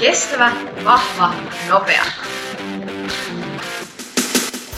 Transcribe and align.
Kestävä, 0.00 0.52
vahva, 0.84 1.34
nopea. 1.68 2.04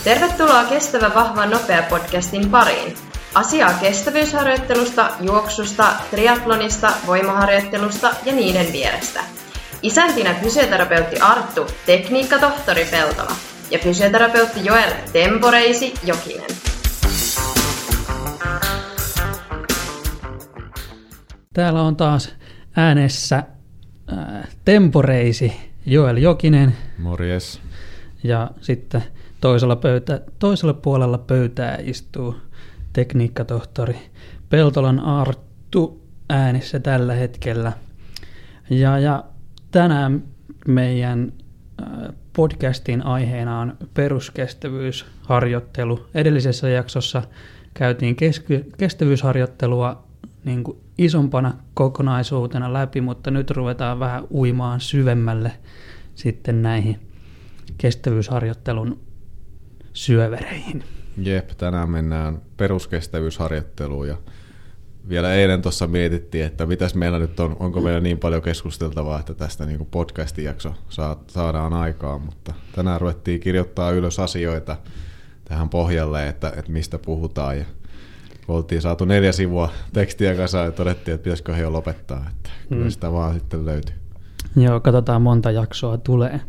Tervetuloa 0.04 0.64
Kestävä, 0.64 1.11
vahva, 1.14 1.46
nopea 1.46 1.82
podcastin 1.82 2.51
pariin. 2.51 2.96
Asiaa 3.35 3.72
kestävyysharjoittelusta, 3.72 5.11
juoksusta, 5.21 5.93
triatlonista, 6.11 6.93
voimaharjoittelusta 7.06 8.15
ja 8.24 8.33
niiden 8.33 8.72
vierestä. 8.72 9.21
Isäntinä 9.83 10.35
fysioterapeutti 10.35 11.21
Arttu, 11.21 11.67
tekniikkatohtori 11.87 12.85
Peltola 12.85 13.33
ja 13.71 13.78
fysioterapeutti 13.78 14.65
Joel 14.65 14.92
Temporeisi 15.13 15.94
Jokinen. 16.05 16.66
Täällä 21.57 21.83
on 21.83 21.97
taas 21.97 22.34
äänessä 22.77 23.37
äh, 23.37 23.45
temporeisi 24.65 25.53
Joel 25.87 26.17
Jokinen 26.17 26.77
Morjes. 26.99 27.61
ja 28.25 28.51
sitten 28.61 29.05
toisella, 29.41 29.77
pöytä, 29.77 30.21
toisella 30.39 30.75
puolella 30.75 31.19
pöytää 31.19 31.79
istuu 31.83 32.37
tekniikkatohtori 32.93 33.97
Peltolan 34.49 35.01
Arttu 35.01 36.03
äänessä 36.29 36.80
tällä 36.80 37.15
hetkellä. 37.15 37.73
Ja, 38.71 38.99
ja 38.99 39.25
tänään 39.71 40.23
meidän 40.69 41.33
äh, 41.83 41.88
podcastin 42.33 43.02
aiheena 43.02 43.61
on 43.61 43.77
peruskestävyysharjoittelu. 43.95 46.07
Edellisessä 46.15 46.69
jaksossa 46.69 47.23
käytiin 47.75 48.16
kesky, 48.16 48.73
kestävyysharjoittelua 48.79 50.05
niin 50.47 50.65
kuin 50.65 50.79
isompana 50.99 51.55
kokonaisuutena 51.75 52.73
läpi, 52.73 53.01
mutta 53.01 53.31
nyt 53.31 53.51
ruvetaan 53.51 54.01
vähän 54.01 54.25
uimaan 54.31 54.80
syvemmälle 54.80 55.53
sitten 56.15 56.63
näihin 56.63 57.01
kestävyysharjoittelun 57.79 59.01
syövereihin. 59.93 60.85
Jep, 61.19 61.49
tänään 61.49 61.91
mennään 61.91 62.43
peruskestävyysharjoitteluun 62.57 64.08
ja 64.08 64.16
vielä 65.08 65.34
eilen 65.34 65.62
tuossa 65.62 65.86
mietittiin, 65.86 66.47
että 66.47 66.66
mitäs 66.66 66.94
meillä 66.94 67.19
nyt 67.19 67.41
on, 67.41 67.56
onko 67.60 67.81
meillä 67.81 68.00
niin 68.00 68.19
paljon 68.19 68.42
keskusteltavaa, 68.42 69.20
että 69.20 69.34
tästä 69.34 69.66
niin 69.66 69.86
podcastin 69.91 70.44
jakso 70.44 70.75
saadaan 71.27 71.72
aikaa, 71.72 72.19
mutta 72.19 72.55
tänään 72.72 73.00
ruvettiin 73.00 73.41
kirjoittaa 73.41 73.91
ylös 73.91 74.19
asioita 74.19 74.77
tähän 75.44 75.69
pohjalle, 75.69 76.28
että, 76.28 76.53
että 76.56 76.72
mistä 76.72 76.98
puhutaan 76.98 77.58
ja 77.58 77.64
oltiin 78.48 78.83
saatu 78.83 79.05
neljä 79.05 79.33
sivua 79.33 79.70
tekstiä 79.92 80.34
kanssa 80.34 80.58
ja 80.58 80.72
todettiin, 80.72 81.14
että 81.14 81.25
pitäisikö 81.25 81.55
he 81.55 81.62
jo 81.62 81.72
lopettaa, 81.72 82.27
että 82.30 82.50
kyllä 82.69 82.84
mm. 82.84 82.91
sitä 82.91 83.12
vaan 83.12 83.34
sitten 83.34 83.66
löytyy. 83.66 83.94
Joo, 84.56 84.80
katsotaan 84.80 85.22
monta 85.22 85.50
jaksoa 85.50 85.98
tulee. 85.98 86.41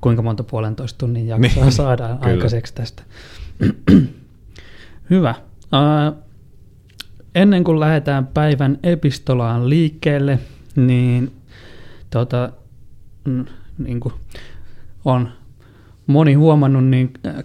Kuinka 0.00 0.22
monta 0.22 0.42
puolentoista 0.44 0.98
tunnin 0.98 1.26
jaksoa 1.26 1.62
niin, 1.62 1.72
saadaan 1.82 2.18
kyllä. 2.18 2.32
aikaiseksi 2.32 2.74
tästä. 2.74 3.02
Hyvä. 5.10 5.34
Uh, 5.62 6.18
ennen 7.34 7.64
kuin 7.64 7.80
lähdetään 7.80 8.26
päivän 8.26 8.78
epistolaan 8.82 9.70
liikkeelle, 9.70 10.38
niin, 10.76 11.32
tota, 12.10 12.52
mm, 13.24 13.44
niin 13.78 14.00
kuin 14.00 14.14
on 15.04 15.28
moni 16.06 16.34
huomannut, 16.34 16.84
niin 16.84 17.12
äh, 17.26 17.44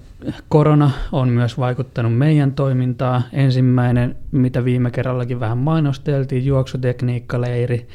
korona 0.49 0.91
on 1.11 1.29
myös 1.29 1.57
vaikuttanut 1.57 2.17
meidän 2.17 2.53
toimintaan. 2.53 3.23
Ensimmäinen, 3.33 4.15
mitä 4.31 4.65
viime 4.65 4.91
kerrallakin 4.91 5.39
vähän 5.39 5.57
mainosteltiin, 5.57 6.45
juoksutekniikkaleiri, 6.45 7.87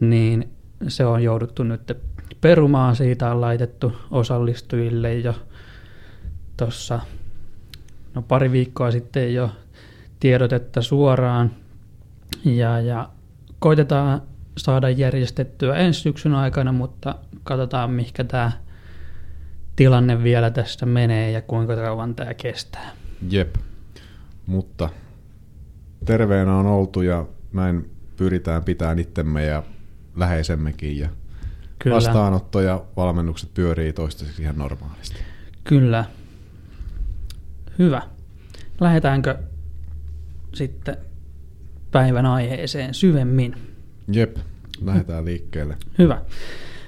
niin 0.00 0.48
se 0.88 1.06
on 1.06 1.22
jouduttu 1.22 1.62
nyt 1.62 1.98
perumaan. 2.40 2.96
Siitä 2.96 3.30
on 3.30 3.40
laitettu 3.40 3.92
osallistujille 4.10 5.14
jo 5.14 5.34
tuossa 6.56 7.00
no 8.14 8.22
pari 8.22 8.52
viikkoa 8.52 8.90
sitten 8.90 9.34
jo 9.34 9.50
tiedotetta 10.20 10.82
suoraan. 10.82 11.50
Ja, 12.44 12.80
ja 12.80 13.08
koitetaan 13.58 14.22
saada 14.58 14.90
järjestettyä 14.90 15.76
ensi 15.76 16.00
syksyn 16.00 16.34
aikana, 16.34 16.72
mutta 16.72 17.14
katsotaan 17.44 17.90
mihinkä 17.90 18.24
tämä 18.24 18.52
tilanne 19.76 20.22
vielä 20.22 20.50
tästä 20.50 20.86
menee 20.86 21.30
ja 21.30 21.42
kuinka 21.42 21.76
kauan 21.76 22.14
tämä 22.14 22.34
kestää. 22.34 22.90
Jep, 23.30 23.54
mutta 24.46 24.88
terveenä 26.04 26.56
on 26.56 26.66
oltu 26.66 27.02
ja 27.02 27.26
näin 27.52 27.90
pyritään 28.16 28.64
pitämään 28.64 28.98
itsemme 28.98 29.44
ja 29.44 29.62
läheisemmekin 30.16 30.98
ja 30.98 31.08
Kyllä. 31.78 31.96
vastaanotto 31.96 32.60
ja 32.60 32.84
valmennukset 32.96 33.54
pyörii 33.54 33.92
toistaiseksi 33.92 34.42
ihan 34.42 34.58
normaalisti. 34.58 35.18
Kyllä. 35.64 36.04
Hyvä. 37.78 38.02
Lähdetäänkö 38.80 39.38
sitten 40.54 40.96
päivän 41.90 42.26
aiheeseen 42.26 42.94
syvemmin? 42.94 43.54
Jep, 44.12 44.36
lähdetään 44.84 45.24
liikkeelle. 45.24 45.76
Hyvä. 45.98 46.22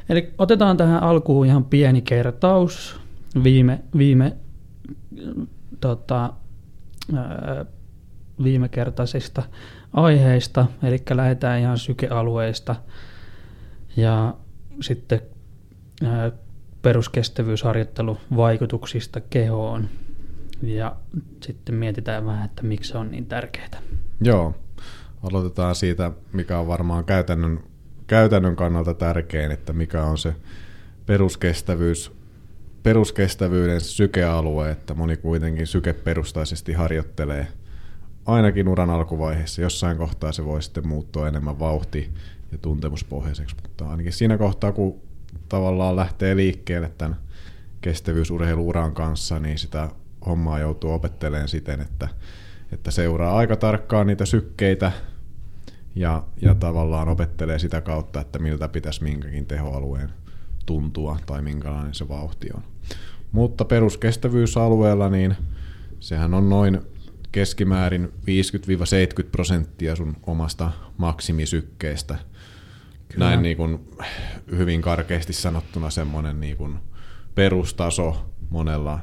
Eli 0.08 0.34
otetaan 0.38 0.76
tähän 0.76 1.02
alkuun 1.02 1.46
ihan 1.46 1.64
pieni 1.64 2.02
kertaus. 2.02 3.00
Viime, 3.42 3.80
viime, 3.98 4.36
tota, 5.80 6.32
viime 8.44 8.68
kertaisista 8.68 9.42
aiheista, 9.92 10.66
eli 10.82 11.02
lähdetään 11.10 11.60
ihan 11.60 11.78
sykealueista. 11.78 12.76
Ja 13.96 14.34
sitten 14.80 15.20
peruskestävyysharjoittelun 16.82 18.18
vaikutuksista 18.36 19.20
kehoon. 19.20 19.88
Ja 20.62 20.96
sitten 21.42 21.74
mietitään 21.74 22.26
vähän, 22.26 22.44
että 22.44 22.62
miksi 22.62 22.90
se 22.90 22.98
on 22.98 23.10
niin 23.10 23.26
tärkeää. 23.26 23.82
Joo, 24.20 24.54
aloitetaan 25.22 25.74
siitä, 25.74 26.12
mikä 26.32 26.58
on 26.58 26.66
varmaan 26.66 27.04
käytännön 27.04 27.60
käytännön 28.06 28.56
kannalta 28.56 28.94
tärkein, 28.94 29.50
että 29.50 29.72
mikä 29.72 30.02
on 30.04 30.18
se 30.18 30.34
peruskestävyys, 31.06 32.12
peruskestävyyden 32.82 33.80
sykealue, 33.80 34.70
että 34.70 34.94
moni 34.94 35.16
kuitenkin 35.16 35.66
sykeperustaisesti 35.66 36.72
harjoittelee 36.72 37.46
ainakin 38.26 38.68
uran 38.68 38.90
alkuvaiheessa. 38.90 39.62
Jossain 39.62 39.96
kohtaa 39.96 40.32
se 40.32 40.44
voi 40.44 40.62
sitten 40.62 40.88
muuttua 40.88 41.28
enemmän 41.28 41.58
vauhti- 41.58 42.12
ja 42.52 42.58
tuntemuspohjaiseksi, 42.58 43.56
mutta 43.62 43.88
ainakin 43.90 44.12
siinä 44.12 44.38
kohtaa, 44.38 44.72
kun 44.72 45.00
tavallaan 45.48 45.96
lähtee 45.96 46.36
liikkeelle 46.36 46.92
tämän 46.98 47.16
kestävyysurheiluuran 47.80 48.94
kanssa, 48.94 49.38
niin 49.38 49.58
sitä 49.58 49.88
hommaa 50.26 50.58
joutuu 50.58 50.92
opettelemaan 50.92 51.48
siten, 51.48 51.80
että, 51.80 52.08
että 52.72 52.90
seuraa 52.90 53.36
aika 53.36 53.56
tarkkaan 53.56 54.06
niitä 54.06 54.24
sykkeitä, 54.24 54.92
ja, 55.96 56.22
ja 56.42 56.54
tavallaan 56.54 57.08
opettelee 57.08 57.58
sitä 57.58 57.80
kautta, 57.80 58.20
että 58.20 58.38
miltä 58.38 58.68
pitäisi 58.68 59.02
minkäkin 59.02 59.46
tehoalueen 59.46 60.10
tuntua 60.66 61.18
tai 61.26 61.42
minkälainen 61.42 61.94
se 61.94 62.08
vauhti 62.08 62.48
on. 62.54 62.62
Mutta 63.32 63.64
peruskestävyysalueella, 63.64 65.08
niin 65.08 65.36
sehän 66.00 66.34
on 66.34 66.48
noin 66.48 66.80
keskimäärin 67.32 68.12
50-70 69.24 69.28
prosenttia 69.32 69.96
sun 69.96 70.16
omasta 70.26 70.70
maksimisykkeestä. 70.96 72.18
Kyllä. 73.08 73.24
Näin 73.24 73.42
niin 73.42 73.56
kuin 73.56 73.88
hyvin 74.50 74.82
karkeasti 74.82 75.32
sanottuna 75.32 75.90
semmoinen 75.90 76.40
niin 76.40 76.56
kuin 76.56 76.78
perustaso 77.34 78.30
monella 78.50 79.00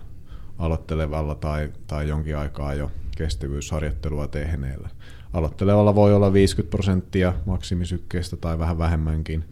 aloittelevalla 0.57 1.35
tai, 1.35 1.71
tai 1.87 2.07
jonkin 2.07 2.37
aikaa 2.37 2.73
jo 2.73 2.91
kestävyysharjoittelua 3.17 4.27
tehneellä. 4.27 4.89
Aloittelevalla 5.33 5.95
voi 5.95 6.13
olla 6.13 6.33
50 6.33 6.71
prosenttia 6.71 7.33
maksimisykkeestä 7.45 8.37
tai 8.37 8.59
vähän 8.59 8.77
vähemmänkin. 8.77 9.43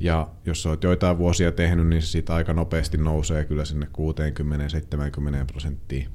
Ja 0.00 0.28
jos 0.46 0.66
olet 0.66 0.82
joitain 0.82 1.18
vuosia 1.18 1.52
tehnyt, 1.52 1.86
niin 1.86 2.02
se 2.02 2.06
siitä 2.06 2.34
aika 2.34 2.52
nopeasti 2.52 2.98
nousee 2.98 3.44
kyllä 3.44 3.64
sinne 3.64 3.86
60-70 3.86 3.90
prosenttiin. 5.46 6.08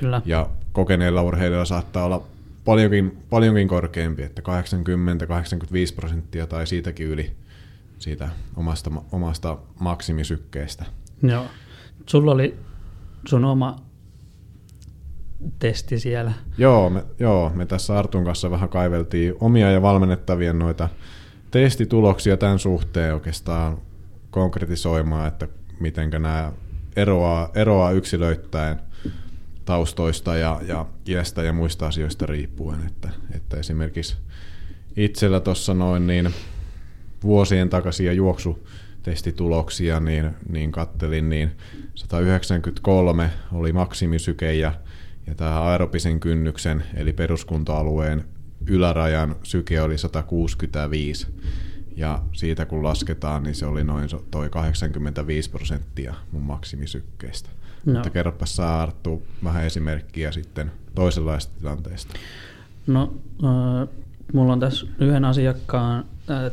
Kyllä. 0.00 0.22
Ja 0.24 0.50
kokeneilla 0.72 1.22
urheilijoilla 1.22 1.64
saattaa 1.64 2.04
olla 2.04 2.22
paljonkin, 2.64 3.18
paljonkin 3.30 3.68
korkeampi, 3.68 4.22
että 4.22 4.42
80-85 4.42 5.94
prosenttia 5.96 6.46
tai 6.46 6.66
siitäkin 6.66 7.06
yli 7.06 7.32
siitä 7.98 8.28
omasta, 8.56 8.90
omasta 9.12 9.58
maksimisykkeestä. 9.80 10.84
Joo. 11.22 11.46
Sulla 12.06 12.32
oli 12.32 12.58
sun 13.28 13.44
oma 13.44 13.87
testi 15.58 15.98
siellä. 15.98 16.32
Joo 16.58 16.90
me, 16.90 17.04
joo, 17.18 17.50
me 17.54 17.66
tässä 17.66 17.98
Artun 17.98 18.24
kanssa 18.24 18.50
vähän 18.50 18.68
kaiveltiin 18.68 19.34
omia 19.40 19.70
ja 19.70 19.82
valmennettavien 19.82 20.58
noita 20.58 20.88
testituloksia 21.50 22.36
tämän 22.36 22.58
suhteen 22.58 23.14
oikeastaan 23.14 23.78
konkretisoimaan, 24.30 25.28
että 25.28 25.48
miten 25.80 26.10
nämä 26.10 26.52
eroaa, 26.96 27.50
eroaa 27.54 27.90
yksilöittäin 27.90 28.78
taustoista 29.64 30.36
ja, 30.36 30.60
ja 30.66 30.86
iästä 31.08 31.42
ja 31.42 31.52
muista 31.52 31.86
asioista 31.86 32.26
riippuen. 32.26 32.86
Että, 32.86 33.08
että 33.34 33.56
esimerkiksi 33.56 34.16
itsellä 34.96 35.40
tuossa 35.40 35.74
noin 35.74 36.06
niin 36.06 36.34
vuosien 37.22 37.68
takaisia 37.68 38.12
juoksutestituloksia, 38.12 40.00
niin, 40.00 40.30
niin 40.48 40.72
kattelin, 40.72 41.28
niin 41.28 41.50
193 41.94 43.30
oli 43.52 43.72
maksimisyke 43.72 44.54
ja, 44.54 44.72
ja 45.28 45.34
tämä 45.34 45.62
aerobisen 45.62 46.20
kynnyksen 46.20 46.82
eli 46.94 47.12
peruskuntoalueen 47.12 48.24
ylärajan 48.66 49.36
syke 49.42 49.80
oli 49.80 49.98
165 49.98 51.26
ja 51.96 52.22
siitä 52.32 52.66
kun 52.66 52.82
lasketaan, 52.82 53.42
niin 53.42 53.54
se 53.54 53.66
oli 53.66 53.84
noin 53.84 54.08
toi 54.30 54.50
85 54.50 55.50
prosenttia 55.50 56.14
mun 56.32 56.42
maksimisykkeestä. 56.42 57.48
No. 57.86 57.92
Mutta 57.92 58.10
kerropa 58.10 58.46
saa 58.46 58.82
Arttu 58.82 59.22
vähän 59.44 59.64
esimerkkiä 59.64 60.32
sitten 60.32 60.72
toisenlaista 60.94 61.52
tilanteesta. 61.58 62.14
No, 62.86 63.14
äh, 63.44 63.88
mulla 64.32 64.52
on 64.52 64.60
tässä 64.60 64.86
yhden 64.98 65.24
asiakkaan 65.24 66.04
äh, 66.30 66.52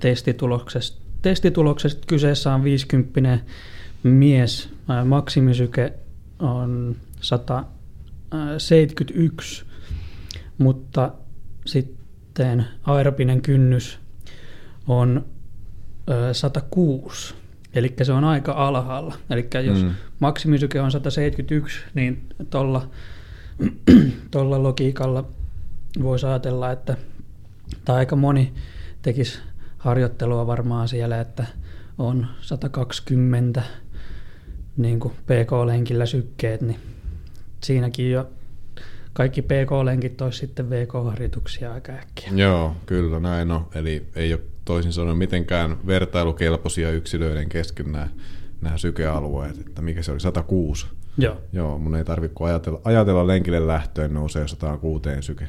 testituloksesta. 0.00 1.02
Testituloksesta 1.22 2.06
kyseessä 2.06 2.54
on 2.54 2.64
50 2.64 3.38
mies. 4.02 4.70
Äh, 4.90 5.04
maksimisyke 5.04 5.92
on 6.38 6.96
171, 7.24 9.64
mutta 10.58 11.12
sitten 11.66 12.64
aerobinen 12.82 13.42
kynnys 13.42 13.98
on 14.86 15.24
106, 16.32 17.34
eli 17.74 17.94
se 18.02 18.12
on 18.12 18.24
aika 18.24 18.52
alhaalla. 18.52 19.14
Eli 19.30 19.48
jos 19.64 19.82
mm. 19.82 19.90
maksimisyke 20.18 20.80
on 20.80 20.92
171, 20.92 21.80
niin 21.94 22.26
tuolla 22.50 22.88
tolla 24.30 24.62
logiikalla 24.62 25.24
voisi 26.02 26.26
ajatella, 26.26 26.72
että 26.72 26.96
tai 27.84 27.96
aika 27.96 28.16
moni 28.16 28.52
tekisi 29.02 29.38
harjoittelua 29.78 30.46
varmaan 30.46 30.88
siellä, 30.88 31.20
että 31.20 31.46
on 31.98 32.26
120 32.40 33.62
niin 34.76 35.00
kuin 35.00 35.14
PK-lenkillä 35.14 36.06
sykkeet, 36.06 36.60
niin 36.60 36.93
siinäkin 37.64 38.10
jo 38.10 38.30
kaikki 39.12 39.42
PK-lenkit 39.42 40.20
olisi 40.20 40.38
sitten 40.38 40.70
VK-harjoituksia 40.70 41.72
aika 41.72 41.92
äkkiä. 41.92 42.30
Joo, 42.34 42.76
kyllä 42.86 43.20
näin 43.20 43.50
on. 43.50 43.66
Eli 43.74 44.06
ei 44.14 44.32
ole 44.32 44.40
toisin 44.64 44.92
sanoen 44.92 45.16
mitenkään 45.16 45.76
vertailukelpoisia 45.86 46.90
yksilöiden 46.90 47.48
kesken 47.48 47.92
nämä, 47.92 48.08
nämä 48.60 48.78
sykealueet, 48.78 49.58
että 49.58 49.82
mikä 49.82 50.02
se 50.02 50.12
oli, 50.12 50.20
106. 50.20 50.86
Joo. 51.18 51.36
Joo, 51.52 51.78
mun 51.78 51.96
ei 51.96 52.04
tarvitse 52.04 52.44
ajatella, 52.44 52.80
ajatella 52.84 53.26
lenkille 53.26 53.66
lähtöön 53.66 54.14
nousee 54.14 54.48
106 54.48 55.02
syke. 55.20 55.48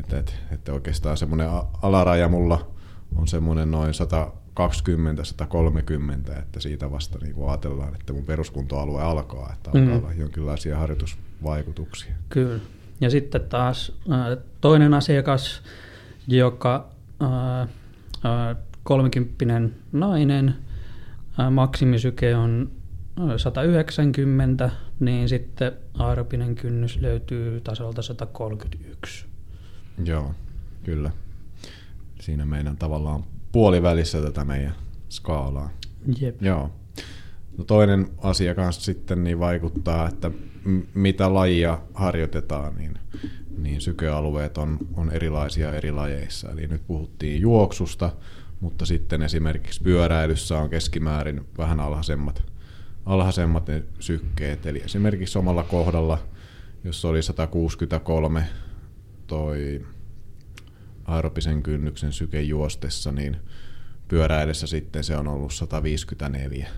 Että 0.00 0.18
et, 0.18 0.34
et 0.52 0.68
oikeastaan 0.68 1.16
semmoinen 1.16 1.48
alaraja 1.82 2.28
mulla 2.28 2.70
on 3.16 3.28
semmoinen 3.28 3.70
noin 3.70 3.94
120-130, 4.68 6.38
että 6.38 6.60
siitä 6.60 6.90
vasta 6.90 7.18
niin 7.22 7.34
kuin 7.34 7.50
ajatellaan, 7.50 7.94
että 7.94 8.12
mun 8.12 8.24
peruskuntoalue 8.24 9.02
alkaa, 9.02 9.52
että 9.52 9.70
alkaa 9.70 9.94
mm. 9.94 10.04
olla 10.04 10.12
jonkinlaisia 10.12 10.78
harjoitusvaikutuksia. 10.78 12.14
Kyllä. 12.28 12.60
Ja 13.00 13.10
sitten 13.10 13.40
taas 13.40 13.92
toinen 14.60 14.94
asiakas, 14.94 15.62
joka 16.28 16.88
30 18.82 19.76
nainen, 19.92 20.54
maksimisyke 21.50 22.36
on 22.36 22.70
190, 23.36 24.70
niin 25.00 25.28
sitten 25.28 25.72
aerobinen 25.98 26.54
kynnys 26.54 27.00
löytyy 27.00 27.60
tasolta 27.60 28.02
131. 28.02 29.26
Joo, 30.04 30.34
kyllä. 30.84 31.10
Siinä 32.20 32.46
meidän 32.46 32.76
tavallaan 32.76 33.24
puolivälissä 33.52 34.22
tätä 34.22 34.44
meidän 34.44 34.74
skaalaa. 35.08 35.70
Jep. 36.20 36.42
Joo. 36.42 36.70
No 37.58 37.64
toinen 37.64 38.08
asia 38.18 38.54
kanssa 38.54 38.82
sitten 38.82 39.24
niin 39.24 39.38
vaikuttaa, 39.38 40.08
että 40.08 40.30
mitä 40.94 41.34
lajia 41.34 41.78
harjoitetaan, 41.94 42.76
niin, 42.76 42.94
niin 43.58 43.80
sykealueet 43.80 44.58
on, 44.58 44.78
on 44.94 45.10
erilaisia 45.10 45.72
eri 45.72 45.92
lajeissa. 45.92 46.50
Eli 46.50 46.66
nyt 46.66 46.86
puhuttiin 46.86 47.40
juoksusta, 47.40 48.12
mutta 48.60 48.86
sitten 48.86 49.22
esimerkiksi 49.22 49.82
pyöräilyssä 49.82 50.58
on 50.58 50.70
keskimäärin 50.70 51.46
vähän 51.58 51.80
alhaisemmat, 51.80 52.42
alhaisemmat 53.06 53.68
ne 53.68 53.82
sykkeet. 53.98 54.66
Eli 54.66 54.82
esimerkiksi 54.84 55.38
omalla 55.38 55.62
kohdalla, 55.62 56.18
jos 56.84 57.04
oli 57.04 57.22
163 57.22 58.44
toi 59.26 59.86
aerobisen 61.10 61.62
kynnyksen 61.62 62.12
syke 62.12 62.42
juostessa, 62.42 63.12
niin 63.12 63.36
pyöräilessä 64.08 64.66
sitten 64.66 65.04
se 65.04 65.16
on 65.16 65.28
ollut 65.28 65.52
154. 65.52 66.68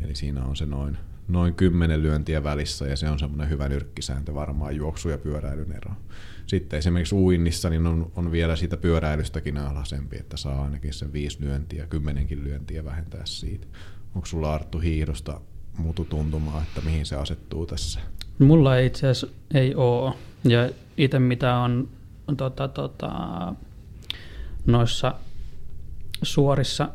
Eli 0.00 0.14
siinä 0.14 0.44
on 0.44 0.56
se 0.56 0.66
noin, 0.66 0.98
noin 1.28 1.54
10 1.54 2.02
lyöntiä 2.02 2.44
välissä 2.44 2.86
ja 2.86 2.96
se 2.96 3.08
on 3.08 3.18
semmoinen 3.18 3.50
hyvä 3.50 3.68
nyrkkisääntö 3.68 4.34
varmaan 4.34 4.76
juoksu- 4.76 5.08
ja 5.08 5.18
pyöräilyn 5.18 5.72
ero. 5.72 5.92
Sitten 6.46 6.78
esimerkiksi 6.78 7.14
uinnissa 7.14 7.70
niin 7.70 7.86
on, 7.86 8.12
on 8.16 8.32
vielä 8.32 8.56
siitä 8.56 8.76
pyöräilystäkin 8.76 9.56
alhaisempi, 9.56 10.16
että 10.16 10.36
saa 10.36 10.62
ainakin 10.62 10.92
sen 10.92 11.12
viisi 11.12 11.40
lyöntiä, 11.40 11.86
kymmenenkin 11.86 12.44
lyöntiä 12.44 12.84
vähentää 12.84 13.22
siitä. 13.24 13.66
Onko 14.14 14.26
sulla 14.26 14.54
Arttu 14.54 14.78
hiihdosta 14.78 15.40
muutu 15.78 16.04
tuntumaa, 16.04 16.62
että 16.62 16.80
mihin 16.80 17.06
se 17.06 17.16
asettuu 17.16 17.66
tässä? 17.66 18.00
Mulla 18.38 18.76
ei 18.76 18.86
itse 18.86 19.08
asiassa 19.08 19.36
ei 19.54 19.74
ole. 19.74 20.14
Ja 20.44 20.70
itse 20.96 21.18
mitä 21.18 21.56
on 21.56 21.88
tota, 22.36 22.68
tota, 22.68 23.10
noissa 24.66 25.14
suorissa 26.22 26.88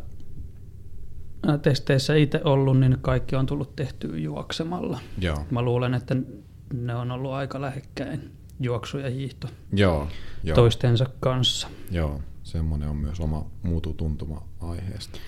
testeissä 1.62 2.15
itse 2.15 2.41
ollut, 2.44 2.80
niin 2.80 2.97
kaikki 3.01 3.35
on 3.35 3.45
tullut 3.45 3.75
tehtyä 3.75 4.18
juoksemalla. 4.18 5.00
Joo. 5.18 5.45
Mä 5.51 5.62
luulen, 5.62 5.94
että 5.94 6.15
ne 6.74 6.95
on 6.95 7.12
ollut 7.12 7.31
aika 7.31 7.62
lähekkäin 7.62 8.31
juoksu 8.59 8.97
ja 8.97 9.09
hiihto 9.09 9.47
joo, 9.74 10.07
joo. 10.44 10.56
toistensa 10.56 11.06
kanssa. 11.19 11.68
Joo, 11.91 12.21
semmoinen 12.44 12.89
on 12.89 12.97
myös 12.97 13.19
oma 13.19 13.45
muututuntuma 13.63 14.47
aiheesta. 14.62 15.19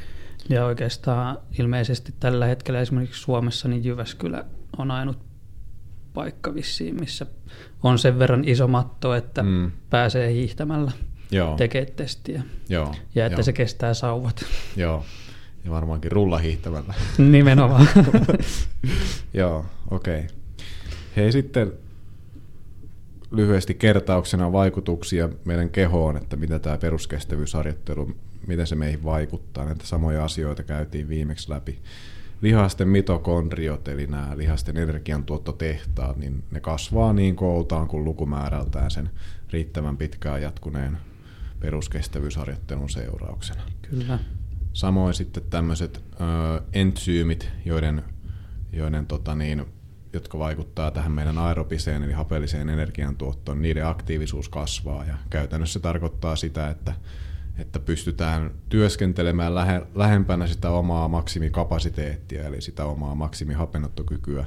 Ja 0.50 0.66
oikeastaan 0.66 1.38
ilmeisesti 1.60 2.14
tällä 2.20 2.46
hetkellä 2.46 2.80
esimerkiksi 2.80 3.22
Suomessa 3.22 3.68
niin 3.68 3.84
Jyväskylä 3.84 4.46
on 4.78 4.92
ainut 4.92 5.18
paikka 6.16 6.54
vissiin, 6.54 7.00
missä 7.00 7.26
on 7.84 8.00
sen 8.00 8.20
verran 8.20 8.44
iso 8.46 8.68
matto, 8.68 9.16
että 9.16 9.44
mm. 9.44 9.72
pääsee 9.90 10.34
hiihtämällä 10.34 10.92
tekemään 11.58 11.94
testiä. 11.96 12.44
Joo, 12.70 12.96
ja 13.16 13.26
että 13.26 13.40
joo. 13.40 13.44
se 13.44 13.54
kestää 13.54 13.94
sauvat. 13.94 14.46
Joo, 14.76 15.06
ja 15.66 15.72
varmaankin 15.72 16.12
rullahiihtämällä. 16.12 16.94
Nimenomaan. 17.18 17.88
joo, 19.34 19.66
okei. 19.92 20.20
Okay. 20.20 20.38
Hei 21.16 21.32
sitten 21.32 21.74
lyhyesti 23.32 23.74
kertauksena 23.74 24.52
vaikutuksia 24.52 25.30
meidän 25.46 25.70
kehoon, 25.70 26.18
että 26.18 26.36
mitä 26.36 26.60
tämä 26.60 26.78
peruskestävyysharjoittelu, 26.78 28.12
miten 28.48 28.68
se 28.68 28.76
meihin 28.76 29.04
vaikuttaa. 29.04 29.66
Näitä 29.66 29.86
samoja 29.86 30.26
asioita 30.26 30.64
käytiin 30.64 31.10
viimeksi 31.10 31.50
läpi 31.50 31.80
lihasten 32.46 32.88
mitokondriot, 32.88 33.88
eli 33.88 34.08
nämä 34.08 34.38
lihasten 34.38 34.78
energiantuottotehtaat, 34.78 36.18
niin 36.18 36.44
ne 36.52 36.60
kasvaa 36.60 37.14
niin 37.14 37.36
kooltaan 37.36 37.88
kuin 37.88 38.06
lukumäärältään 38.06 38.92
sen 38.92 39.10
riittävän 39.52 39.98
pitkään 39.98 40.42
jatkuneen 40.42 40.98
peruskestävyysharjoittelun 41.60 42.90
seurauksena. 42.90 43.62
Kyllä. 43.82 44.20
Samoin 44.74 45.14
sitten 45.14 45.44
tämmöiset 45.50 46.04
ö, 46.14 46.62
entsyymit, 46.74 47.50
joiden, 47.66 48.04
joiden 48.74 49.08
tota 49.08 49.36
niin, 49.36 49.66
jotka 50.14 50.40
vaikuttaa 50.40 50.92
tähän 50.92 51.12
meidän 51.12 51.38
aerobiseen 51.38 52.04
eli 52.04 52.14
hapelliseen 52.14 52.70
energiantuottoon, 52.70 53.62
niiden 53.62 53.88
aktiivisuus 53.88 54.50
kasvaa 54.50 55.06
ja 55.06 55.18
käytännössä 55.30 55.74
se 55.74 55.80
tarkoittaa 55.80 56.36
sitä, 56.36 56.70
että 56.70 56.94
että 57.58 57.80
pystytään 57.80 58.52
työskentelemään 58.70 59.56
lähe, 59.56 59.82
lähempänä 59.96 60.48
sitä 60.48 60.70
omaa 60.70 61.08
maksimikapasiteettia, 61.08 62.44
eli 62.44 62.62
sitä 62.62 62.86
omaa 62.86 63.16
maksimihapennottokykyä, 63.16 64.46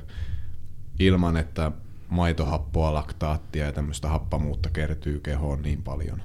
ilman 0.98 1.36
että 1.36 1.72
maitohappoa, 2.08 2.94
laktaattia 2.94 3.66
ja 3.66 3.72
tämmöistä 3.72 4.08
happamuutta 4.08 4.70
kertyy 4.72 5.20
kehoon 5.20 5.62
niin 5.62 5.82
paljon. 5.82 6.22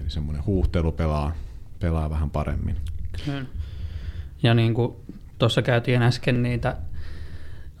Eli 0.00 0.10
semmoinen 0.10 0.46
huuhtelu 0.46 0.92
pelaa, 0.92 1.32
pelaa 1.80 2.10
vähän 2.10 2.30
paremmin. 2.30 2.76
Kyllä. 3.24 3.44
Ja 4.42 4.54
niin 4.54 4.74
kuin 4.74 4.96
tuossa 5.38 5.62
käytiin 5.62 6.02
äsken 6.02 6.42
niitä 6.42 6.76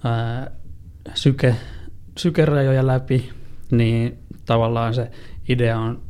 ää, 0.04 0.50
syke, 1.14 1.56
sykerajoja 2.18 2.86
läpi, 2.86 3.32
niin 3.70 4.18
tavallaan 4.44 4.94
se 4.94 5.10
idea 5.48 5.78
on 5.78 6.07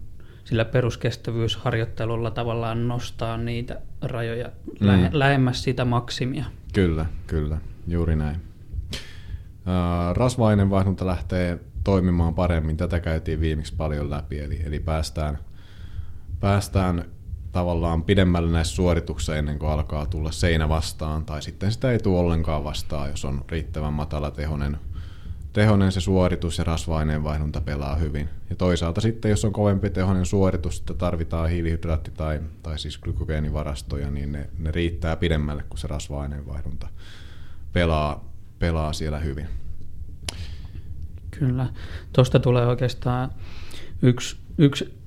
sillä 0.49 0.65
peruskestävyysharjoittelulla 0.65 2.31
tavallaan 2.31 2.89
nostaa 2.89 3.37
niitä 3.37 3.81
rajoja 4.03 4.49
mm. 4.49 4.87
lähe, 4.87 5.11
lähemmäs 5.13 5.63
sitä 5.63 5.85
maksimia. 5.85 6.45
Kyllä, 6.73 7.07
kyllä, 7.27 7.59
juuri 7.87 8.17
näin. 8.17 8.37
Rasvainen 10.15 10.71
vaihdunta 10.71 11.07
lähtee 11.07 11.59
toimimaan 11.85 12.35
paremmin. 12.35 12.77
Tätä 12.77 13.01
käytiin 13.01 13.41
viimeksi 13.41 13.75
paljon 13.77 14.11
läpi, 14.11 14.39
eli, 14.39 14.61
eli 14.65 14.81
päästään, 14.81 15.39
päästään 16.41 17.05
tavallaan 17.53 18.03
pidemmälle 18.03 18.53
näissä 18.53 18.75
suorituksissa 18.75 19.37
ennen 19.37 19.59
kuin 19.59 19.71
alkaa 19.71 20.07
tulla 20.07 20.33
seinä 20.33 20.69
vastaan, 20.69 21.25
tai 21.25 21.43
sitten 21.43 21.73
sitä 21.73 21.91
ei 21.91 21.99
tule 21.99 22.19
ollenkaan 22.19 22.65
vastaan, 22.65 23.11
jos 23.11 23.25
on 23.25 23.45
riittävän 23.49 23.93
matala 23.93 24.31
tehonen, 24.31 24.77
tehonen 25.53 25.93
se 25.93 26.01
suoritus 26.01 26.59
ja 26.59 26.65
rasva-aineenvaihdunta 26.65 27.61
pelaa 27.61 27.97
hyvin. 27.97 28.29
Ja 28.51 28.57
toisaalta 28.57 29.01
sitten, 29.01 29.31
jos 29.31 29.45
on 29.45 29.53
kovempi 29.53 29.91
tehonen 29.91 30.27
suoritus, 30.27 30.81
että 30.81 30.95
tarvitaan 30.95 31.51
hiilihydraatti- 31.51 32.13
tai, 32.17 32.41
tai 32.63 32.79
siis 32.79 32.99
glykogeenivarastoja, 32.99 34.11
niin 34.11 34.33
ne, 34.33 34.51
ne 34.59 34.71
riittää 34.71 35.17
pidemmälle, 35.17 35.65
kun 35.69 35.79
se 35.79 35.89
rasva-aineenvaihdunta 35.89 36.89
pelaa, 37.73 38.33
pelaa 38.59 38.93
siellä 38.93 39.19
hyvin. 39.19 39.47
Kyllä. 41.31 41.67
Tuosta 42.13 42.41
tulee 42.41 42.67
oikeastaan 42.67 43.31
yksi, 44.03 44.37
yksi 44.59 44.99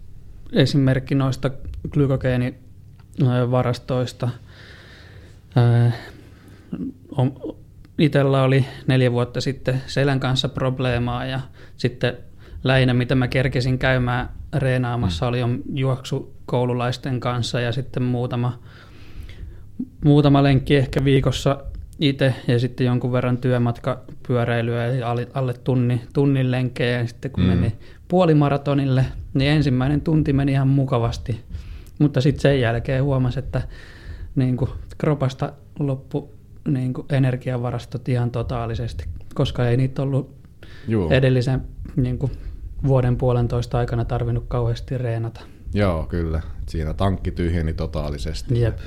esimerkki 0.53 1.15
noista 1.15 1.51
glykogeenivarastoista. 1.89 4.29
Itellä 8.01 8.43
oli 8.43 8.65
neljä 8.87 9.11
vuotta 9.11 9.41
sitten 9.41 9.81
selän 9.87 10.19
kanssa 10.19 10.49
probleemaa 10.49 11.25
ja 11.25 11.39
sitten 11.77 12.17
lähinnä 12.63 12.93
mitä 12.93 13.15
mä 13.15 13.27
kerkesin 13.27 13.79
käymään 13.79 14.29
reenaamassa 14.55 15.25
mm. 15.25 15.29
oli 15.29 15.39
juoksu 15.73 16.35
koululaisten 16.45 17.19
kanssa 17.19 17.59
ja 17.59 17.71
sitten 17.71 18.03
muutama, 18.03 18.59
muutama 20.05 20.43
lenkki 20.43 20.75
ehkä 20.75 21.03
viikossa 21.03 21.63
itse 21.99 22.35
ja 22.47 22.59
sitten 22.59 22.85
jonkun 22.85 23.11
verran 23.11 23.37
työmatkapyöräilyä 23.37 24.87
ja 24.87 25.15
alle 25.33 25.53
tunni, 25.53 26.01
tunnin 26.13 26.51
lenkkejä 26.51 26.99
ja 26.99 27.07
sitten 27.07 27.31
kun 27.31 27.43
mm. 27.43 27.49
meni 27.49 27.73
puolimaratonille, 28.07 29.05
niin 29.33 29.51
ensimmäinen 29.51 30.01
tunti 30.01 30.33
meni 30.33 30.51
ihan 30.51 30.67
mukavasti, 30.67 31.41
mutta 31.99 32.21
sitten 32.21 32.41
sen 32.41 32.59
jälkeen 32.61 33.03
huomasi, 33.03 33.39
että 33.39 33.61
niin 34.35 34.57
kuin 34.57 34.71
kropasta 34.97 35.53
loppu 35.79 36.40
niin 36.67 36.93
kuin 36.93 37.07
energiavarastot 37.09 38.09
ihan 38.09 38.31
totaalisesti, 38.31 39.05
koska 39.35 39.67
ei 39.67 39.77
niitä 39.77 40.01
ollut 40.01 40.35
Joo. 40.87 41.09
edellisen 41.09 41.61
niin 41.95 42.17
kuin 42.17 42.31
vuoden 42.87 43.17
puolentoista 43.17 43.77
aikana 43.77 44.05
tarvinnut 44.05 44.45
kauheasti 44.47 44.97
reenata. 44.97 45.41
Joo, 45.73 46.05
kyllä. 46.05 46.41
Siinä 46.67 46.93
tankki 46.93 47.31
tyhjeni 47.31 47.73
totaalisesti. 47.73 48.61
Jep. 48.61 48.77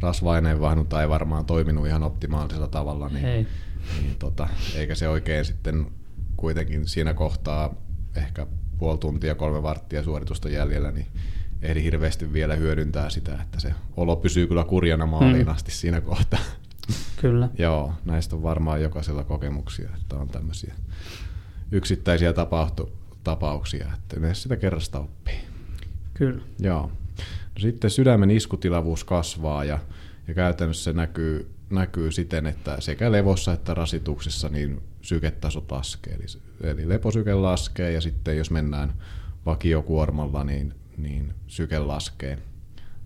Rasva-aineenvaihdunta 0.00 1.02
ei 1.02 1.08
varmaan 1.08 1.46
toiminut 1.46 1.86
ihan 1.86 2.02
optimaalisella 2.02 2.68
tavalla, 2.68 3.08
niin, 3.08 3.24
ei. 3.24 3.46
niin 4.02 4.16
tota, 4.18 4.48
eikä 4.76 4.94
se 4.94 5.08
oikein 5.08 5.44
sitten 5.44 5.86
kuitenkin 6.36 6.88
siinä 6.88 7.14
kohtaa 7.14 7.74
ehkä 8.16 8.46
puoli 8.78 8.98
tuntia, 8.98 9.34
kolme 9.34 9.62
varttia 9.62 10.02
suoritusta 10.02 10.48
jäljellä, 10.48 10.90
niin 10.90 11.06
ehdi 11.62 11.82
hirveästi 11.82 12.32
vielä 12.32 12.54
hyödyntää 12.54 13.10
sitä, 13.10 13.38
että 13.42 13.60
se 13.60 13.74
olo 13.96 14.16
pysyy 14.16 14.46
kyllä 14.46 14.64
kurjana 14.64 15.06
maaliin 15.06 15.46
hmm. 15.46 15.54
asti 15.54 15.70
siinä 15.70 16.00
kohtaa. 16.00 16.40
Kyllä. 17.20 17.48
Joo, 17.58 17.92
näistä 18.04 18.36
on 18.36 18.42
varmaan 18.42 18.82
jokaisella 18.82 19.24
kokemuksia, 19.24 19.88
että 20.02 20.16
on 20.16 20.28
tämmöisiä 20.28 20.74
yksittäisiä 21.72 22.32
tapahtu, 22.32 22.92
tapauksia, 23.24 23.92
että 23.94 24.20
ne 24.20 24.34
sitä 24.34 24.56
kerrasta 24.56 24.98
oppii. 24.98 25.40
Kyllä. 26.14 26.42
Joo. 26.58 26.92
No 27.54 27.60
sitten 27.60 27.90
sydämen 27.90 28.30
iskutilavuus 28.30 29.04
kasvaa 29.04 29.64
ja, 29.64 29.78
ja 30.28 30.34
käytännössä 30.34 30.84
se 30.84 30.92
näkyy, 30.92 31.50
näkyy 31.70 32.12
siten, 32.12 32.46
että 32.46 32.80
sekä 32.80 33.12
levossa 33.12 33.52
että 33.52 33.74
rasituksessa 33.74 34.48
niin 34.48 34.82
syketasot 35.02 35.72
laskee. 35.72 36.14
Eli, 36.14 36.24
eli 36.70 36.88
leposyke 36.88 37.34
laskee 37.34 37.92
ja 37.92 38.00
sitten 38.00 38.38
jos 38.38 38.50
mennään 38.50 38.94
vakiokuormalla, 39.46 40.44
niin, 40.44 40.74
niin 40.96 41.34
syke 41.46 41.78
laskee, 41.78 42.38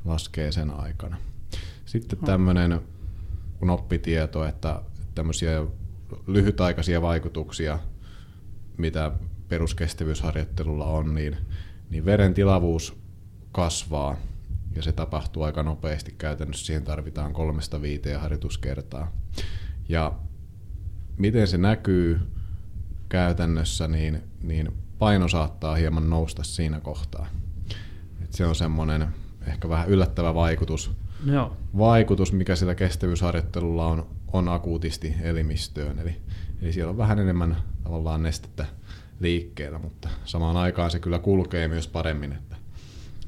laskee 0.04 0.52
sen 0.52 0.70
aikana. 0.70 1.16
Sitten 1.84 2.18
tämmöinen 2.18 2.80
knoppitieto, 3.64 4.46
että 4.46 4.82
tämmöisiä 5.14 5.64
lyhytaikaisia 6.26 7.02
vaikutuksia, 7.02 7.78
mitä 8.76 9.12
peruskestävyysharjoittelulla 9.48 10.84
on, 10.84 11.14
niin, 11.14 11.36
niin 11.90 12.04
veren 12.04 12.34
tilavuus 12.34 12.96
kasvaa 13.52 14.16
ja 14.76 14.82
se 14.82 14.92
tapahtuu 14.92 15.42
aika 15.42 15.62
nopeasti. 15.62 16.14
Käytännössä 16.18 16.66
siihen 16.66 16.84
tarvitaan 16.84 17.32
kolmesta 17.32 17.82
viiteen 17.82 18.20
harjoituskertaa. 18.20 19.12
Ja 19.88 20.12
miten 21.16 21.48
se 21.48 21.58
näkyy 21.58 22.20
käytännössä, 23.08 23.88
niin, 23.88 24.22
niin 24.42 24.72
paino 24.98 25.28
saattaa 25.28 25.74
hieman 25.74 26.10
nousta 26.10 26.42
siinä 26.42 26.80
kohtaa. 26.80 27.26
Et 28.22 28.32
se 28.32 28.46
on 28.46 28.54
semmoinen 28.54 29.08
ehkä 29.46 29.68
vähän 29.68 29.88
yllättävä 29.88 30.34
vaikutus, 30.34 30.90
Joo. 31.26 31.56
vaikutus 31.78 32.32
mikä 32.32 32.56
sillä 32.56 32.74
kestävyysharjoittelulla 32.74 33.86
on, 33.86 34.06
on 34.32 34.48
akuutisti 34.48 35.14
elimistöön. 35.22 35.98
Eli, 35.98 36.16
eli 36.62 36.72
siellä 36.72 36.90
on 36.90 36.96
vähän 36.96 37.18
enemmän 37.18 37.56
tavallaan 37.82 38.22
nestettä 38.22 38.66
liikkeellä, 39.20 39.78
mutta 39.78 40.08
samaan 40.24 40.56
aikaan 40.56 40.90
se 40.90 40.98
kyllä 40.98 41.18
kulkee 41.18 41.68
myös 41.68 41.88
paremmin, 41.88 42.32
että, 42.32 42.56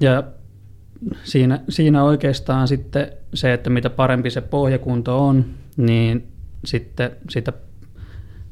Ja 0.00 0.22
siinä, 1.24 1.60
siinä 1.68 2.04
oikeastaan 2.04 2.68
sitten 2.68 3.12
se, 3.34 3.52
että 3.52 3.70
mitä 3.70 3.90
parempi 3.90 4.30
se 4.30 4.40
pohjakunto 4.40 5.26
on, 5.28 5.44
niin 5.76 6.26
sitten 6.64 7.10
sitä 7.30 7.52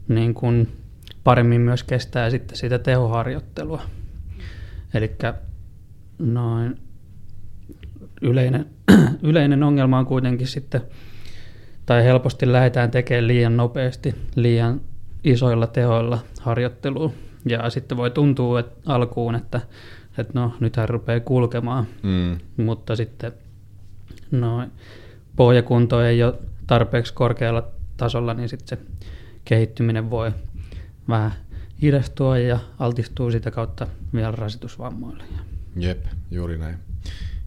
niin 0.09 0.35
kuin 0.35 0.73
paremmin 1.25 1.61
myös 1.61 1.83
kestää 1.83 2.31
sitten 2.31 2.57
sitä 2.57 2.79
tehoharjoittelua. 2.79 3.83
Eli 4.95 5.17
noin 6.19 6.81
yleinen, 8.23 8.67
yleinen 9.23 9.63
ongelma 9.63 9.99
on 9.99 10.07
kuitenkin 10.07 10.47
sitten, 10.47 10.81
tai 11.87 12.05
helposti 12.05 12.53
lähdetään 12.53 12.91
tekemään 12.91 13.27
liian 13.27 13.57
nopeasti, 13.57 14.15
liian 14.35 14.81
isoilla 15.25 15.67
tehoilla 15.67 16.19
harjoittelua. 16.41 17.13
Ja 17.47 17.71
sitten 17.71 17.99
voi 17.99 18.11
tuntua 18.11 18.61
että 18.61 18.93
alkuun, 18.93 19.35
että, 19.35 19.61
että 20.19 20.33
no 20.35 20.55
nythän 20.61 20.89
rupeaa 20.89 21.21
kulkemaan, 21.21 21.87
mm. 22.03 22.65
mutta 22.65 22.97
sitten 22.97 23.33
no, 24.31 24.67
pohjakunto 25.37 26.03
ei 26.03 26.23
ole 26.23 26.35
tarpeeksi 26.67 27.15
korkealla 27.15 27.69
tasolla, 27.97 28.35
niin 28.35 28.49
sitten 28.49 28.69
se 28.69 28.85
kehittyminen 29.45 30.11
voi 30.11 30.33
vähän 31.09 31.33
hidastua 31.83 32.39
ja 32.39 32.59
altistuu 32.79 33.31
sitä 33.31 33.51
kautta 33.51 33.87
vielä 34.15 34.33
rasitusvammoille. 34.33 35.25
Jep, 35.77 36.05
juuri 36.31 36.59
näin. 36.59 36.77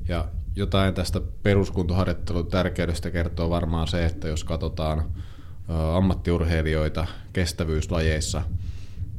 Ja 0.07 0.25
jotain 0.55 0.93
tästä 0.93 1.21
peruskuntoharjoittelun 1.43 2.47
tärkeydestä 2.47 3.11
kertoo 3.11 3.49
varmaan 3.49 3.87
se, 3.87 4.05
että 4.05 4.27
jos 4.27 4.43
katsotaan 4.43 5.03
ammattiurheilijoita 5.67 7.07
kestävyyslajeissa, 7.33 8.41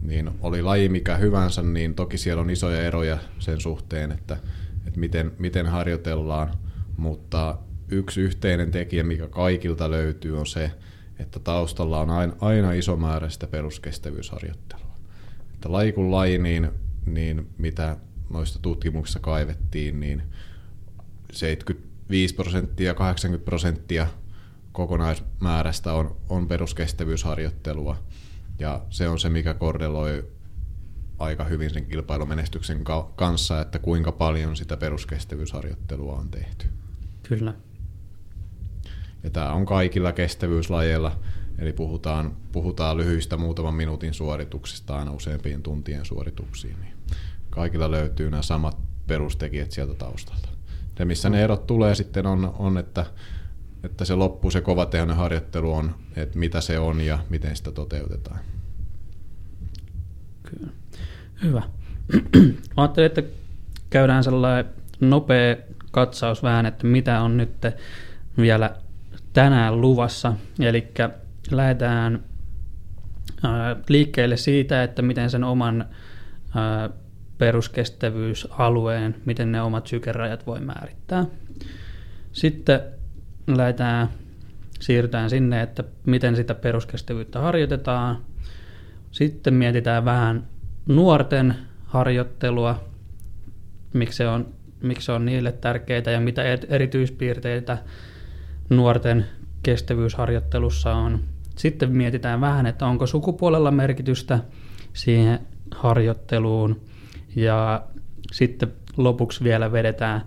niin 0.02 0.30
oli 0.40 0.62
laji 0.62 0.88
mikä 0.88 1.16
hyvänsä, 1.16 1.62
niin 1.62 1.94
toki 1.94 2.18
siellä 2.18 2.40
on 2.40 2.50
isoja 2.50 2.82
eroja 2.82 3.18
sen 3.38 3.60
suhteen, 3.60 4.12
että, 4.12 4.36
että 4.86 5.00
miten, 5.00 5.32
miten 5.38 5.66
harjoitellaan, 5.66 6.54
mutta 6.96 7.58
yksi 7.88 8.20
yhteinen 8.20 8.70
tekijä, 8.70 9.02
mikä 9.02 9.28
kaikilta 9.28 9.90
löytyy, 9.90 10.38
on 10.38 10.46
se, 10.46 10.70
että 11.18 11.38
taustalla 11.38 12.00
on 12.00 12.10
aina, 12.10 12.32
aina 12.40 12.72
iso 12.72 12.96
määrä 12.96 13.28
sitä 13.28 13.46
peruskestävyysharjoittelua. 13.46 14.94
Että 15.54 15.72
laji 15.72 15.92
kuin 15.92 16.10
laji, 16.10 16.38
niin, 16.38 16.70
niin 17.06 17.46
mitä 17.58 17.96
noista 18.30 18.58
tutkimuksista 18.62 19.20
kaivettiin, 19.20 20.00
niin 20.00 20.22
75 21.32 22.34
prosenttia, 22.34 22.94
80 22.94 23.44
prosenttia 23.44 24.06
kokonaismäärästä 24.78 25.92
on, 25.92 26.16
on 26.28 26.48
peruskestävyysharjoittelua. 26.48 27.96
Ja 28.58 28.80
se 28.90 29.08
on 29.08 29.18
se, 29.18 29.28
mikä 29.28 29.54
korreloi 29.54 30.28
aika 31.18 31.44
hyvin 31.44 31.70
sen 31.70 31.86
kilpailumenestyksen 31.86 32.84
kanssa, 33.16 33.60
että 33.60 33.78
kuinka 33.78 34.12
paljon 34.12 34.56
sitä 34.56 34.76
peruskestävyysharjoittelua 34.76 36.16
on 36.16 36.30
tehty. 36.30 36.66
Kyllä. 37.22 37.54
Ja 39.22 39.30
tämä 39.30 39.52
on 39.52 39.66
kaikilla 39.66 40.12
kestävyyslajeilla, 40.12 41.16
eli 41.58 41.72
puhutaan, 41.72 42.36
puhutaan 42.52 42.96
lyhyistä 42.96 43.36
muutaman 43.36 43.74
minuutin 43.74 44.14
suorituksista 44.14 44.98
aina 44.98 45.12
useampien 45.12 45.62
tuntien 45.62 46.04
suorituksiin. 46.04 46.76
Niin 46.80 46.94
kaikilla 47.50 47.90
löytyy 47.90 48.30
nämä 48.30 48.42
samat 48.42 48.78
perustekijät 49.06 49.72
sieltä 49.72 49.94
taustalta. 49.94 50.48
Se, 50.98 51.04
missä 51.04 51.30
ne 51.30 51.44
erot 51.44 51.66
tulee 51.66 51.94
sitten 51.94 52.26
on, 52.26 52.54
on 52.58 52.78
että, 52.78 53.06
että 53.90 54.04
se 54.04 54.14
loppu, 54.14 54.50
se 54.50 54.60
kovatehoinen 54.60 55.16
harjoittelu 55.16 55.74
on, 55.74 55.94
että 56.16 56.38
mitä 56.38 56.60
se 56.60 56.78
on 56.78 57.00
ja 57.00 57.18
miten 57.30 57.56
sitä 57.56 57.72
toteutetaan. 57.72 58.38
Kyllä. 60.42 60.72
Hyvä. 61.42 61.62
Mä 62.76 62.82
ajattelin, 62.82 63.06
että 63.06 63.22
käydään 63.90 64.24
sellainen 64.24 64.72
nopea 65.00 65.56
katsaus 65.90 66.42
vähän, 66.42 66.66
että 66.66 66.86
mitä 66.86 67.20
on 67.20 67.36
nyt 67.36 67.50
vielä 68.36 68.76
tänään 69.32 69.80
luvassa. 69.80 70.32
Eli 70.60 70.88
lähdetään 71.50 72.24
liikkeelle 73.88 74.36
siitä, 74.36 74.82
että 74.82 75.02
miten 75.02 75.30
sen 75.30 75.44
oman 75.44 75.84
peruskestävyysalueen, 77.38 79.14
miten 79.24 79.52
ne 79.52 79.62
omat 79.62 79.86
sykerajat 79.86 80.46
voi 80.46 80.60
määrittää. 80.60 81.26
Sitten 82.32 82.80
lähdetään, 83.56 84.08
siirrytään 84.80 85.30
sinne, 85.30 85.62
että 85.62 85.84
miten 86.06 86.36
sitä 86.36 86.54
peruskestävyyttä 86.54 87.40
harjoitetaan. 87.40 88.18
Sitten 89.10 89.54
mietitään 89.54 90.04
vähän 90.04 90.46
nuorten 90.86 91.54
harjoittelua, 91.84 92.84
miksi 93.94 94.16
se 94.16 94.28
on, 94.28 94.46
miksi 94.82 95.06
se 95.06 95.12
on 95.12 95.24
niille 95.24 95.52
tärkeää 95.52 96.10
ja 96.12 96.20
mitä 96.20 96.42
erityispiirteitä 96.68 97.78
nuorten 98.70 99.26
kestävyysharjoittelussa 99.62 100.94
on. 100.94 101.20
Sitten 101.56 101.96
mietitään 101.96 102.40
vähän, 102.40 102.66
että 102.66 102.86
onko 102.86 103.06
sukupuolella 103.06 103.70
merkitystä 103.70 104.38
siihen 104.92 105.40
harjoitteluun 105.70 106.80
ja 107.36 107.82
sitten 108.32 108.72
lopuksi 108.96 109.44
vielä 109.44 109.72
vedetään 109.72 110.22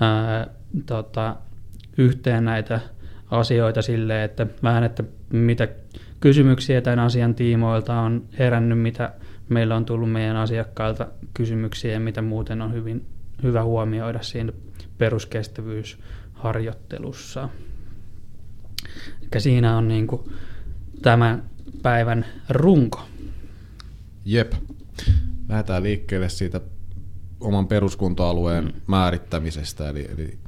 ää, 0.00 0.46
tota, 0.86 1.36
yhteen 2.00 2.44
näitä 2.44 2.80
asioita 3.30 3.82
sille, 3.82 4.24
että 4.24 4.46
vähän, 4.62 4.84
että 4.84 5.04
mitä 5.32 5.68
kysymyksiä 6.20 6.80
tämän 6.80 6.98
asian 6.98 7.34
tiimoilta 7.34 8.00
on 8.00 8.24
herännyt, 8.38 8.78
mitä 8.78 9.12
meillä 9.48 9.76
on 9.76 9.84
tullut 9.84 10.12
meidän 10.12 10.36
asiakkailta 10.36 11.06
kysymyksiä 11.34 11.92
ja 11.92 12.00
mitä 12.00 12.22
muuten 12.22 12.62
on 12.62 12.72
hyvin, 12.72 13.06
hyvä 13.42 13.64
huomioida 13.64 14.22
siinä 14.22 14.52
peruskestävyysharjoittelussa. 14.98 17.48
Eli 19.22 19.40
siinä 19.40 19.76
on 19.76 19.88
niin 19.88 20.06
kuin 20.06 20.22
tämän 21.02 21.50
päivän 21.82 22.26
runko. 22.48 23.02
Jep 24.24 24.52
lähdetään 25.48 25.82
liikkeelle 25.82 26.28
siitä 26.28 26.60
oman 27.40 27.68
peruskuntoalueen 27.68 28.64
mm. 28.64 28.72
määrittämisestä, 28.86 29.88
eli, 29.88 30.08
eli, 30.14 30.38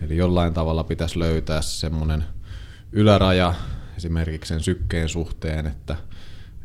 eli 0.00 0.16
jollain 0.16 0.54
tavalla 0.54 0.84
pitäisi 0.84 1.18
löytää 1.18 1.62
semmoinen 1.62 2.24
yläraja 2.92 3.54
esimerkiksi 3.96 4.48
sen 4.48 4.60
sykkeen 4.60 5.08
suhteen, 5.08 5.66
että, 5.66 5.96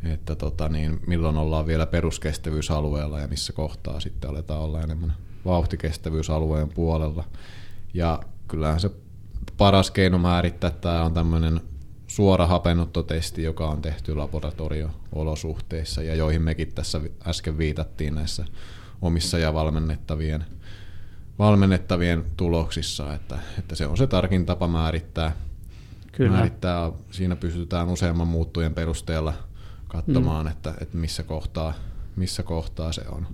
että 0.04 0.36
tota 0.36 0.70
niin, 0.70 1.00
milloin 1.08 1.38
ollaan 1.38 1.68
vielä 1.68 1.86
peruskestävyysalueella 1.86 3.20
ja 3.20 3.28
missä 3.28 3.54
kohtaa 3.54 4.00
sitten 4.00 4.30
aletaan 4.30 4.62
olla 4.62 4.82
enemmän 4.82 5.14
vauhtikestävyysalueen 5.46 6.70
puolella. 6.70 7.24
Ja 7.94 8.20
kyllähän 8.48 8.80
se 8.80 8.90
paras 9.58 9.92
keino 9.92 10.18
määrittää 10.18 10.70
tämä 10.72 11.04
on 11.04 11.14
tämmöinen 11.14 11.62
suora 12.08 12.48
hapennottotesti, 12.48 13.44
joka 13.44 13.68
on 13.68 13.82
tehty 13.82 14.16
laboratorio-olosuhteissa 14.16 16.04
ja 16.04 16.16
joihin 16.16 16.42
mekin 16.42 16.74
tässä 16.74 17.02
äsken 17.28 17.58
viitattiin 17.58 18.16
näissä 18.16 18.46
omissa 19.02 19.40
ja 19.40 19.54
valmennettavien, 19.54 20.46
valmennettavien 21.40 22.26
tuloksissa, 22.38 23.14
että, 23.14 23.40
että 23.60 23.76
se 23.76 23.88
on 23.88 23.98
se 23.98 24.08
tarkin 24.08 24.46
tapa 24.46 24.68
määrittää. 24.68 25.32
Kyllä. 26.12 26.32
määrittää. 26.32 26.92
Siinä 27.12 27.36
pystytään 27.36 27.90
useamman 27.90 28.28
muuttujen 28.28 28.74
perusteella 28.74 29.34
katsomaan, 29.88 30.46
mm. 30.46 30.52
että, 30.52 30.74
että 30.82 30.98
missä, 30.98 31.24
kohtaa, 31.24 31.74
missä 32.16 32.44
kohtaa 32.44 32.92
se 32.92 33.02
on. 33.10 33.28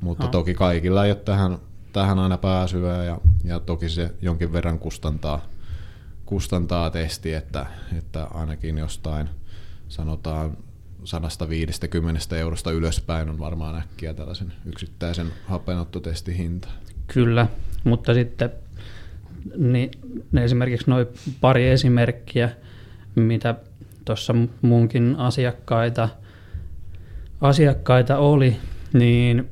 Mutta 0.00 0.24
no. 0.24 0.30
toki 0.30 0.54
kaikilla 0.54 1.04
ei 1.04 1.10
ole 1.10 1.20
tähän, 1.20 1.58
tähän 1.92 2.18
aina 2.18 2.38
pääsyä 2.38 3.04
ja, 3.04 3.18
ja 3.44 3.60
toki 3.60 3.88
se 3.88 4.14
jonkin 4.22 4.52
verran 4.52 4.78
kustantaa– 4.78 5.40
kustantaa 6.26 6.90
testi, 6.90 7.34
että, 7.34 7.66
että 7.98 8.24
ainakin 8.24 8.78
jostain 8.78 9.30
sanotaan 9.88 10.56
150 11.04 12.36
eurosta 12.36 12.70
ylöspäin 12.70 13.28
on 13.28 13.38
varmaan 13.38 13.78
äkkiä 13.78 14.14
tällaisen 14.14 14.52
yksittäisen 14.64 15.32
hapenottotestin 15.46 16.34
hinta. 16.34 16.68
Kyllä, 17.06 17.46
mutta 17.84 18.14
sitten 18.14 18.50
niin, 19.56 19.90
ne 20.32 20.44
esimerkiksi 20.44 20.90
noin 20.90 21.06
pari 21.40 21.68
esimerkkiä, 21.68 22.50
mitä 23.14 23.54
tuossa 24.04 24.34
muunkin 24.62 25.16
asiakkaita, 25.18 26.08
asiakkaita 27.40 28.18
oli, 28.18 28.56
niin 28.92 29.48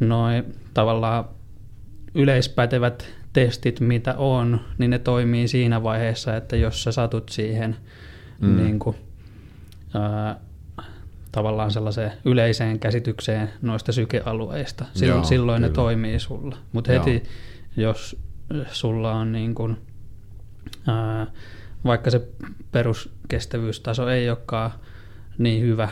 noin 0.00 0.44
tavallaan 0.74 1.24
yleispätevät 2.14 3.06
testit, 3.32 3.80
mitä 3.80 4.14
on, 4.14 4.60
niin 4.78 4.90
ne 4.90 4.98
toimii 4.98 5.48
siinä 5.48 5.82
vaiheessa, 5.82 6.36
että 6.36 6.56
jos 6.56 6.82
sä 6.82 6.92
satut 6.92 7.28
siihen 7.28 7.76
mm. 8.40 8.56
niin 8.56 8.78
kuin, 8.78 8.96
ää, 9.94 10.40
tavallaan 11.38 11.70
sellaiseen 11.70 12.12
yleiseen 12.24 12.78
käsitykseen 12.78 13.50
noista 13.62 13.92
sykealueista, 13.92 14.84
silloin, 14.94 15.18
Joo, 15.18 15.24
silloin 15.24 15.62
ne 15.62 15.68
toimii 15.68 16.18
sulla. 16.18 16.56
Mutta 16.72 16.92
heti, 16.92 17.22
jos 17.76 18.16
sulla 18.70 19.12
on 19.12 19.32
niin 19.32 19.54
kuin, 19.54 19.76
ää, 20.86 21.26
vaikka 21.84 22.10
se 22.10 22.28
peruskestävyystaso 22.72 24.08
ei 24.08 24.30
olekaan 24.30 24.70
niin 25.38 25.62
hyvä, 25.62 25.88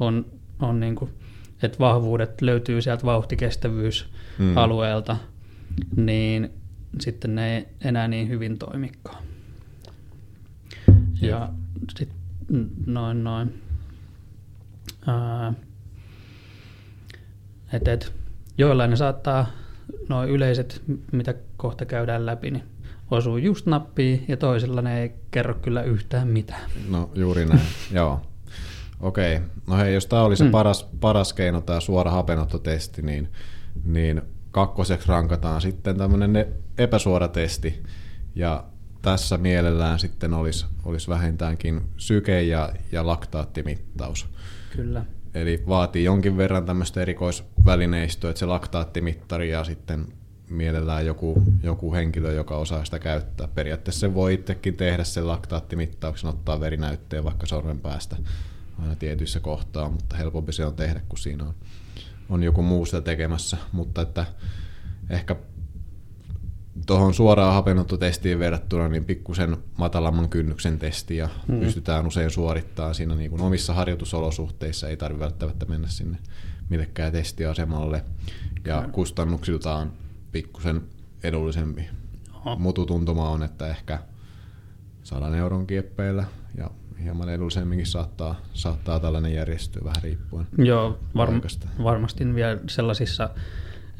on, 0.00 0.26
on 0.60 0.80
niin 0.80 0.94
kuin, 0.94 1.10
että 1.62 1.78
vahvuudet 1.78 2.42
löytyy 2.42 2.82
sieltä 2.82 3.04
vauhtikestävyysalueelta, 3.04 5.12
mm 5.12 5.18
niin 5.96 6.50
sitten 7.00 7.34
ne 7.34 7.56
ei 7.56 7.68
enää 7.84 8.08
niin 8.08 8.28
hyvin 8.28 8.58
toimikaan. 8.58 9.22
Ja 11.20 11.48
sitten 11.98 12.16
noin 12.86 13.24
noin. 13.24 13.65
Ää, 15.06 15.52
et, 17.72 17.88
et, 17.88 18.12
joillain 18.58 18.90
ne 18.90 18.96
saattaa, 18.96 19.46
noin 20.08 20.30
yleiset, 20.30 20.82
mitä 21.12 21.34
kohta 21.56 21.84
käydään 21.84 22.26
läpi, 22.26 22.50
niin 22.50 22.64
osuu 23.10 23.36
just 23.36 23.66
nappiin 23.66 24.24
ja 24.28 24.36
toisilla 24.36 24.82
ne 24.82 25.02
ei 25.02 25.12
kerro 25.30 25.54
kyllä 25.54 25.82
yhtään 25.82 26.28
mitään. 26.28 26.70
No 26.88 27.10
juuri 27.14 27.44
näin, 27.44 27.60
joo. 27.92 28.20
Okei, 29.00 29.40
no 29.66 29.76
hei, 29.76 29.94
jos 29.94 30.06
tämä 30.06 30.22
oli 30.22 30.36
se 30.36 30.44
mm. 30.44 30.50
paras, 30.50 30.88
paras 31.00 31.32
keino, 31.32 31.60
tämä 31.60 31.80
suora 31.80 32.10
hapenottotesti, 32.10 33.02
niin, 33.02 33.32
niin 33.84 34.22
kakkoseksi 34.50 35.08
rankataan 35.08 35.60
sitten 35.60 35.98
tämmöinen 35.98 36.46
epäsuora 36.78 37.28
testi, 37.28 37.82
ja 38.34 38.64
tässä 39.02 39.38
mielellään 39.38 39.98
sitten 39.98 40.34
olisi, 40.34 40.66
olisi 40.84 41.08
vähintäänkin 41.08 41.80
syke- 41.96 42.42
ja, 42.42 42.72
ja 42.92 43.06
laktaattimittaus. 43.06 44.28
Kyllä. 44.76 45.04
Eli 45.34 45.62
vaatii 45.68 46.04
jonkin 46.04 46.36
verran 46.36 46.66
tämmöistä 46.66 47.02
erikoisvälineistöä, 47.02 48.30
että 48.30 48.40
se 48.40 48.46
laktaattimittari 48.46 49.50
ja 49.50 49.64
sitten 49.64 50.06
mielellään 50.50 51.06
joku, 51.06 51.42
joku 51.62 51.94
henkilö, 51.94 52.32
joka 52.32 52.56
osaa 52.56 52.84
sitä 52.84 52.98
käyttää. 52.98 53.48
Periaatteessa 53.48 54.00
se 54.00 54.14
voi 54.14 54.34
itsekin 54.34 54.76
tehdä 54.76 55.04
sen 55.04 55.26
laktaattimittauksen, 55.26 56.30
ottaa 56.30 56.60
verinäytteen 56.60 57.24
vaikka 57.24 57.46
sormen 57.46 57.80
päästä 57.80 58.16
aina 58.78 58.96
tietyissä 58.96 59.40
kohtaa, 59.40 59.88
mutta 59.88 60.16
helpompi 60.16 60.52
se 60.52 60.64
on 60.64 60.74
tehdä, 60.74 61.00
kun 61.08 61.18
siinä 61.18 61.44
on, 61.44 61.54
on 62.28 62.42
joku 62.42 62.62
muu 62.62 62.86
sitä 62.86 63.00
tekemässä. 63.00 63.56
Mutta 63.72 64.02
että 64.02 64.26
ehkä 65.10 65.36
tuohon 66.86 67.14
suoraan 67.14 67.54
hapenotto-testiin 67.54 68.38
verrattuna 68.38 68.88
niin 68.88 69.04
pikkusen 69.04 69.56
matalamman 69.78 70.28
kynnyksen 70.28 70.78
testiä 70.78 71.28
mm. 71.48 71.60
pystytään 71.60 72.06
usein 72.06 72.30
suorittamaan 72.30 72.94
siinä 72.94 73.14
niin 73.14 73.30
kuin 73.30 73.42
omissa 73.42 73.74
harjoitusolosuhteissa, 73.74 74.88
ei 74.88 74.96
tarvitse 74.96 75.24
välttämättä 75.24 75.66
mennä 75.66 75.88
sinne 75.88 76.18
millekään 76.68 77.12
testiasemalle 77.12 78.04
ja 78.64 78.88
kustannuksiltaan 78.92 79.92
pikkusen 80.32 80.82
edullisempi. 81.22 81.88
Oho. 82.34 82.56
Mututuntuma 82.56 83.30
on, 83.30 83.42
että 83.42 83.68
ehkä 83.68 83.98
100 85.02 85.36
euron 85.36 85.66
kieppeillä 85.66 86.24
ja 86.58 86.70
hieman 87.02 87.28
edullisemminkin 87.28 87.86
saattaa, 87.86 88.40
saattaa 88.54 89.00
tällainen 89.00 89.34
järjestyä 89.34 89.82
vähän 89.84 90.02
riippuen 90.02 90.46
Joo, 90.58 90.98
varm- 91.16 91.82
varmasti 91.82 92.34
vielä 92.34 92.60
sellaisissa, 92.68 93.30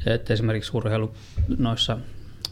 että 0.06 0.32
esimerkiksi 0.32 0.70
urheilu 0.74 1.14
noissa 1.58 1.98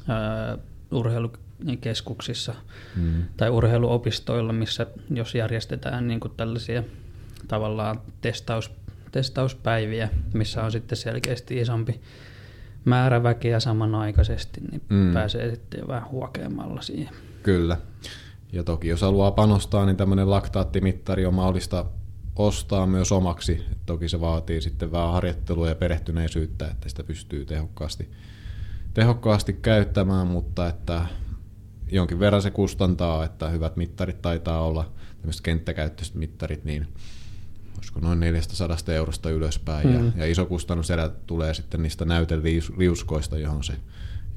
ää, 0.09 0.59
urheilukeskuksissa 0.91 2.55
mm. 2.97 3.25
tai 3.37 3.51
urheiluopistoilla, 3.51 4.53
missä 4.53 4.87
jos 5.11 5.35
järjestetään 5.35 6.09
niin 6.09 6.21
kuin 6.21 6.33
tällaisia 6.37 6.83
tavallaan 7.49 8.01
testaus, 8.21 8.71
testauspäiviä, 9.13 10.09
missä 10.35 10.65
on 10.65 10.73
sitten 10.73 10.99
selkeästi 10.99 11.61
isompi 11.61 12.01
määrä 12.85 13.23
väkeä 13.23 13.61
samanaikaisesti, 13.61 14.61
niin 14.71 14.83
mm. 14.89 15.13
pääsee 15.13 15.51
sitten 15.51 15.89
vähän 15.89 16.11
huokeammalla 16.11 16.83
siihen. 16.83 17.15
Kyllä. 17.43 17.77
Ja 18.53 18.65
toki 18.65 18.89
jos 18.89 19.01
haluaa 19.01 19.31
panostaa, 19.31 19.87
niin 19.87 19.97
tämmöinen 19.97 20.31
laktaattimittari 20.31 21.27
on 21.27 21.35
mahdollista 21.35 21.85
ostaa 22.37 22.87
myös 22.87 23.13
omaksi. 23.13 23.65
Toki 23.87 24.09
se 24.09 24.21
vaatii 24.21 24.61
sitten 24.61 24.93
vähän 24.93 25.13
harjoittelua 25.13 25.69
ja 25.69 25.75
perehtyneisyyttä, 25.75 26.69
että 26.69 26.89
sitä 26.89 27.05
pystyy 27.05 27.45
tehokkaasti, 27.45 28.11
tehokkaasti 28.95 29.53
käyttämään, 29.53 30.27
mutta 30.27 30.69
että 30.69 31.07
jonkin 31.93 32.19
verran 32.19 32.43
se 32.43 32.51
kustantaa, 32.51 33.25
että 33.25 33.49
hyvät 33.49 33.77
mittarit 33.77 34.23
taitaa 34.23 34.65
olla, 34.65 34.93
tämmöiset 35.17 35.43
kenttäkäyttöiset 35.43 36.15
mittarit, 36.15 36.65
niin 36.65 36.89
olisiko 37.77 38.01
noin 38.01 38.21
400 38.21 38.77
eurosta 38.95 39.31
ylöspäin. 39.31 39.89
Mm. 39.89 39.95
Ja, 39.95 40.13
ja 40.17 40.27
iso 40.27 40.47
kustannuserä 40.47 41.09
tulee 41.09 41.55
sitten 41.55 41.83
niistä 41.83 42.05
näyteliuskoista, 42.05 43.39
johon 43.39 43.65
se, 43.65 43.73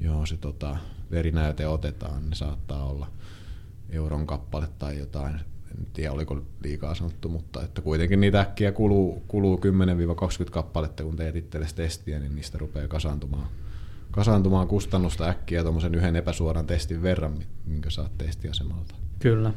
johon 0.00 0.26
se 0.26 0.36
tota, 0.36 0.76
verinäyte 1.10 1.66
otetaan. 1.66 2.30
Ne 2.30 2.36
saattaa 2.36 2.84
olla 2.84 3.10
euron 3.90 4.26
kappale 4.26 4.68
tai 4.78 4.98
jotain. 4.98 5.34
En 5.78 5.86
tiedä, 5.92 6.12
oliko 6.12 6.42
liikaa 6.64 6.94
sanottu, 6.94 7.28
mutta 7.28 7.62
että 7.62 7.82
kuitenkin 7.82 8.20
niitä 8.20 8.40
äkkiä 8.40 8.72
kuluu, 8.72 9.22
kuluu 9.28 9.60
10-20 10.46 10.50
kappaletta, 10.50 11.02
kun 11.02 11.16
teet 11.16 11.36
itsellesi 11.36 11.74
testiä, 11.74 12.18
niin 12.18 12.34
niistä 12.34 12.58
rupeaa 12.58 12.88
kasaantumaan, 12.88 13.48
kasaantumaan 14.18 14.68
kustannusta 14.68 15.28
äkkiä 15.28 15.62
tuommoisen 15.62 15.94
yhden 15.94 16.16
epäsuoran 16.16 16.66
testin 16.66 17.02
verran, 17.02 17.38
minkä 17.66 17.90
saat 17.90 18.18
testiasemalta. 18.18 18.94
Kyllä. 19.18 19.52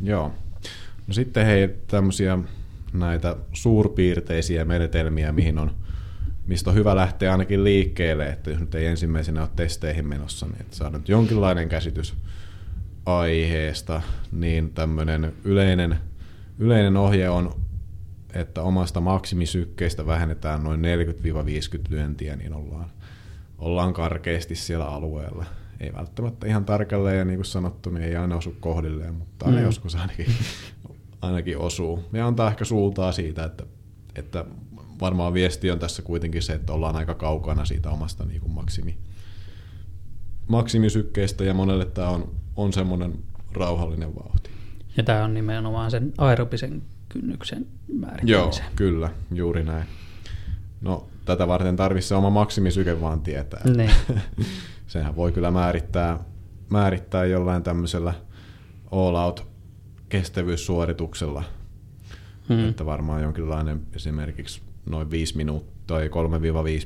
Joo. 0.00 0.32
No 1.06 1.14
sitten 1.14 1.46
hei, 1.46 1.68
tämmöisiä 1.86 2.38
näitä 2.92 3.36
suurpiirteisiä 3.52 4.64
menetelmiä, 4.64 5.32
mihin 5.32 5.58
on, 5.58 5.70
mistä 6.46 6.70
on 6.70 6.76
hyvä 6.76 6.96
lähteä 6.96 7.32
ainakin 7.32 7.64
liikkeelle, 7.64 8.28
että 8.28 8.50
jos 8.50 8.60
nyt 8.60 8.74
ei 8.74 8.86
ensimmäisenä 8.86 9.40
ole 9.40 9.50
testeihin 9.56 10.06
menossa, 10.06 10.46
niin 10.46 10.60
että 10.60 10.76
saadaan 10.76 11.00
nyt 11.00 11.08
jonkinlainen 11.08 11.68
käsitys 11.68 12.14
aiheesta, 13.06 14.02
niin 14.32 14.70
tämmöinen 14.70 15.32
yleinen, 15.44 15.98
yleinen 16.58 16.96
ohje 16.96 17.28
on, 17.30 17.60
että 18.34 18.62
omasta 18.62 19.00
maksimisykkeistä 19.00 20.06
vähennetään 20.06 20.64
noin 20.64 20.80
40-50 20.80 20.84
lyöntiä, 21.88 22.36
niin 22.36 22.54
ollaan, 22.54 22.90
ollaan 23.62 23.94
karkeasti 23.94 24.54
siellä 24.54 24.86
alueella. 24.86 25.44
Ei 25.80 25.92
välttämättä 25.92 26.46
ihan 26.46 26.64
tarkalleen, 26.64 27.18
ja 27.18 27.24
niin 27.24 27.36
kuin 27.36 27.46
sanottu, 27.46 27.90
niin 27.90 28.04
ei 28.04 28.16
aina 28.16 28.36
osu 28.36 28.56
kohdilleen, 28.60 29.14
mutta 29.14 29.46
aina 29.46 29.58
mm. 29.58 29.64
joskus 29.64 29.94
ainakin, 29.94 30.26
ainakin 31.22 31.58
osuu. 31.58 32.04
Ja 32.12 32.26
antaa 32.26 32.50
ehkä 32.50 32.64
suultaa 32.64 33.12
siitä, 33.12 33.44
että, 33.44 33.64
että 34.14 34.44
varmaan 35.00 35.34
viesti 35.34 35.70
on 35.70 35.78
tässä 35.78 36.02
kuitenkin 36.02 36.42
se, 36.42 36.52
että 36.52 36.72
ollaan 36.72 36.96
aika 36.96 37.14
kaukana 37.14 37.64
siitä 37.64 37.90
omasta 37.90 38.24
niin 38.24 38.40
kuin 38.40 38.52
maksimi, 38.52 38.98
maksimisykkeestä, 40.48 41.44
ja 41.44 41.54
monelle 41.54 41.84
tämä 41.84 42.08
on 42.08 42.42
on 42.56 42.72
semmoinen 42.72 43.18
rauhallinen 43.52 44.14
vauhti. 44.14 44.50
Ja 44.96 45.02
tämä 45.02 45.24
on 45.24 45.34
nimenomaan 45.34 45.90
sen 45.90 46.12
aerobisen 46.18 46.82
kynnyksen 47.08 47.66
määrittämisen. 47.92 48.64
Joo, 48.64 48.72
kyllä, 48.76 49.10
juuri 49.34 49.64
näin. 49.64 49.86
No, 50.80 51.08
tätä 51.24 51.48
varten 51.48 51.76
tarvitsee 51.76 52.18
oma 52.18 52.30
maksimisyke 52.30 53.00
vaan 53.00 53.20
tietää. 53.20 53.62
Niin. 53.76 53.90
Sehän 54.86 55.16
voi 55.16 55.32
kyllä 55.32 55.50
määrittää, 55.50 56.18
määrittää 56.70 57.24
jollain 57.24 57.62
tämmöisellä 57.62 58.14
all-out 58.90 59.46
kestävyyssuorituksella. 60.08 61.44
Hmm. 62.48 62.68
Että 62.68 62.86
varmaan 62.86 63.22
jonkinlainen 63.22 63.80
esimerkiksi 63.96 64.62
noin 64.86 65.10
5 65.10 65.36
minuuttia 65.36 65.72
tai 65.86 66.08
3-5 66.08 66.10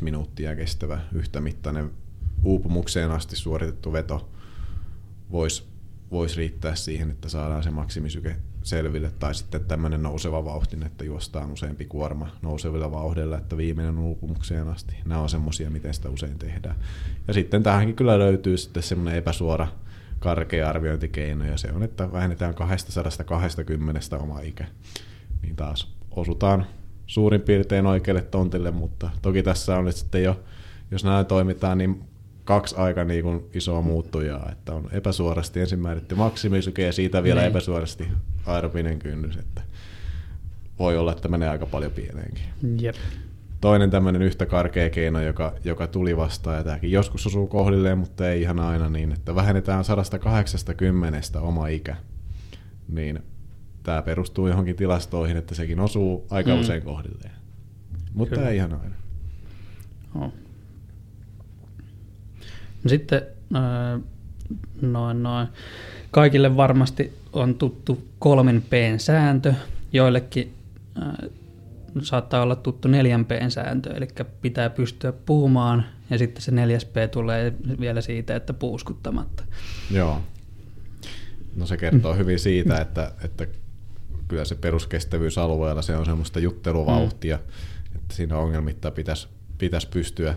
minuuttia 0.01 0.57
kestävä 0.57 1.01
yhtämittainen 1.13 1.91
uupumukseen 2.43 3.11
asti 3.11 3.37
suoritettu 3.37 3.93
veto 3.93 4.29
voisi 5.31 5.65
vois 6.11 6.37
riittää 6.37 6.75
siihen, 6.75 7.11
että 7.11 7.29
saadaan 7.29 7.63
se 7.63 7.71
maksimisyke 7.71 8.37
selville, 8.63 9.11
tai 9.19 9.35
sitten 9.35 9.65
tämmöinen 9.65 10.03
nouseva 10.03 10.45
vauhti, 10.45 10.77
että 10.87 11.05
juostaan 11.05 11.53
useampi 11.53 11.85
kuorma 11.85 12.29
nousevilla 12.43 12.91
vauhdilla, 12.91 13.39
että 13.39 13.57
viimeinen 13.57 13.99
uupumukseen 13.99 14.69
asti. 14.69 14.97
Nämä 15.05 15.21
on 15.21 15.29
semmoisia, 15.29 15.71
miten 15.71 15.95
sitä 15.95 16.11
usein 16.11 16.39
tehdään. 16.39 16.77
Ja 17.29 17.35
sitten 17.35 17.63
tähänkin 17.63 17.97
kyllä 17.97 18.19
löytyy 18.19 18.57
sitten 18.57 18.83
semmoinen 18.83 19.19
epäsuora 19.19 19.69
karkea 20.19 20.69
arviointikeino, 20.69 21.45
ja 21.45 21.57
se 21.57 21.73
on, 21.73 21.83
että 21.83 22.13
vähennetään 22.13 22.55
220 22.55 24.17
oma 24.19 24.41
ikä. 24.41 24.65
Niin 25.43 25.57
taas 25.57 25.97
osutaan 26.11 26.67
suurin 27.07 27.41
piirtein 27.41 27.87
oikealle 27.87 28.23
tontille, 28.23 28.71
mutta 28.71 29.11
toki 29.23 29.43
tässä 29.43 29.77
on 29.77 29.85
nyt 29.85 29.97
sitten 29.97 30.23
jo, 30.23 30.41
jos 30.91 31.05
näin 31.05 31.27
toimitaan, 31.27 31.79
niin 31.79 32.05
kaksi 32.47 32.77
aika 32.77 33.05
niin 33.05 33.23
kuin 33.23 33.45
isoa 33.55 33.83
muuttujaa, 33.83 34.49
että 34.53 34.73
on 34.73 34.89
epäsuorasti 34.93 35.61
ensin 35.61 35.79
määritty 35.79 36.15
maksimisyke 36.15 36.87
ja 36.87 36.93
siitä 36.93 37.23
vielä 37.23 37.41
niin. 37.41 37.51
epäsuorasti 37.51 38.09
aerobinen 38.47 38.99
kynnys, 38.99 39.37
että 39.37 39.63
voi 40.79 40.97
olla, 40.97 41.13
että 41.13 41.29
menee 41.29 41.49
aika 41.49 41.67
paljon 41.67 41.93
pieneenkin. 41.93 42.45
Jep. 42.81 42.97
Toinen 43.61 43.91
tämmöinen 43.91 44.23
yhtä 44.23 44.47
karkea 44.47 44.91
keino, 44.91 45.21
joka, 45.21 45.55
joka 45.65 45.87
tuli 45.87 46.17
vastaan, 46.17 46.57
ja 46.57 46.65
tämäkin 46.65 46.91
joskus 46.93 47.27
osuu 47.27 47.47
kohdilleen, 47.47 47.99
mutta 47.99 48.31
ei 48.31 48.43
ihan 48.43 48.61
aina 48.61 48.89
niin, 48.89 49.13
että 49.13 49.35
vähennetään 49.35 49.85
180 49.85 51.41
oma 51.41 51.69
ikä, 51.69 51.97
niin 52.89 53.23
tämä 53.83 54.03
perustuu 54.03 54.49
johonkin 54.49 54.77
tilastoihin, 54.77 55.37
että 55.37 55.55
sekin 55.55 55.81
osuu 55.81 56.27
aika 56.31 56.55
mm. 56.55 56.61
usein 56.61 56.83
kohdilleen. 56.83 57.35
Mutta 58.15 58.35
Kyllä. 58.35 58.49
ei 58.49 58.57
ihan 58.57 58.73
aina. 58.73 58.95
Oh. 60.15 60.46
Sitten 62.89 63.23
noin, 64.83 65.23
noin. 65.23 65.49
Kaikille 66.11 66.57
varmasti 66.57 67.13
on 67.33 67.55
tuttu 67.55 68.09
kolmen 68.19 68.63
P-sääntö, 68.63 69.55
joillekin 69.93 70.55
saattaa 72.03 72.43
olla 72.43 72.57
tuttu 72.57 72.89
neljän 72.89 73.25
P-sääntö, 73.25 73.95
eli 73.97 74.09
pitää 74.43 74.71
pystyä 74.71 75.13
puhumaan, 75.13 75.85
ja 76.11 76.19
sitten 76.19 76.43
se 76.43 76.51
neljäs 76.51 76.85
P 76.85 76.95
tulee 77.11 77.55
vielä 77.81 78.01
siitä, 78.01 78.37
että 78.37 78.53
puuskuttamatta. 78.53 79.45
Joo. 79.91 80.23
No 81.57 81.67
se 81.67 81.77
kertoo 81.77 82.13
mm. 82.13 82.19
hyvin 82.19 82.39
siitä, 82.39 82.81
että, 82.81 83.13
että 83.25 83.47
kyllä 84.29 84.45
se 84.45 84.55
peruskestävyysalueella 84.55 85.83
se 85.83 85.97
on 85.97 86.07
semmoista 86.07 86.41
jutteluvauhtia, 86.41 87.37
mm. 87.37 87.97
että 87.97 88.15
siinä 88.15 88.39
ongelmitta 88.39 88.91
pitäisi, 88.91 89.29
pitäisi 89.59 89.89
pystyä 89.89 90.35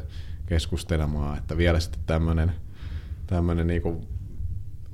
keskustelemaan, 0.50 1.38
että 1.38 1.58
vielä 1.58 1.80
sitten 1.80 2.02
tämmöinen 2.06 2.52
tämmöinen 3.28 3.68
niinku 3.68 4.02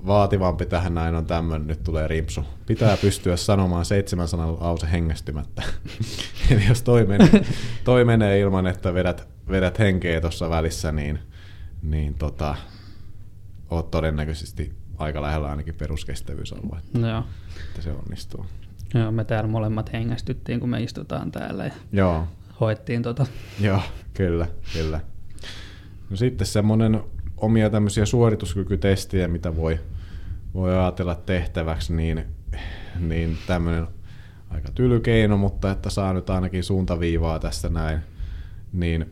vaativampi 0.07 0.65
tähän 0.65 0.93
näin 0.93 1.15
on 1.15 1.25
tämmöinen, 1.25 1.67
nyt 1.67 1.83
tulee 1.83 2.07
rimpsu. 2.07 2.45
Pitää 2.65 2.97
pystyä 2.97 3.37
sanomaan 3.37 3.85
seitsemän 3.85 4.27
sanan 4.27 4.59
lause 4.59 4.91
hengästymättä. 4.91 5.63
Eli 6.51 6.67
jos 6.67 6.81
toi 6.81 7.05
menee, 7.05 7.45
toi 7.83 8.05
menee 8.05 8.39
ilman, 8.39 8.67
että 8.67 8.93
vedät, 8.93 9.27
vedät 9.49 9.79
henkeä 9.79 10.21
tuossa 10.21 10.49
välissä, 10.49 10.91
niin, 10.91 11.19
niin 11.81 12.13
tota, 12.13 12.55
oot 13.69 13.91
todennäköisesti 13.91 14.73
aika 14.97 15.21
lähellä 15.21 15.49
ainakin 15.49 15.75
peruskestävyysaluetta. 15.75 16.99
No 16.99 17.09
joo. 17.09 17.23
Että 17.67 17.81
se 17.81 17.91
onnistuu. 17.91 18.45
Joo, 18.93 19.11
me 19.11 19.23
täällä 19.23 19.49
molemmat 19.49 19.93
hengästyttiin, 19.93 20.59
kun 20.59 20.69
me 20.69 20.83
istutaan 20.83 21.31
täällä 21.31 21.65
ja 21.65 21.71
Joo. 21.91 22.27
hoettiin 22.59 23.03
tota. 23.03 23.25
Joo, 23.59 23.81
kyllä, 24.13 24.47
kyllä. 24.73 24.99
No 26.09 26.15
sitten 26.15 26.47
semmoinen 26.47 27.03
omia 27.37 27.69
tämmöisiä 27.69 28.05
suorituskykytestejä, 28.05 29.27
mitä 29.27 29.55
voi, 29.55 29.79
voi 30.53 30.77
ajatella 30.77 31.15
tehtäväksi, 31.15 31.93
niin, 31.93 32.25
niin 32.99 33.37
tämmöinen 33.47 33.87
aika 34.49 34.71
tylykeino, 34.71 35.37
mutta 35.37 35.71
että 35.71 35.89
saa 35.89 36.13
nyt 36.13 36.29
ainakin 36.29 36.63
suuntaviivaa 36.63 37.39
tästä 37.39 37.69
näin, 37.69 37.99
niin 38.73 39.05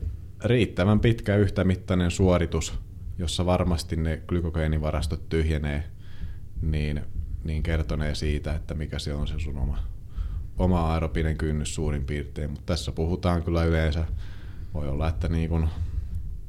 riittävän 0.44 1.00
pitkä 1.00 1.36
yhtämittainen 1.36 2.10
suoritus, 2.10 2.78
jossa 3.18 3.46
varmasti 3.46 3.96
ne 3.96 4.22
glykogeenivarastot 4.26 5.28
tyhjenee, 5.28 5.84
niin, 6.62 7.00
niin 7.44 7.62
kertonee 7.62 8.14
siitä, 8.14 8.54
että 8.54 8.74
mikä 8.74 8.98
se 8.98 9.14
on 9.14 9.28
se 9.28 9.38
sun 9.38 9.58
oma, 9.58 9.78
oma 10.58 10.92
aerobinen 10.92 11.36
kynnys 11.36 11.74
suurin 11.74 12.04
piirtein. 12.04 12.50
Mutta 12.50 12.66
tässä 12.66 12.92
puhutaan 12.92 13.42
kyllä 13.42 13.64
yleensä, 13.64 14.04
voi 14.74 14.88
olla, 14.88 15.08
että 15.08 15.28
niin 15.28 15.48
kun 15.48 15.68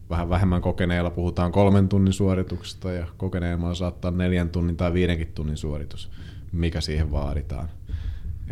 vähän 0.09 0.29
vähemmän 0.29 0.61
kokeneella 0.61 1.09
puhutaan 1.09 1.51
kolmen 1.51 1.89
tunnin 1.89 2.13
suorituksesta 2.13 2.91
ja 2.91 3.07
kokeneella 3.17 3.75
saattaa 3.75 4.11
neljän 4.11 4.49
tunnin 4.49 4.77
tai 4.77 4.93
viidenkin 4.93 5.27
tunnin 5.27 5.57
suoritus, 5.57 6.11
mikä 6.51 6.81
siihen 6.81 7.11
vaaditaan, 7.11 7.69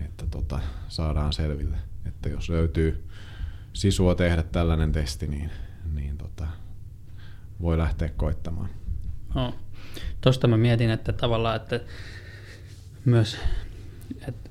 että 0.06 0.26
tota, 0.32 0.60
saadaan 0.88 1.34
selville. 1.34 1.78
Että 2.06 2.30
jos 2.30 2.50
löytyy 2.50 3.04
sisua 3.74 4.16
tehdä 4.16 4.44
tällainen 4.44 4.92
testi, 4.92 5.28
niin, 5.28 5.52
niin 5.94 6.18
tota, 6.18 6.48
voi 7.62 7.78
lähteä 7.78 8.10
koittamaan. 8.18 8.70
No, 9.36 9.54
Tuosta 10.22 10.48
mä 10.48 10.58
mietin, 10.58 10.90
että 10.90 11.14
tavallaan, 11.14 11.56
että 11.56 11.80
myös, 13.06 13.38
että, 14.28 14.50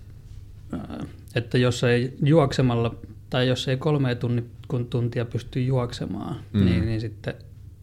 että 1.34 1.58
jos 1.58 1.84
ei 1.84 2.16
juoksemalla 2.24 2.94
tai 3.32 3.48
jos 3.48 3.68
ei 3.68 3.76
kolme 3.76 4.14
tunni, 4.14 4.44
kun 4.68 4.86
tuntia 4.86 5.24
pysty 5.24 5.62
juoksemaan, 5.62 6.36
mm. 6.52 6.64
niin, 6.64 6.86
niin 6.86 7.00
sitten, 7.00 7.34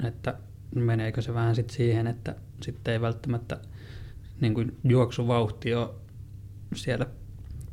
että 0.03 0.33
meneekö 0.75 1.21
se 1.21 1.33
vähän 1.33 1.55
sitten 1.55 1.77
siihen, 1.77 2.07
että 2.07 2.35
sitten 2.61 2.91
ei 2.91 3.01
välttämättä 3.01 3.57
niin 4.41 4.53
kuin 4.53 4.77
juoksuvauhti 4.83 5.73
ole 5.73 5.89
siellä 6.75 7.05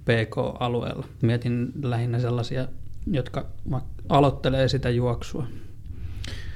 PK-alueella. 0.05 1.07
Mietin 1.23 1.73
lähinnä 1.83 2.19
sellaisia, 2.19 2.69
jotka 3.07 3.47
aloittelee 4.09 4.69
sitä 4.69 4.91
juoksua. 4.91 5.47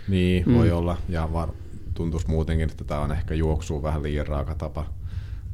Niin, 0.09 0.44
mm. 0.46 0.54
voi 0.54 0.70
olla. 0.70 0.96
Ja 1.09 1.28
var, 1.33 1.48
tuntuisi 1.94 2.28
muutenkin, 2.28 2.70
että 2.70 2.85
tämä 2.85 3.00
on 3.00 3.12
ehkä 3.12 3.35
juoksuu 3.35 3.83
vähän 3.83 4.02
liian 4.02 4.26
raaka 4.26 4.54
tapa 4.54 4.87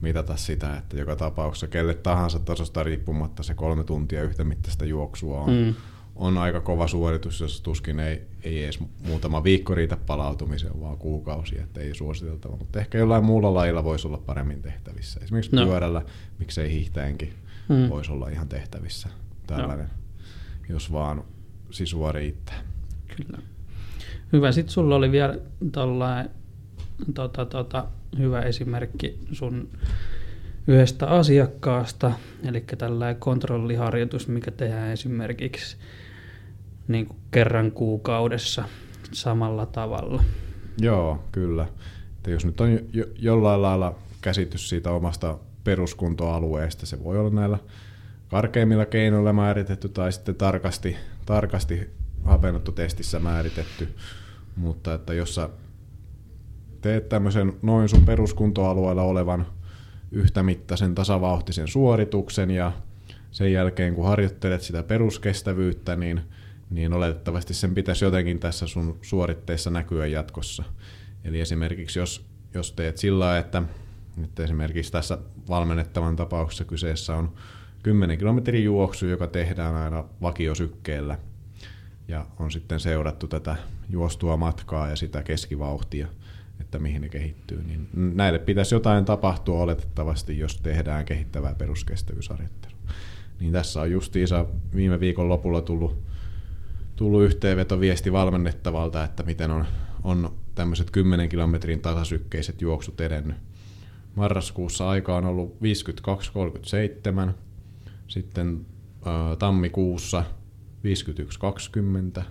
mitata 0.00 0.36
sitä, 0.36 0.76
että 0.76 0.96
joka 0.96 1.16
tapauksessa 1.16 1.66
kelle 1.66 1.94
tahansa 1.94 2.38
tasosta 2.38 2.82
riippumatta 2.82 3.42
se 3.42 3.54
kolme 3.54 3.84
tuntia 3.84 4.22
yhtä 4.22 4.44
mittaista 4.44 4.84
juoksua 4.84 5.40
on, 5.40 5.50
mm. 5.50 5.74
on 6.16 6.38
aika 6.38 6.60
kova 6.60 6.88
suoritus, 6.88 7.40
jos 7.40 7.60
tuskin 7.60 8.00
ei, 8.00 8.22
ei 8.42 8.64
edes 8.64 8.80
muutama 9.06 9.44
viikko 9.44 9.74
riitä 9.74 9.96
palautumiseen, 9.96 10.80
vaan 10.80 10.98
kuukausi, 10.98 11.58
että 11.58 11.80
ei 11.80 11.94
suositeltava. 11.94 12.56
Mutta 12.56 12.80
ehkä 12.80 12.98
jollain 12.98 13.24
muulla 13.24 13.54
lajilla 13.54 13.84
voisi 13.84 14.08
olla 14.08 14.18
paremmin 14.18 14.62
tehtävissä. 14.62 15.20
Esimerkiksi 15.22 15.56
no. 15.56 15.66
pyörällä, 15.66 16.02
miksei 16.38 16.70
hiihtäenkin, 16.70 17.34
mm. 17.68 17.88
voisi 17.88 18.12
olla 18.12 18.28
ihan 18.28 18.48
tehtävissä 18.48 19.08
tällainen, 19.46 19.86
no. 19.86 19.92
jos 20.68 20.92
vaan 20.92 21.24
sisua 21.70 22.12
riittää. 22.12 22.58
Kyllä. 23.16 23.38
Hyvä. 24.32 24.52
Sitten 24.52 24.72
sulla 24.72 24.96
oli 24.96 25.12
vielä 25.12 25.38
tuollainen 25.72 26.30
tota, 27.14 27.44
tota, 27.44 27.88
hyvä 28.18 28.42
esimerkki 28.42 29.18
sun 29.32 29.68
yhdestä 30.66 31.06
asiakkaasta, 31.06 32.12
eli 32.44 32.64
tällainen 32.78 33.20
kontrolliharjoitus, 33.20 34.28
mikä 34.28 34.50
tehdään 34.50 34.90
esimerkiksi 34.90 35.76
niin 36.88 37.06
kuin 37.06 37.18
kerran 37.30 37.72
kuukaudessa 37.72 38.64
samalla 39.12 39.66
tavalla. 39.66 40.24
Joo, 40.80 41.24
kyllä. 41.32 41.66
Että 42.16 42.30
jos 42.30 42.44
nyt 42.44 42.60
on 42.60 42.80
jo, 42.92 43.04
jollain 43.18 43.62
lailla 43.62 43.98
käsitys 44.20 44.68
siitä 44.68 44.90
omasta 44.90 45.38
peruskuntoalueesta, 45.64 46.86
se 46.86 47.04
voi 47.04 47.18
olla 47.18 47.30
näillä 47.30 47.58
karkeimmilla 48.28 48.86
keinoilla 48.86 49.32
määritetty 49.32 49.88
tai 49.88 50.12
sitten 50.12 50.34
tarkasti, 50.34 50.96
tarkasti 51.26 51.90
testissä 52.74 53.18
määritetty, 53.18 53.88
mutta 54.56 54.94
että 54.94 55.14
jos 55.14 55.34
sä 55.34 55.48
teet 56.86 57.08
tämmöisen 57.08 57.52
noin 57.62 57.88
sun 57.88 58.04
peruskuntoalueella 58.04 59.02
olevan 59.02 59.46
yhtämittaisen 60.12 60.94
tasavauhtisen 60.94 61.68
suorituksen 61.68 62.50
ja 62.50 62.72
sen 63.30 63.52
jälkeen 63.52 63.94
kun 63.94 64.04
harjoittelet 64.04 64.62
sitä 64.62 64.82
peruskestävyyttä, 64.82 65.96
niin, 65.96 66.20
niin 66.70 66.92
oletettavasti 66.92 67.54
sen 67.54 67.74
pitäisi 67.74 68.04
jotenkin 68.04 68.38
tässä 68.38 68.66
sun 68.66 68.98
suoritteessa 69.02 69.70
näkyä 69.70 70.06
jatkossa. 70.06 70.64
Eli 71.24 71.40
esimerkiksi 71.40 71.98
jos, 71.98 72.26
jos 72.54 72.72
teet 72.72 72.98
sillä 72.98 73.38
että, 73.38 73.62
että 74.24 74.44
esimerkiksi 74.44 74.92
tässä 74.92 75.18
valmennettavan 75.48 76.16
tapauksessa 76.16 76.64
kyseessä 76.64 77.16
on 77.16 77.32
10 77.82 78.18
kilometrin 78.18 78.64
juoksu, 78.64 79.06
joka 79.06 79.26
tehdään 79.26 79.74
aina 79.76 80.04
vakiosykkeellä 80.22 81.18
ja 82.08 82.26
on 82.38 82.50
sitten 82.52 82.80
seurattu 82.80 83.28
tätä 83.28 83.56
juostua 83.88 84.36
matkaa 84.36 84.88
ja 84.88 84.96
sitä 84.96 85.22
keskivauhtia– 85.22 86.08
että 86.60 86.78
mihin 86.78 87.02
ne 87.02 87.08
kehittyy. 87.08 87.62
Niin 87.62 87.88
näille 87.94 88.38
pitäisi 88.38 88.74
jotain 88.74 89.04
tapahtua 89.04 89.60
oletettavasti, 89.60 90.38
jos 90.38 90.60
tehdään 90.60 91.04
kehittävää 91.04 91.54
peruskestävyysharjoittelua. 91.54 92.76
Niin 93.40 93.52
tässä 93.52 93.80
on 93.80 93.90
justiinsa 93.90 94.46
viime 94.74 95.00
viikon 95.00 95.28
lopulla 95.28 95.62
tullut, 95.62 95.98
tullut 96.96 97.22
yhteenveto 97.22 97.80
viesti 97.80 98.12
valmennettavalta, 98.12 99.04
että 99.04 99.22
miten 99.22 99.50
on, 99.50 99.64
on 100.02 100.32
tämmöiset 100.54 100.90
10 100.90 101.28
kilometrin 101.28 101.80
tasasykkeiset 101.80 102.62
juoksut 102.62 103.00
edennyt. 103.00 103.36
Marraskuussa 104.14 104.88
aika 104.88 105.16
on 105.16 105.24
ollut 105.24 105.56
52.37, 107.28 107.32
sitten 108.08 108.66
ä, 109.06 109.36
tammikuussa 109.36 110.24
51.20 112.18 112.22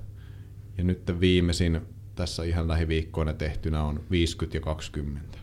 ja 0.77 0.83
nyt 0.83 1.19
viimeisin 1.19 1.81
tässä 2.15 2.43
ihan 2.43 2.67
lähiviikkoina 2.67 3.33
tehtynä 3.33 3.83
on 3.83 4.03
50 4.11 4.57
ja 4.57 4.61
20. 4.61 5.37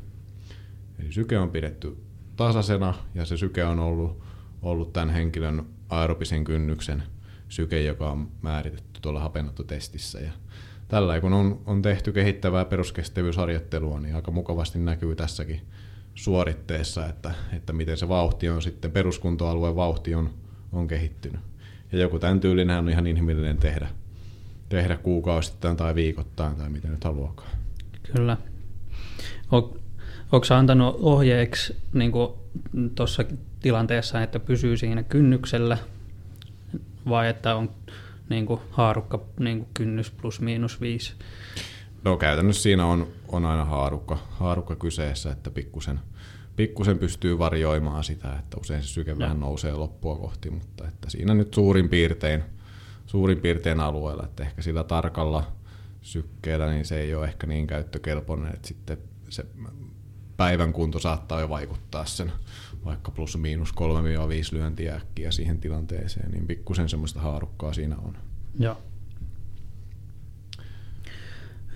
Eli 0.99 1.13
syke 1.13 1.39
on 1.39 1.51
pidetty 1.51 1.97
tasaisena 2.37 2.95
ja 3.15 3.25
se 3.25 3.37
syke 3.37 3.65
on 3.65 3.79
ollut, 3.79 4.23
ollut 4.63 4.93
tämän 4.93 5.11
henkilön 5.11 5.67
aerobisen 5.89 6.45
kynnyksen 6.45 7.03
syke, 7.49 7.83
joka 7.83 8.11
on 8.11 8.29
määritetty 8.43 9.01
tuolla 9.01 9.21
hapennottotestissä. 9.21 10.21
Ja 10.21 10.33
tällä 10.89 11.21
kun 11.21 11.33
on, 11.33 11.63
on 11.67 11.83
tehty 11.83 12.13
kehittävää 12.13 12.65
peruskestävyysharjoittelua, 12.65 14.01
niin 14.01 14.15
aika 14.15 14.31
mukavasti 14.31 14.79
näkyy 14.79 15.17
tässäkin 15.17 15.61
suoritteessa, 16.15 17.07
että, 17.07 17.35
että 17.53 17.73
miten 17.73 17.97
se 17.97 18.09
vauhti 18.09 18.49
on 18.49 18.63
sitten, 18.63 18.91
peruskuntoalueen 18.91 19.77
vauhti 19.77 20.15
on, 20.15 20.31
on 20.73 20.89
kehittynyt. 20.89 21.41
Ja 21.93 21.99
joku 21.99 22.19
tämän 22.19 22.41
tyylinen 22.41 22.79
on 22.79 22.89
ihan 22.89 23.07
inhimillinen 23.07 23.57
tehdä 23.57 23.89
tehdä 24.73 24.97
kuukausittain 24.97 25.77
tai 25.77 25.95
viikoittain 25.95 26.57
tai 26.57 26.71
miten 26.71 26.91
nyt 26.91 27.05
haluakaan. 27.05 27.51
Kyllä. 28.13 28.37
Onko 30.33 30.47
antanut 30.55 30.97
ohjeeksi 31.01 31.77
niin 31.93 32.13
tuossa 32.95 33.25
tilanteessa, 33.61 34.23
että 34.23 34.41
pysyy 34.41 34.77
siinä 34.77 35.03
kynnyksellä 35.03 35.79
vai 37.09 37.29
että 37.29 37.55
on 37.55 37.71
niin 38.29 38.47
kuin, 38.47 38.61
haarukka 38.71 39.21
niin 39.39 39.59
kuin 39.59 39.69
kynnys 39.75 40.11
plus 40.11 40.41
miinus 40.41 40.81
viisi? 40.81 41.13
No 42.05 42.17
käytännössä 42.17 42.63
siinä 42.63 42.87
on, 42.87 43.07
on 43.29 43.45
aina 43.45 43.65
haarukka, 43.65 44.19
haarukka 44.31 44.77
kyseessä, 44.77 45.33
että 45.33 45.51
pikkusen, 45.51 46.01
pikkusen 46.57 46.99
pystyy 46.99 47.39
varjoimaan 47.39 48.05
sitä, 48.05 48.33
että 48.39 48.57
usein 48.61 48.83
se 48.83 48.89
syke 48.89 49.19
vähän 49.19 49.41
nousee 49.41 49.73
loppua 49.73 50.17
kohti, 50.17 50.51
mutta 50.51 50.89
että 50.89 51.11
siinä 51.11 51.35
nyt 51.35 51.55
suurin 51.55 51.89
piirtein– 51.89 52.45
suurin 53.07 53.41
piirtein 53.41 53.81
alueella, 53.81 54.25
että 54.25 54.43
ehkä 54.43 54.63
sillä 54.63 54.85
tarkalla 54.85 55.53
sykkeellä 56.03 56.71
niin 56.71 56.85
se 56.85 57.01
ei 57.01 57.15
ole 57.15 57.27
ehkä 57.27 57.47
niin 57.47 57.67
käyttökelpoinen, 57.67 58.55
että 58.55 58.69
sitten 58.69 58.99
se 59.29 59.47
päivän 60.37 60.73
kunto 60.73 60.99
saattaa 60.99 61.41
jo 61.41 61.49
vaikuttaa 61.49 62.05
sen 62.05 62.33
vaikka 62.85 63.11
plus 63.11 63.37
miinus 63.37 63.71
3-5 63.71 63.75
lyöntiä 64.53 64.95
äkkiä 64.95 65.31
siihen 65.31 65.59
tilanteeseen, 65.59 66.31
niin 66.31 66.47
pikkusen 66.47 66.89
semmoista 66.89 67.21
haarukkaa 67.21 67.73
siinä 67.73 67.97
on. 67.97 68.17
Joo. 68.59 68.83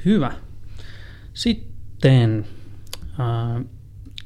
Hyvä. 0.04 0.32
Sitten 1.34 2.46
äh, 3.20 3.64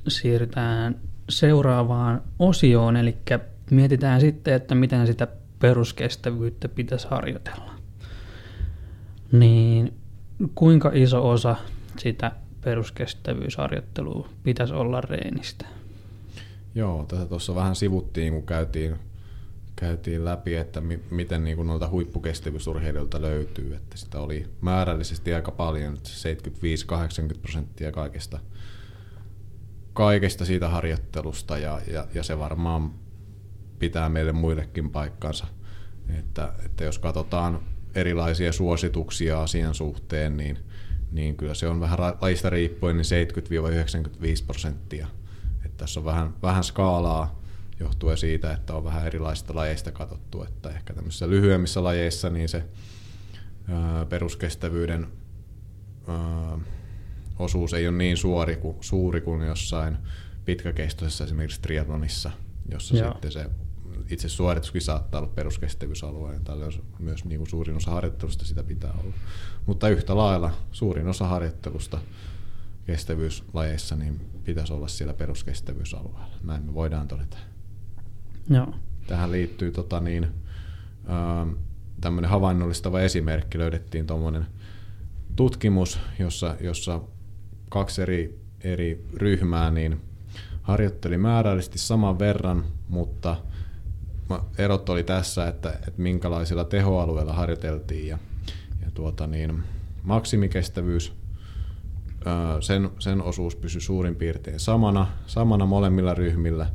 siirrytään 0.09 1.01
seuraavaan 1.29 2.23
osioon, 2.39 2.97
eli 2.97 3.17
mietitään 3.71 4.21
sitten, 4.21 4.55
että 4.55 4.75
miten 4.75 5.07
sitä 5.07 5.27
peruskestävyyttä 5.61 6.69
pitäisi 6.69 7.09
harjoitella. 7.11 7.75
Niin 9.33 9.95
kuinka 10.55 10.91
iso 10.95 11.31
osa 11.31 11.57
sitä 11.99 12.33
peruskestävyysharjoittelua 12.65 14.29
pitäisi 14.43 14.75
olla 14.75 15.01
reenistä? 15.01 15.67
Joo, 16.75 17.05
tätä 17.09 17.27
tuossa 17.27 17.55
vähän 17.55 17.77
sivuttiin, 17.77 18.33
kun 18.33 18.47
käytiin, 18.47 18.97
käytiin 19.77 20.25
läpi, 20.25 20.55
että 20.55 20.81
mi- 20.81 21.01
miten 21.11 21.45
niin 21.45 21.67
noilta 21.67 21.89
huippukestävyysurheilijoilta 21.89 23.23
löytyy, 23.23 23.75
että 23.75 23.97
sitä 23.97 24.21
oli 24.21 24.47
määrällisesti 24.61 25.35
aika 25.35 25.51
paljon, 25.51 25.97
75-80 25.97 27.39
prosenttia 27.43 27.93
kaikesta, 27.93 28.39
kaikesta 29.93 30.45
siitä 30.45 30.69
harjoittelusta 30.69 31.59
ja, 31.59 31.81
ja, 31.93 32.07
ja 32.15 32.23
se 32.23 32.39
varmaan 32.39 32.91
pitää 33.81 34.09
meille 34.09 34.33
muillekin 34.33 34.91
paikkansa, 34.91 35.47
että, 36.19 36.53
että 36.65 36.85
jos 36.85 36.99
katsotaan 36.99 37.61
erilaisia 37.95 38.53
suosituksia 38.53 39.43
asian 39.43 39.75
suhteen, 39.75 40.37
niin, 40.37 40.59
niin 41.13 41.37
kyllä 41.37 41.55
se 41.55 41.69
on 41.69 41.81
vähän 41.81 41.99
lajista 42.21 42.51
riippuen 42.51 42.97
niin 42.97 43.05
70-95 44.43 44.45
prosenttia. 44.47 45.07
Että 45.65 45.77
tässä 45.77 46.01
on 46.01 46.05
vähän, 46.05 46.35
vähän 46.43 46.65
skaalaa 46.65 47.41
johtuen 47.81 48.17
siitä, 48.17 48.53
että 48.53 48.75
on 48.75 48.85
vähän 48.85 49.07
erilaisista 49.07 49.55
lajeista 49.55 49.93
katsottu, 49.93 50.45
että 50.45 50.71
ehkä 50.71 50.95
tämmöisissä 50.95 51.31
lyhyemmissä 51.31 51.85
lajeissa 51.85 52.31
niin 52.31 52.49
se 52.49 52.65
ää, 53.69 54.05
peruskestävyyden 54.05 55.07
ää, 56.09 56.59
osuus 57.39 57.75
ei 57.75 57.89
ole 57.89 57.97
niin 57.97 58.17
suuri 58.17 58.57
kuin, 58.57 58.77
suuri 58.81 59.21
kuin 59.21 59.43
jossain 59.43 59.99
pitkäkestoisessa 60.45 61.25
esimerkiksi 61.25 61.61
triathlonissa, 61.61 62.31
jossa 62.69 62.97
Joo. 62.97 63.13
sitten 63.13 63.33
se 63.33 63.47
itse 64.11 64.29
suorituskin 64.29 64.83
saattaa 64.83 65.21
olla 65.21 65.33
peruskestävyysalueen, 65.35 66.45
tällöin 66.45 66.73
myös 66.99 67.25
niin 67.25 67.39
kuin 67.39 67.51
suurin 67.51 67.77
osa 67.77 67.91
harjoittelusta 67.91 68.45
sitä 68.45 68.63
pitää 68.63 68.93
olla. 69.03 69.15
Mutta 69.67 69.89
yhtä 69.89 70.17
lailla 70.17 70.53
suurin 70.73 71.09
osa 71.09 71.27
harjoittelusta 71.27 71.99
kestävyyslajeissa 72.85 73.97
niin 73.97 74.21
pitäisi 74.45 74.73
olla 74.73 74.89
siellä 74.89 75.15
peruskestävyysalueella. 75.15 76.35
Näin 76.43 76.63
me 76.63 76.75
voidaan 76.75 77.09
todeta. 77.09 77.37
Joo. 78.51 78.75
Tähän 79.07 79.33
liittyy 79.33 79.71
tota 79.71 80.01
niin, 80.01 80.29
tämmöinen 82.01 82.31
havainnollistava 82.31 83.01
esimerkki. 83.01 83.59
Löydettiin 83.59 84.07
tuommoinen 84.07 84.47
tutkimus, 85.37 85.99
jossa, 86.19 86.57
jossa 86.61 87.01
kaksi 87.69 88.03
eri, 88.03 88.41
eri 88.61 89.07
ryhmää 89.15 89.71
niin 89.71 90.01
harjoitteli 90.63 91.19
määrällisesti 91.19 91.79
saman 91.79 92.19
verran, 92.19 92.65
mutta 92.89 93.37
erot 94.59 94.89
oli 94.89 95.05
tässä, 95.05 95.49
että, 95.49 95.71
että 95.73 96.03
minkälaisilla 96.03 96.65
tehoalueilla 96.65 97.33
harjoiteltiin 97.33 98.09
ja, 98.09 98.19
ja 98.85 98.91
tuota 98.95 99.27
niin, 99.27 99.63
maksimikestävyys, 100.03 101.13
sen, 102.61 102.91
sen 102.99 103.23
osuus 103.23 103.57
pysyi 103.57 103.81
suurin 103.81 104.17
piirtein 104.17 104.61
samana, 104.61 105.07
samana 105.27 105.67
molemmilla 105.67 106.15
ryhmillä, 106.15 106.67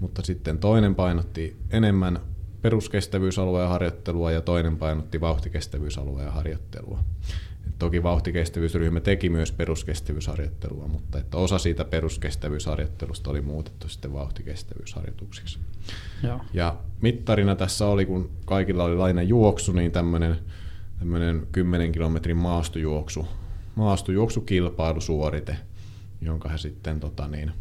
mutta 0.00 0.22
sitten 0.22 0.58
toinen 0.58 0.94
painotti 0.94 1.56
enemmän 1.70 2.20
peruskestävyysalueen 2.62 3.68
harjoittelua 3.68 4.32
ja 4.32 4.40
toinen 4.40 4.76
painotti 4.76 5.20
vauhtikestävyysalueen 5.20 6.32
harjoittelua. 6.32 7.04
Toki 7.82 8.02
vauhtikestävyysryhmä 8.02 9.00
teki 9.00 9.28
myös 9.28 9.52
peruskestävyysharjoittelua, 9.52 10.88
mutta 10.88 11.18
että 11.18 11.36
osa 11.36 11.58
siitä 11.58 11.84
peruskestävyysharjoittelusta 11.84 13.30
oli 13.30 13.40
muutettu 13.40 13.88
sitten 13.88 14.12
vauhtikestävyysharjoituksiksi. 14.12 15.58
Joo. 16.22 16.40
Ja 16.52 16.76
mittarina 17.00 17.56
tässä 17.56 17.86
oli, 17.86 18.06
kun 18.06 18.30
kaikilla 18.44 18.84
oli 18.84 18.96
lainen 18.96 19.28
juoksu, 19.28 19.72
niin 19.72 19.92
tämmöinen 19.92 20.36
tämmöinen 20.98 21.46
10 21.52 21.92
kilometrin 21.92 22.36
maastojuoksu, 22.36 23.26
maastojuoksukilpailusuorite, 23.74 25.56
jonka 26.20 26.48
he 26.48 26.58
sitten 26.58 27.00
tota 27.00 27.28
niin, 27.28 27.52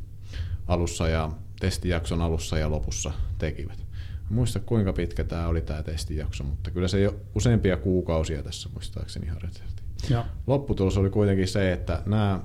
alussa 0.68 1.08
ja 1.08 1.32
testijakson 1.60 2.22
alussa 2.22 2.58
ja 2.58 2.72
lopussa 2.72 3.12
tekivät. 3.38 3.80
En 3.80 4.36
muista 4.36 4.60
kuinka 4.60 4.94
pitkä 4.94 5.24
tämä 5.24 5.48
oli 5.48 5.62
tämä 5.62 5.84
testijakso, 5.84 6.44
mutta 6.44 6.72
kyllä 6.72 6.88
se 6.88 7.02
jo 7.02 7.16
useampia 7.36 7.78
kuukausia 7.78 8.44
tässä 8.44 8.70
muistaakseni 8.74 9.28
harjoiteltiin. 9.28 9.82
Ja. 10.10 10.26
Lopputulos 10.48 10.98
oli 10.98 11.10
kuitenkin 11.10 11.48
se, 11.48 11.72
että 11.72 12.04
nämä, 12.06 12.40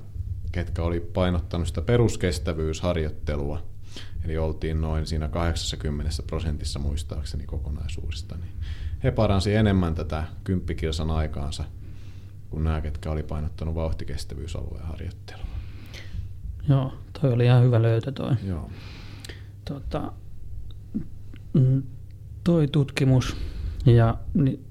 ketkä 0.52 0.82
oli 0.82 1.00
painottanut 1.00 1.68
sitä 1.68 1.82
peruskestävyysharjoittelua, 1.82 3.62
eli 4.24 4.38
oltiin 4.38 4.80
noin 4.80 5.06
siinä 5.06 5.28
80 5.28 6.22
prosentissa 6.26 6.78
muistaakseni 6.78 7.46
kokonaisuudesta, 7.46 8.36
niin 8.36 8.52
he 9.04 9.10
paransi 9.10 9.54
enemmän 9.54 9.94
tätä 9.94 10.24
kymppikilsan 10.44 11.10
aikaansa 11.10 11.64
kuin 12.50 12.64
nämä, 12.64 12.80
ketkä 12.80 13.10
oli 13.10 13.22
painottanut 13.22 13.74
vauhtikestävyysalueen 13.74 14.86
harjoittelua. 14.86 15.46
Joo, 16.68 16.92
toi 17.20 17.32
oli 17.32 17.44
ihan 17.44 17.62
hyvä 17.62 17.82
löytö 17.82 18.12
toi. 18.12 18.34
Joo. 18.46 18.70
Tota, 19.64 20.12
toi 22.44 22.68
tutkimus 22.68 23.36
ja 23.86 24.18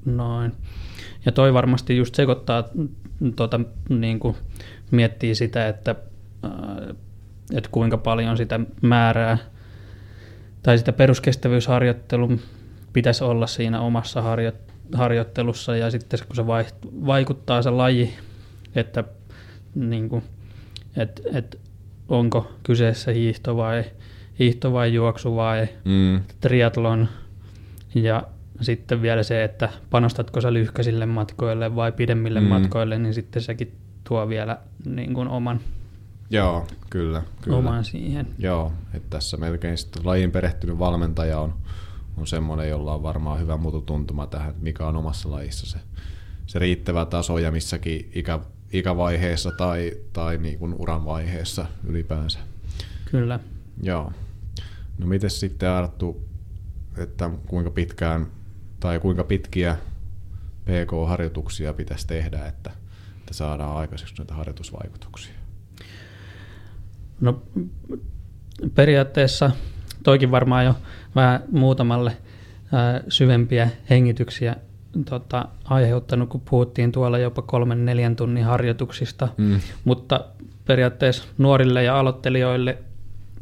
noin. 0.05 0.51
Ja 1.25 1.31
toi 1.31 1.53
varmasti 1.53 1.97
just 1.97 2.15
sekoittaa, 2.15 2.63
tota, 3.35 3.59
niin 3.89 4.19
kuin 4.19 4.35
miettii 4.91 5.35
sitä, 5.35 5.67
että, 5.67 5.95
että 7.55 7.69
kuinka 7.71 7.97
paljon 7.97 8.37
sitä 8.37 8.59
määrää 8.81 9.37
tai 10.63 10.77
sitä 10.77 10.93
peruskestävyysharjoittelun 10.93 12.39
pitäisi 12.93 13.23
olla 13.23 13.47
siinä 13.47 13.81
omassa 13.81 14.21
harjo, 14.21 14.51
harjoittelussa 14.93 15.77
ja 15.77 15.91
sitten 15.91 16.19
kun 16.27 16.35
se 16.35 16.47
vaikuttaa 17.05 17.61
se 17.61 17.69
laji, 17.69 18.13
että 18.75 19.03
niin 19.75 20.09
kuin, 20.09 20.23
et, 20.97 21.21
et 21.33 21.59
onko 22.09 22.51
kyseessä 22.63 23.11
hiihto 23.11 23.57
vai, 23.57 23.83
hiihto 24.39 24.73
vai 24.73 24.93
juoksu 24.93 25.35
vai 25.35 25.67
mm. 25.85 26.21
triatlon 26.41 27.07
ja 27.95 28.23
sitten 28.61 29.01
vielä 29.01 29.23
se, 29.23 29.43
että 29.43 29.69
panostatko 29.89 30.41
sä 30.41 30.53
lyhkäisille 30.53 31.05
matkoille 31.05 31.75
vai 31.75 31.91
pidemmille 31.91 32.39
mm. 32.39 32.47
matkoille, 32.47 32.99
niin 32.99 33.13
sitten 33.13 33.41
sekin 33.41 33.75
tuo 34.03 34.29
vielä 34.29 34.57
niin 34.85 35.13
kuin 35.13 35.27
oman 35.27 35.59
Joo, 36.29 36.67
kyllä. 36.89 37.23
kyllä. 37.41 37.57
Oman 37.57 37.85
siihen. 37.85 38.27
Joo, 38.37 38.73
että 38.93 39.09
tässä 39.09 39.37
melkein 39.37 39.77
sitten 39.77 40.05
lajin 40.05 40.31
perehtynyt 40.31 40.79
valmentaja 40.79 41.39
on, 41.39 41.53
on 42.17 42.27
semmoinen, 42.27 42.69
jolla 42.69 42.93
on 42.93 43.03
varmaan 43.03 43.39
hyvä 43.39 43.57
mututuntuma 43.57 44.27
tähän, 44.27 44.53
mikä 44.61 44.87
on 44.87 44.95
omassa 44.95 45.31
lajissa 45.31 45.65
se, 45.65 45.77
se 46.47 46.59
riittävä 46.59 47.05
taso 47.05 47.37
ja 47.37 47.51
missäkin 47.51 48.11
ikä, 48.15 48.39
ikävaiheessa 48.73 49.51
tai, 49.51 49.91
tai 50.13 50.37
niin 50.37 50.59
kuin 50.59 50.75
uran 50.79 51.05
vaiheessa 51.05 51.65
ylipäänsä. 51.87 52.39
Kyllä. 53.11 53.39
Joo. 53.83 54.11
No 54.97 55.07
miten 55.07 55.29
sitten 55.29 55.69
Arttu, 55.69 56.25
että 56.97 57.29
kuinka 57.47 57.71
pitkään 57.71 58.27
tai 58.79 58.99
kuinka 58.99 59.23
pitkiä 59.23 59.77
PK-harjoituksia 60.65 61.73
pitäisi 61.73 62.07
tehdä, 62.07 62.45
että, 62.45 62.71
että 63.19 63.33
saadaan 63.33 63.77
aikaiseksi 63.77 64.15
näitä 64.17 64.33
harjoitusvaikutuksia? 64.33 65.33
No 67.21 67.41
periaatteessa 68.75 69.51
toikin 70.03 70.31
varmaan 70.31 70.65
jo 70.65 70.75
vähän 71.15 71.43
muutamalle 71.51 72.17
ää, 72.73 73.01
syvempiä 73.09 73.69
hengityksiä 73.89 74.55
tota, 75.09 75.45
aiheuttanut, 75.63 76.29
kun 76.29 76.41
puhuttiin 76.49 76.91
tuolla 76.91 77.17
jopa 77.17 77.41
kolmen 77.41 77.85
neljän 77.85 78.15
tunnin 78.15 78.45
harjoituksista, 78.45 79.27
mm. 79.37 79.59
mutta 79.83 80.25
periaatteessa 80.65 81.23
nuorille 81.37 81.83
ja 81.83 81.99
aloittelijoille, 81.99 82.77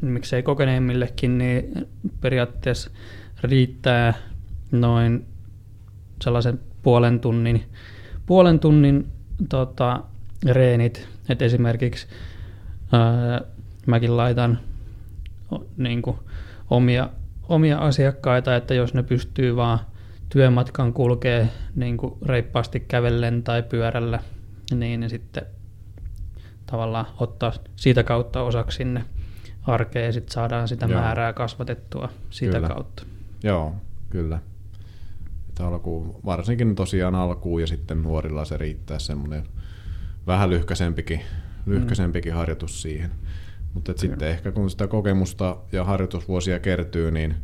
miksei 0.01 0.43
kokeneemmillekin, 0.43 1.37
niin 1.37 1.87
periaatteessa 2.21 2.91
riittää 3.41 4.13
noin 4.73 5.25
sellaisen 6.21 6.59
puolen 6.83 7.19
tunnin, 7.19 7.63
puolen 8.25 8.59
tunnin 8.59 9.07
tota, 9.49 10.03
reenit, 10.49 11.07
että 11.29 11.45
esimerkiksi 11.45 12.07
ää, 12.91 13.41
mäkin 13.86 14.17
laitan 14.17 14.59
niin 15.77 16.01
kuin, 16.01 16.17
omia, 16.69 17.09
omia 17.49 17.77
asiakkaita, 17.77 18.55
että 18.55 18.73
jos 18.73 18.93
ne 18.93 19.03
pystyy 19.03 19.55
vaan 19.55 19.79
työmatkan 20.29 20.93
kulkee 20.93 21.49
niin 21.75 21.97
kuin 21.97 22.13
reippaasti 22.25 22.79
kävellen 22.79 23.43
tai 23.43 23.63
pyörällä, 23.63 24.19
niin 24.75 24.99
ne 24.99 25.09
sitten 25.09 25.45
tavallaan 26.65 27.05
ottaa 27.19 27.51
siitä 27.76 28.03
kautta 28.03 28.41
osaksi 28.41 28.78
sinne 28.78 29.05
arkeen 29.67 30.05
ja 30.05 30.13
sitten 30.13 30.34
saadaan 30.34 30.67
sitä 30.67 30.86
Joo. 30.86 31.01
määrää 31.01 31.34
kasvatettua 31.34 32.09
sitä 32.30 32.55
kyllä. 32.55 32.67
kautta. 32.67 33.03
Joo, 33.43 33.76
kyllä. 34.09 34.39
Että 35.54 35.68
alkuun, 35.68 36.20
varsinkin 36.26 36.76
tosiaan 36.76 37.16
alkuun 37.16 37.62
ja 37.62 37.68
sitten 37.68 38.04
nuorilla 38.04 38.45
se 38.45 38.58
riittää 38.58 38.99
semmoinen 38.99 39.43
vähän 40.28 40.49
lyhkäisempikin, 40.49 41.22
lyhkäisempikin 41.66 42.32
mm. 42.32 42.38
harjoitus 42.38 42.82
siihen. 42.82 43.12
Mutta 43.74 43.93
sitten 43.95 44.28
ehkä 44.28 44.51
kun 44.51 44.70
sitä 44.70 44.88
kokemusta 44.88 45.58
ja 45.72 45.84
harjoitusvuosia 45.84 46.60
kertyy, 46.60 47.12
niin, 47.12 47.36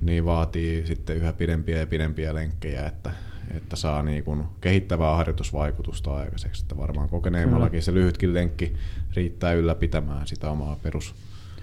niin 0.00 0.24
vaatii 0.24 0.86
sitten 0.86 1.16
yhä 1.16 1.32
pidempiä 1.32 1.78
ja 1.78 1.86
pidempiä 1.86 2.34
lenkkejä, 2.34 2.86
että, 2.86 3.10
että 3.56 3.76
saa 3.76 4.02
niin 4.02 4.24
kuin 4.24 4.44
kehittävää 4.60 5.16
harjoitusvaikutusta 5.16 6.14
aikaiseksi. 6.14 6.62
Että 6.62 6.76
varmaan 6.76 7.08
kokeneemmallakin 7.08 7.82
se 7.82 7.94
lyhytkin 7.94 8.34
lenkki 8.34 8.76
riittää 9.14 9.52
ylläpitämään 9.52 10.26
sitä 10.26 10.50
omaa 10.50 10.76
perus, 10.82 11.14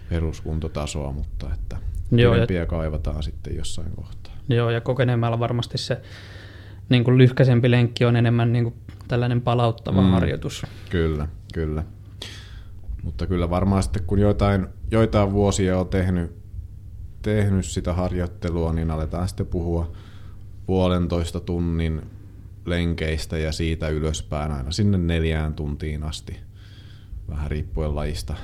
peruskuntotasoa, 0.09 1.11
mutta 1.11 1.53
että 1.53 1.77
Joo, 2.11 2.33
pidempiä 2.33 2.59
ja- 2.59 2.65
kaivataan 2.65 3.23
sitten 3.23 3.55
jossain 3.55 3.91
kohtaa. 3.91 4.34
Joo, 4.49 4.69
ja 4.69 4.81
kokeneemmalla 4.81 5.39
varmasti 5.39 5.77
se 5.77 6.01
niin 6.89 7.03
kuin 7.03 7.17
lyhkäisempi 7.17 7.71
lenkki 7.71 8.05
on 8.05 8.15
enemmän 8.15 8.53
niin 8.53 8.63
kuin 8.63 8.75
tällainen 9.07 9.41
palauttava 9.41 10.01
Mm. 10.01 10.07
mm. 10.07 10.11
harjoitus. 10.11 10.65
Kyllä, 10.89 11.27
kyllä. 11.53 11.83
Mutta 13.03 13.27
kyllä 13.27 13.49
varmaan 13.49 13.83
sitten 13.83 14.03
kun 14.03 14.19
joitain, 14.19 14.67
joitain 14.91 15.31
vuosia 15.31 15.79
on 15.79 15.87
tehnyt, 15.87 16.35
tehnyt 17.21 17.65
sitä 17.65 17.93
harjoittelua, 17.93 18.73
niin 18.73 18.91
aletaan 18.91 19.27
sitten 19.27 19.47
puhua 19.47 19.91
puolentoista 20.65 21.39
tunnin 21.39 22.01
lenkeistä 22.65 23.37
ja 23.37 23.51
siitä 23.51 23.89
ylöspäin 23.89 24.51
aina 24.51 24.71
sinne 24.71 24.97
neljään 24.97 25.53
tuntiin 25.53 26.03
asti. 26.03 26.39
Vähän 27.29 27.51
riippuen 27.51 27.95
lajista, 27.95 28.35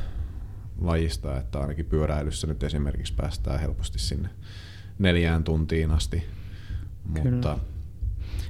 lajista 0.81 1.37
että 1.37 1.59
ainakin 1.59 1.85
pyöräilyssä 1.85 2.47
nyt 2.47 2.63
esimerkiksi 2.63 3.13
päästään 3.13 3.59
helposti 3.59 3.99
sinne 3.99 4.29
neljään 5.01 5.43
tuntiin 5.43 5.91
asti. 5.91 6.23
Kyllä. 7.13 7.31
Mutta 7.31 7.57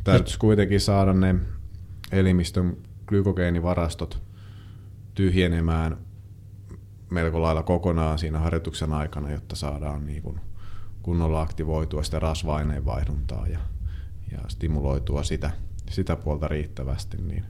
täytyisi 0.04 0.39
kuitenkin 0.39 0.82
saada 0.82 1.14
ne 1.14 1.36
elimistön 2.12 2.78
glykogeenivarastot 3.08 4.22
tyhjenemään 5.14 5.97
melko 7.10 7.41
lailla 7.41 7.64
kokonaan 7.64 8.20
siinä 8.20 8.39
harjoituksen 8.39 8.93
aikana, 8.93 9.32
jotta 9.32 9.56
saadaan 9.56 10.06
niin 10.06 10.22
kuin 10.22 10.39
kunnolla 11.02 11.41
aktivoitua 11.41 12.04
sitä 12.04 12.20
rasva-aineenvaihduntaa 12.20 13.47
ja, 13.47 13.60
ja 14.32 14.39
stimuloitua 14.47 15.24
sitä, 15.24 15.52
sitä 15.89 16.16
puolta 16.16 16.47
riittävästi, 16.47 17.18
niin 17.18 17.45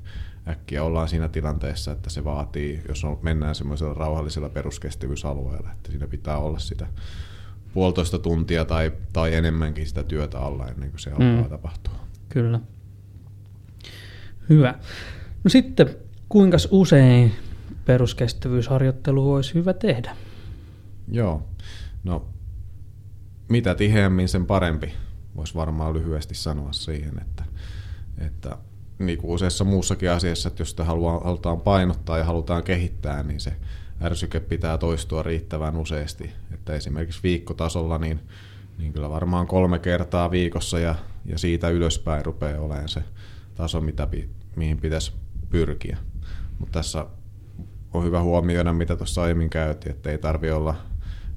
äkkiä 0.47 0.83
ollaan 0.83 1.09
siinä 1.09 1.27
tilanteessa, 1.27 1.91
että 1.91 2.09
se 2.09 2.23
vaatii, 2.23 2.81
jos 2.87 3.03
on, 3.03 3.19
mennään 3.21 3.55
semmoisella 3.55 3.93
rauhallisella 3.93 4.49
peruskestävyysalueella, 4.49 5.71
että 5.71 5.91
siinä 5.91 6.07
pitää 6.07 6.37
olla 6.37 6.59
sitä 6.59 6.87
puolitoista 7.73 8.19
tuntia 8.19 8.65
tai, 8.65 8.91
tai 9.13 9.35
enemmänkin 9.35 9.87
sitä 9.87 10.03
työtä 10.03 10.39
alla 10.39 10.67
ennen 10.67 10.89
kuin 10.89 10.99
se 10.99 11.09
alkaa 11.11 11.41
Mm. 11.43 11.49
tapahtua. 11.49 11.93
Kyllä. 12.29 12.59
Hyvä. 14.49 14.75
No 15.43 15.49
sitten, 15.49 15.95
kuinka 16.29 16.57
usein 16.71 17.31
peruskestävyysharjoittelu 17.85 19.33
olisi 19.33 19.53
hyvä 19.53 19.73
tehdä? 19.73 20.15
Joo, 21.11 21.43
no 22.03 22.25
mitä 23.49 23.75
tiheämmin 23.75 24.27
sen 24.27 24.45
parempi, 24.45 24.93
voisi 25.35 25.55
varmaan 25.55 25.93
lyhyesti 25.93 26.35
sanoa 26.35 26.73
siihen, 26.73 27.21
että, 27.21 27.43
että 28.17 28.57
niin 28.99 29.17
kuin 29.17 29.31
useassa 29.31 29.63
muussakin 29.63 30.11
asiassa, 30.11 30.49
että 30.49 30.61
jos 30.61 30.69
sitä 30.69 30.83
haluaa, 30.83 31.19
halutaan 31.19 31.61
painottaa 31.61 32.17
ja 32.17 32.23
halutaan 32.25 32.63
kehittää, 32.63 33.23
niin 33.23 33.39
se 33.39 33.53
ärsyke 34.01 34.39
pitää 34.39 34.77
toistua 34.77 35.23
riittävän 35.23 35.77
useasti. 35.77 36.31
Että 36.53 36.73
esimerkiksi 36.73 37.19
viikkotasolla, 37.23 37.97
niin, 37.97 38.19
niin 38.77 38.93
kyllä 38.93 39.09
varmaan 39.09 39.47
kolme 39.47 39.79
kertaa 39.79 40.31
viikossa 40.31 40.79
ja, 40.79 40.95
ja 41.25 41.37
siitä 41.37 41.69
ylöspäin 41.69 42.25
rupeaa 42.25 42.61
olemaan 42.61 42.89
se 42.89 43.03
taso, 43.55 43.81
mitä, 43.81 44.07
mihin 44.55 44.77
pitäisi 44.77 45.11
pyrkiä. 45.49 45.97
Mutta 46.59 46.79
tässä 46.79 47.05
on 47.93 48.03
hyvä 48.03 48.21
huomioida, 48.21 48.73
mitä 48.73 48.95
tuossa 48.95 49.21
aiemmin 49.23 49.49
käytiin, 49.49 49.95
että 49.95 50.11
ei 50.11 50.17
tarvi 50.17 50.51
olla 50.51 50.75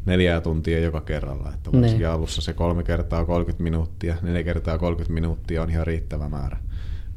neljää 0.07 0.41
tuntia 0.41 0.81
joka 0.81 1.01
kerralla. 1.01 1.53
Että 1.55 1.71
Niin. 1.71 1.83
varsinkin 1.83 2.09
alussa 2.09 2.43
se 2.43 2.53
kolme 2.53 2.83
kertaa 2.83 3.25
30 3.25 3.63
minuuttia, 3.63 4.17
neljä 4.23 4.43
kertaa 4.43 4.79
30 4.79 5.15
minuuttia 5.15 5.63
on 5.63 5.71
ihan 5.71 5.87
riittävä 5.87 6.29
määrä, 6.29 6.57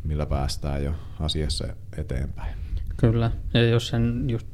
millä 0.04 0.26
päästään 0.26 0.84
jo 0.84 0.94
asiassa 1.20 1.68
eteenpäin. 1.98 2.56
Kyllä. 2.98 3.32
Ja 3.54 3.64
jos 3.68 3.88
sen 3.88 4.26
just 4.28 4.48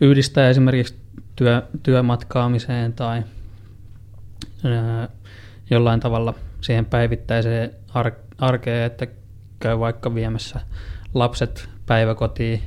yhdistää 0.00 0.48
esimerkiksi 0.50 1.00
työ, 1.36 1.62
työmatkaamiseen 1.82 2.92
tai 2.92 3.22
ää, 4.64 5.08
jollain 5.70 6.00
tavalla 6.00 6.34
siihen 6.60 6.84
päivittäiseen 6.84 7.70
ar- 7.94 8.12
arkeen, 8.38 8.86
että 8.86 9.06
käy 9.60 9.78
vaikka 9.78 10.14
viemässä 10.14 10.60
lapset 11.14 11.68
päiväkotiin 11.86 12.62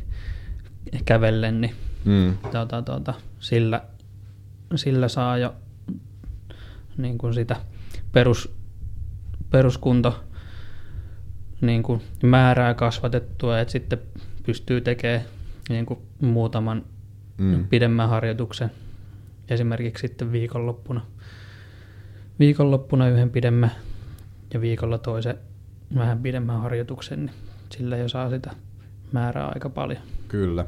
kävellen, 1.06 1.62
niin 1.62 1.76
Mm. 2.06 2.38
tuota, 2.52 2.82
tuota, 2.82 3.14
sillä, 3.40 3.82
sillä 4.76 5.08
saa 5.08 5.38
jo 5.38 5.56
niin 6.98 7.18
kuin 7.18 7.34
sitä 7.34 7.56
perus, 8.12 8.54
peruskunto 9.50 10.24
niin 11.62 11.84
kuin 11.84 12.02
määrää 12.24 12.74
kasvatettua, 12.74 13.60
että 13.60 13.72
sitten 13.72 14.00
pystyy 14.46 14.82
tekemään 14.82 15.22
niin 15.70 15.86
kuin 15.86 16.00
muutaman 16.22 16.86
Mm. 17.40 17.46
mm. 17.46 17.68
pidemmän 17.68 18.10
harjoituksen, 18.10 18.72
esimerkiksi 19.50 20.02
sitten 20.02 20.32
viikonloppuna. 20.32 21.06
Viikonloppuna 22.40 23.10
yhden 23.10 23.30
pidemmän 23.30 23.72
ja 24.54 24.62
viikolla 24.62 24.98
toisen 24.98 25.40
vähän 25.96 26.20
pidemmän 26.20 26.62
harjoituksen, 26.62 27.26
niin 27.26 27.36
sillä 27.72 27.98
jo 27.98 28.10
saa 28.10 28.30
sitä 28.30 28.52
määrää 29.12 29.48
aika 29.48 29.70
paljon. 29.70 30.02
Kyllä. 30.28 30.66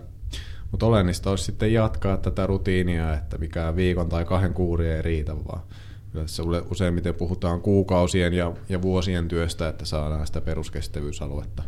Mutta 0.72 0.86
olennaista 0.86 1.30
olisi 1.30 1.44
sitten 1.44 1.74
jatkaa 1.74 2.18
tätä 2.18 2.48
rutiinia, 2.48 3.14
että 3.14 3.38
mikään 3.38 3.76
viikon 3.76 4.10
tai 4.10 4.26
kahden 4.26 4.54
kuuri 4.54 4.88
ei 4.88 5.02
riitä, 5.02 5.36
vaan 5.36 5.62
tässä 6.14 6.44
useimmiten 6.72 7.16
puhutaan 7.16 7.62
kuukausien 7.62 8.34
ja, 8.34 8.54
ja 8.70 8.82
vuosien 8.82 9.28
työstä, 9.28 9.68
että 9.68 9.86
saadaan 9.86 10.28
sitä 10.28 10.42
peruskestävyysaluetta 10.42 11.64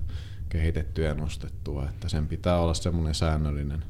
kehitettyä 0.49 1.07
ja 1.07 1.13
nostettua. 1.13 1.85
Että 1.89 2.09
sen 2.09 2.27
pitää 2.27 2.59
olla 2.59 2.73
semmoinen 2.73 3.15
säännöllinen, 3.15 3.83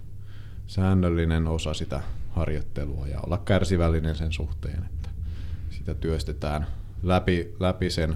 säännöllinen 0.73 1.47
osa 1.47 1.73
sitä 1.73 2.01
harjoittelua 2.29 3.07
ja 3.07 3.19
olla 3.21 3.37
kärsivällinen 3.37 4.15
sen 4.15 4.31
suhteen, 4.31 4.83
että 4.85 5.09
sitä 5.69 5.93
työstetään 5.93 6.67
läpi, 7.03 7.55
läpi 7.59 7.89
sen 7.89 8.15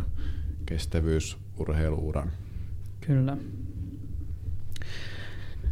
kestävyysurheiluuran. 0.66 2.32
Kyllä. 3.02 3.38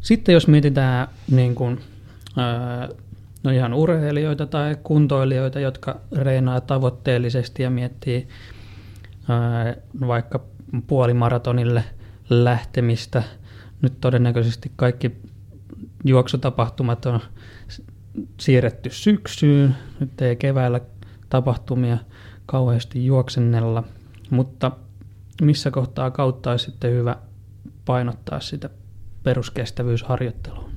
Sitten 0.01 0.33
jos 0.33 0.47
mietitään 0.47 1.07
niin 1.31 1.55
kuin, 1.55 1.79
no 3.43 3.51
ihan 3.51 3.73
urheilijoita 3.73 4.45
tai 4.45 4.77
kuntoilijoita, 4.83 5.59
jotka 5.59 6.01
reenaa 6.11 6.61
tavoitteellisesti 6.61 7.63
ja 7.63 7.69
miettii 7.69 8.27
vaikka 10.07 10.39
puolimaratonille 10.87 11.83
lähtemistä. 12.29 13.23
Nyt 13.81 13.93
todennäköisesti 14.01 14.71
kaikki 14.75 15.11
juoksutapahtumat 16.05 17.05
on 17.05 17.19
siirretty 18.39 18.89
syksyyn. 18.89 19.75
Nyt 19.99 20.21
ei 20.21 20.35
keväällä 20.35 20.81
tapahtumia 21.29 21.97
kauheasti 22.45 23.05
juoksennella, 23.05 23.83
mutta 24.29 24.71
missä 25.41 25.71
kohtaa 25.71 26.11
kautta 26.11 26.51
olisi 26.51 26.65
sitten 26.65 26.91
hyvä 26.91 27.15
painottaa 27.85 28.39
sitä 28.39 28.69
peruskestävyysharjoittelua? 29.23 30.69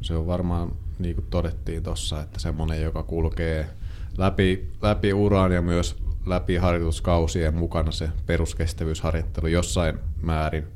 Se 0.00 0.16
on 0.16 0.26
varmaan, 0.26 0.72
niin 0.98 1.14
kuin 1.14 1.26
todettiin 1.30 1.82
tuossa, 1.82 2.22
että 2.22 2.40
semmoinen, 2.40 2.82
joka 2.82 3.02
kulkee 3.02 3.70
läpi, 4.18 4.70
läpi 4.82 5.12
uran 5.12 5.52
ja 5.52 5.62
myös 5.62 5.96
läpi 6.26 6.56
harjoituskausien 6.56 7.54
mukana 7.54 7.90
se 7.90 8.08
peruskestävyysharjoittelu 8.26 9.46
jossain 9.46 9.98
määrin. 10.22 10.66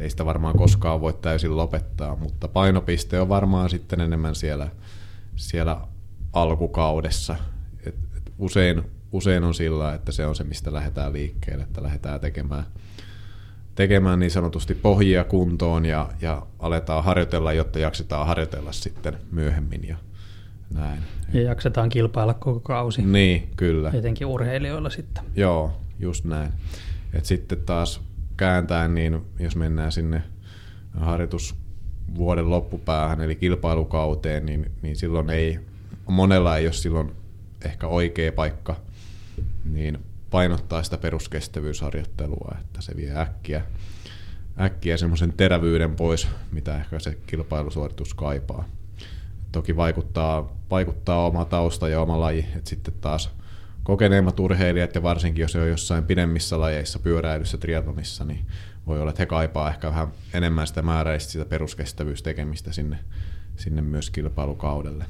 Ei 0.00 0.10
sitä 0.10 0.24
varmaan 0.24 0.56
koskaan 0.58 1.00
voi 1.00 1.12
täysin 1.12 1.56
lopettaa, 1.56 2.16
mutta 2.16 2.48
painopiste 2.48 3.20
on 3.20 3.28
varmaan 3.28 3.70
sitten 3.70 4.00
enemmän 4.00 4.34
siellä, 4.34 4.68
siellä 5.36 5.80
alkukaudessa. 6.32 7.36
Et, 7.86 7.94
et 8.16 8.32
usein, 8.38 8.82
usein 9.12 9.44
on 9.44 9.54
sillä, 9.54 9.94
että 9.94 10.12
se 10.12 10.26
on 10.26 10.36
se, 10.36 10.44
mistä 10.44 10.72
lähdetään 10.72 11.12
liikkeelle, 11.12 11.62
että 11.64 11.82
lähdetään 11.82 12.20
tekemään 12.20 12.64
tekemään 13.74 14.18
niin 14.18 14.30
sanotusti 14.30 14.74
pohjia 14.74 15.24
kuntoon 15.24 15.84
ja, 15.84 16.08
ja 16.20 16.46
aletaan 16.58 17.04
harjoitella, 17.04 17.52
jotta 17.52 17.78
jaksetaan 17.78 18.26
harjoitella 18.26 18.72
sitten 18.72 19.16
myöhemmin 19.32 19.88
ja 19.88 19.96
näin. 20.74 20.98
Ja 21.32 21.42
jaksetaan 21.42 21.88
kilpailla 21.88 22.34
koko 22.34 22.60
kausi, 22.60 23.02
Niin, 23.02 23.50
kyllä. 23.56 23.90
etenkin 23.94 24.26
urheilijoilla 24.26 24.90
sitten. 24.90 25.24
Joo, 25.36 25.80
just 25.98 26.24
näin. 26.24 26.52
Et 27.12 27.24
sitten 27.24 27.58
taas 27.66 28.00
kääntäen, 28.36 28.94
niin 28.94 29.20
jos 29.38 29.56
mennään 29.56 29.92
sinne 29.92 30.22
harjoitusvuoden 31.00 32.50
loppupäähän, 32.50 33.20
eli 33.20 33.34
kilpailukauteen, 33.34 34.46
niin, 34.46 34.70
niin 34.82 34.96
silloin 34.96 35.30
ei, 35.30 35.60
monella 36.08 36.56
ei 36.56 36.66
ole 36.66 36.72
silloin 36.72 37.12
ehkä 37.64 37.86
oikea 37.86 38.32
paikka 38.32 38.76
niin 39.64 39.98
painottaa 40.30 40.82
sitä 40.82 40.98
peruskestävyysharjoittelua, 40.98 42.56
että 42.60 42.80
se 42.80 42.96
vie 42.96 43.18
äkkiä, 43.18 43.62
äkkiä 44.60 44.96
semmoisen 44.96 45.32
terävyyden 45.32 45.96
pois, 45.96 46.28
mitä 46.52 46.76
ehkä 46.76 46.98
se 46.98 47.18
kilpailusuoritus 47.26 48.14
kaipaa. 48.14 48.64
Toki 49.52 49.76
vaikuttaa, 49.76 50.56
vaikuttaa 50.70 51.26
oma 51.26 51.44
tausta 51.44 51.88
ja 51.88 52.00
oma 52.00 52.20
laji, 52.20 52.46
että 52.56 52.70
sitten 52.70 52.94
taas 53.00 53.30
kokeneemmat 53.86 54.40
urheilijat 54.40 54.94
ja 54.94 55.02
varsinkin 55.02 55.42
jos 55.42 55.56
on 55.56 55.68
jossain 55.68 56.04
pidemmissä 56.04 56.60
lajeissa, 56.60 56.98
pyöräilyssä, 56.98 57.58
triatlonissa, 57.58 58.24
niin 58.24 58.46
voi 58.86 59.00
olla, 59.00 59.10
että 59.10 59.22
he 59.22 59.26
kaipaa 59.26 59.70
ehkä 59.70 59.88
vähän 59.88 60.08
enemmän 60.34 60.66
sitä 60.66 60.82
määräistä 60.82 61.32
sitä 61.32 61.44
peruskestävyystekemistä 61.44 62.72
sinne, 62.72 62.98
sinne 63.56 63.82
myös 63.82 64.10
kilpailukaudelle. 64.10 65.04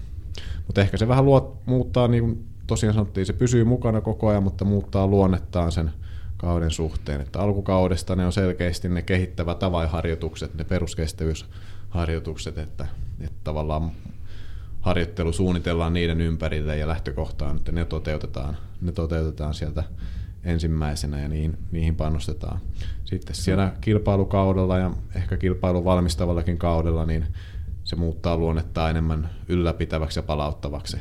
Mutta 0.67 0.81
ehkä 0.81 0.97
se 0.97 1.09
vähän 1.09 1.25
luot, 1.25 1.67
muuttaa, 1.67 2.09
niin 2.09 2.25
kuin 2.25 2.47
tosiaan 2.67 2.95
sanottiin, 2.95 3.27
se 3.27 3.33
pysyy 3.33 3.65
mukana 3.65 4.01
koko 4.01 4.29
ajan, 4.29 4.43
mutta 4.43 4.65
muuttaa 4.65 5.07
luonnettaan 5.07 5.73
sen 5.73 5.91
kauden 6.37 6.71
suhteen. 6.71 7.21
Että 7.21 7.41
alkukaudesta 7.41 8.17
ne 8.17 8.27
on 8.27 8.33
selkeästi 8.33 8.89
ne 8.89 9.03
kehittävät 9.03 9.63
avainharjoitukset, 9.63 10.55
ne 10.55 10.65
peruskestävyysharjoitukset, 10.65 12.59
että, 12.59 12.87
että 13.21 13.39
tavallaan 13.45 13.91
harjoittelu 14.87 15.33
suunnitellaan 15.33 15.93
niiden 15.93 16.21
ympärille 16.21 16.77
ja 16.77 16.89
lähtökohtaan, 16.89 17.57
että 17.57 17.73
ne 17.73 17.85
toteutetaan, 17.85 18.57
ne 18.81 18.93
toteutetaan 18.93 19.55
sieltä 19.55 19.85
ensimmäisenä 20.45 21.21
ja 21.21 21.29
niihin, 21.29 21.59
niihin 21.71 21.97
panostetaan. 21.97 22.61
Sitten 23.05 23.35
siellä 23.35 23.73
kilpailukaudella 23.81 24.79
ja 24.79 24.91
ehkä 25.17 25.37
kilpailun 25.37 25.85
valmistavallakin 25.85 26.59
kaudella, 26.59 27.07
niin 27.07 27.27
se 27.85 27.97
muuttaa 27.97 28.37
luonnetta 28.37 28.91
enemmän 28.91 29.31
ylläpitäväksi 29.49 30.19
ja 30.19 30.23
palauttavaksi 30.23 30.97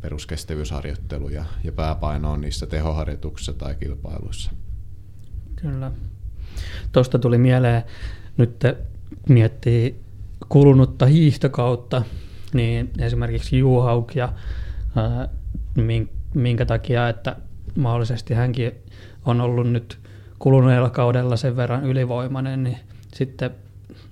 peruskestävyysharjoittelu 0.00 1.28
ja, 1.28 1.44
ja 1.64 1.72
pääpaino 1.72 2.32
on 2.32 2.40
niissä 2.40 2.66
tehoharjoituksissa 2.66 3.52
tai 3.52 3.74
kilpailuissa. 3.74 4.50
Kyllä. 5.56 5.92
Tuosta 6.92 7.18
tuli 7.18 7.38
mieleen, 7.38 7.82
nyt 8.36 8.62
miettii 9.28 10.00
kulunutta 10.48 11.06
hiihtokautta, 11.06 12.02
niin 12.54 12.90
esimerkiksi 12.98 13.58
Juhauk 13.58 14.14
ja 14.14 14.32
ää, 14.96 15.28
minkä 16.34 16.66
takia, 16.66 17.08
että 17.08 17.36
mahdollisesti 17.76 18.34
hänkin 18.34 18.72
on 19.24 19.40
ollut 19.40 19.70
nyt 19.70 19.98
kuluneella 20.38 20.90
kaudella 20.90 21.36
sen 21.36 21.56
verran 21.56 21.84
ylivoimainen, 21.84 22.64
niin 22.64 22.78
sitten 23.14 23.50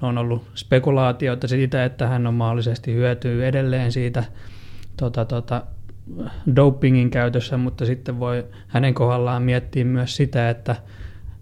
on 0.02 0.18
ollut 0.18 0.44
spekulaatioita 0.54 1.48
siitä, 1.48 1.84
että 1.84 2.06
hän 2.06 2.26
on 2.26 2.34
mahdollisesti 2.34 2.94
hyötyy 2.94 3.46
edelleen 3.46 3.92
siitä 3.92 4.24
tota, 4.96 5.24
tota, 5.24 5.62
dopingin 6.56 7.10
käytössä, 7.10 7.56
mutta 7.56 7.86
sitten 7.86 8.20
voi 8.20 8.44
hänen 8.68 8.94
kohdallaan 8.94 9.42
miettiä 9.42 9.84
myös 9.84 10.16
sitä, 10.16 10.50
että 10.50 10.76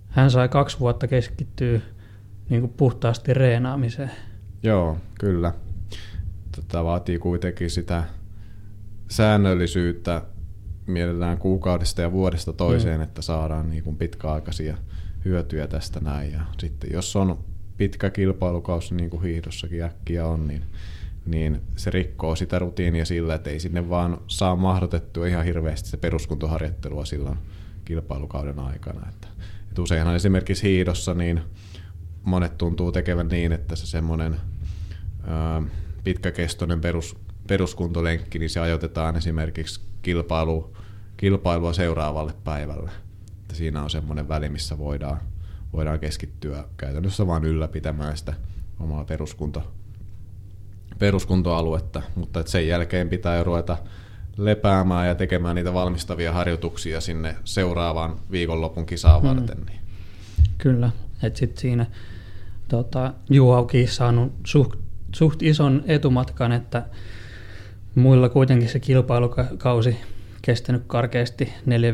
hän 0.09 0.31
sai 0.31 0.49
kaksi 0.49 0.81
vuotta 0.81 1.07
keskittyä 1.07 1.81
niin 2.49 2.61
kuin 2.61 2.75
puhtaasti 2.77 3.35
reenaamiseen. 3.35 4.11
Joo, 4.63 4.97
kyllä. 5.21 5.53
Tätä 6.63 6.85
vaatii 6.85 7.19
kuitenkin 7.19 7.71
sitä 7.71 8.05
säännöllisyyttä 9.09 10.23
mielellään 10.87 11.39
kuukaudesta 11.39 12.03
ja 12.03 12.13
vuodesta 12.13 12.53
toiseen, 12.53 12.97
mm. 12.97 13.03
että 13.03 13.23
saadaan 13.23 13.71
niin 13.71 13.85
kuin 13.85 13.97
pitkäaikaisia 13.97 14.77
hyötyjä 15.25 15.67
tästä 15.67 16.01
näin. 16.01 16.33
Ja 16.33 16.41
sitten 16.59 16.91
jos 16.93 17.17
on 17.17 17.39
pitkä 17.77 18.11
kilpailukausi, 18.11 18.95
niin 18.95 19.11
kuin 19.11 19.23
hiihdossakin 19.23 19.83
äkkiä 19.83 20.27
on, 20.27 20.49
niin, 20.49 20.63
niin 21.27 21.61
se 21.77 21.91
rikkoo 21.91 22.37
sitä 22.37 22.59
rutiinia 22.59 23.05
sillä, 23.05 23.35
että 23.35 23.51
ei 23.51 23.61
sinne 23.61 23.89
vaan 23.89 24.19
saa 24.27 24.57
mahdotettua 24.57 25.27
ihan 25.27 25.45
hirveästi 25.45 25.89
se 25.89 25.97
peruskuntoharjoittelua 25.97 27.05
silloin 27.05 27.39
kilpailukauden 27.85 28.59
aikana. 28.59 29.09
Että, 29.09 29.29
että 29.69 29.83
useinhan 29.83 30.17
esimerkiksi 30.17 30.63
hiidossa 30.63 31.15
niin 31.15 31.41
monet 32.23 32.59
tuntuu 32.59 32.93
tekevän 32.93 33.29
niin, 33.29 33.53
että 33.53 33.77
se 33.77 33.87
semmoinen 33.87 34.37
pitkäkestoinen 36.07 36.81
perus, 36.81 37.17
peruskuntolenkki, 37.49 38.39
niin 38.39 38.51
se 38.51 38.61
ajoitetaan 38.61 39.17
esimerkiksi 39.17 39.81
kilpailu, 40.03 40.77
kilpailua 41.17 41.73
seuraavalle 41.73 42.35
päivälle. 42.45 42.91
Että 43.41 43.55
siinä 43.55 43.83
on 43.83 43.91
semmoinen 43.91 44.29
väli, 44.29 44.49
missä 44.49 44.79
voidaan, 44.79 45.21
voidaan 45.73 46.01
keskittyä 46.01 46.65
käytännössä 46.77 47.27
vain 47.27 47.45
ylläpitämään 47.45 48.17
sitä 48.17 48.35
omaa 48.81 49.05
peruskunto, 49.05 49.73
peruskuntoaluetta, 50.99 52.03
mutta 52.15 52.41
että 52.41 52.53
sen 52.53 52.69
jälkeen 52.69 53.09
pitää 53.09 53.37
jo 53.37 53.45
ruveta 53.45 53.77
lepäämään 54.37 55.09
ja 55.09 55.15
tekemään 55.15 55.57
niitä 55.57 55.75
valmistavia 55.75 56.33
harjoituksia 56.33 57.01
sinne 57.01 57.37
seuraavaan 57.45 58.17
viikonlopun 58.31 58.87
kisaan 58.87 59.23
mm. 59.23 59.29
varten. 59.29 59.67
Niin. 59.67 59.81
Kyllä, 60.59 60.91
että 61.23 61.39
sitten 61.39 61.61
siinä 61.61 61.87
tota, 62.69 63.15
Juhaukin 63.31 63.89
saanut 63.89 64.33
suht, 64.47 64.86
suht 65.17 65.43
ison 65.43 65.83
etumatkan, 65.87 66.53
että 66.53 66.83
muilla 67.95 68.29
kuitenkin 68.29 68.69
se 68.69 68.81
kilpailukausi 68.81 69.97
kestänyt 70.43 70.83
karkeasti 70.87 71.53
4 71.67 71.93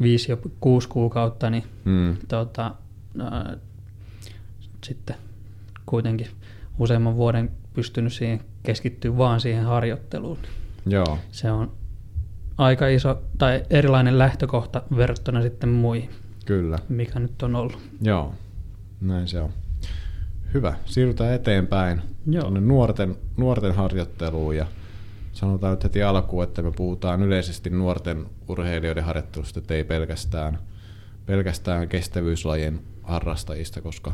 5 0.00 0.32
6 0.60 0.88
kuukautta, 0.88 1.50
niin 1.50 1.64
hmm. 1.84 2.16
tota, 2.28 2.74
ää, 3.20 3.56
sitten 4.84 5.16
kuitenkin 5.86 6.26
useamman 6.78 7.16
vuoden 7.16 7.50
pystynyt 7.74 8.12
siihen 8.12 8.40
keskittyä 8.62 9.16
vaan 9.16 9.40
siihen 9.40 9.64
harjoitteluun. 9.64 10.38
Joo. 10.86 11.18
Se 11.30 11.50
on 11.50 11.72
aika 12.58 12.88
iso 12.88 13.22
tai 13.38 13.62
erilainen 13.70 14.18
lähtökohta 14.18 14.82
verrattuna 14.96 15.42
sitten 15.42 15.68
muihin. 15.68 16.10
Kyllä. 16.46 16.78
Mikä 16.88 17.18
nyt 17.18 17.42
on 17.42 17.56
ollut. 17.56 17.78
Joo, 18.00 18.34
näin 19.00 19.28
se 19.28 19.40
on. 19.40 19.61
Hyvä, 20.54 20.74
siirrytään 20.84 21.34
eteenpäin 21.34 22.02
Joo. 22.26 22.50
nuorten, 22.50 23.16
nuorten 23.36 23.74
harjoitteluun 23.74 24.56
ja 24.56 24.66
sanotaan 25.32 25.70
nyt 25.70 25.84
heti 25.84 26.02
alkuun, 26.02 26.44
että 26.44 26.62
me 26.62 26.72
puhutaan 26.76 27.22
yleisesti 27.22 27.70
nuorten 27.70 28.26
urheilijoiden 28.48 29.04
harjoittelusta, 29.04 29.58
että 29.58 29.74
ei 29.74 29.84
pelkästään, 29.84 30.58
pelkästään 31.26 31.88
kestävyyslajien 31.88 32.80
harrastajista, 33.02 33.80
koska 33.80 34.12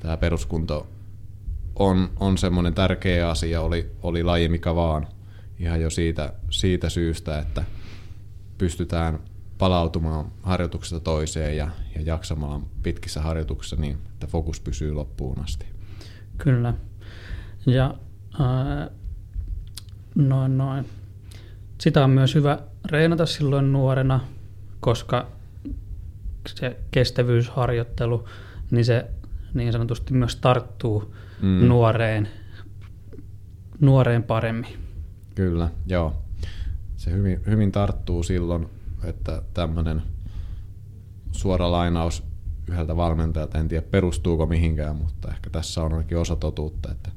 tämä 0.00 0.16
peruskunto 0.16 0.86
on, 1.76 2.10
on 2.20 2.38
semmoinen 2.38 2.74
tärkeä 2.74 3.30
asia, 3.30 3.60
oli, 3.60 3.90
oli 4.02 4.22
laji 4.22 4.48
mikä 4.48 4.74
vaan, 4.74 5.06
ihan 5.58 5.80
jo 5.80 5.90
siitä, 5.90 6.32
siitä 6.50 6.88
syystä, 6.88 7.38
että 7.38 7.64
pystytään 8.58 9.18
palautumaan 9.58 10.32
harjoituksesta 10.42 11.00
toiseen 11.00 11.56
ja, 11.56 11.70
ja 11.94 12.02
jaksamaan 12.02 12.62
pitkissä 12.82 13.22
harjoituksissa 13.22 13.76
niin, 13.76 13.98
että 14.12 14.26
fokus 14.26 14.60
pysyy 14.60 14.92
loppuun 14.92 15.44
asti. 15.44 15.73
Kyllä. 16.38 16.74
Ja 17.66 17.94
ää, 18.40 18.90
noin 20.14 20.58
noin. 20.58 20.86
Sitä 21.80 22.04
on 22.04 22.10
myös 22.10 22.34
hyvä 22.34 22.58
reenata 22.90 23.26
silloin 23.26 23.72
nuorena, 23.72 24.20
koska 24.80 25.26
se 26.46 26.76
kestävyysharjoittelu, 26.90 28.28
niin 28.70 28.84
se 28.84 29.10
niin 29.54 29.72
sanotusti 29.72 30.14
myös 30.14 30.36
tarttuu 30.36 31.14
mm. 31.42 31.68
nuoreen, 31.68 32.28
nuoreen 33.80 34.22
paremmin. 34.22 34.78
Kyllä, 35.34 35.70
joo. 35.86 36.22
Se 36.96 37.10
hyvin, 37.10 37.40
hyvin 37.46 37.72
tarttuu 37.72 38.22
silloin, 38.22 38.68
että 39.04 39.42
tämmöinen 39.54 40.02
suora 41.32 41.70
lainaus 41.70 42.22
yhdeltä 42.68 42.96
valmentajalta, 42.96 43.58
en 43.58 43.68
tiedä 43.68 43.86
perustuuko 43.90 44.46
mihinkään, 44.46 44.96
mutta 44.96 45.28
ehkä 45.28 45.50
tässä 45.50 45.82
on 45.82 45.92
ainakin 45.92 46.18
osa 46.18 46.36
totuutta, 46.36 46.90
että 46.90 47.10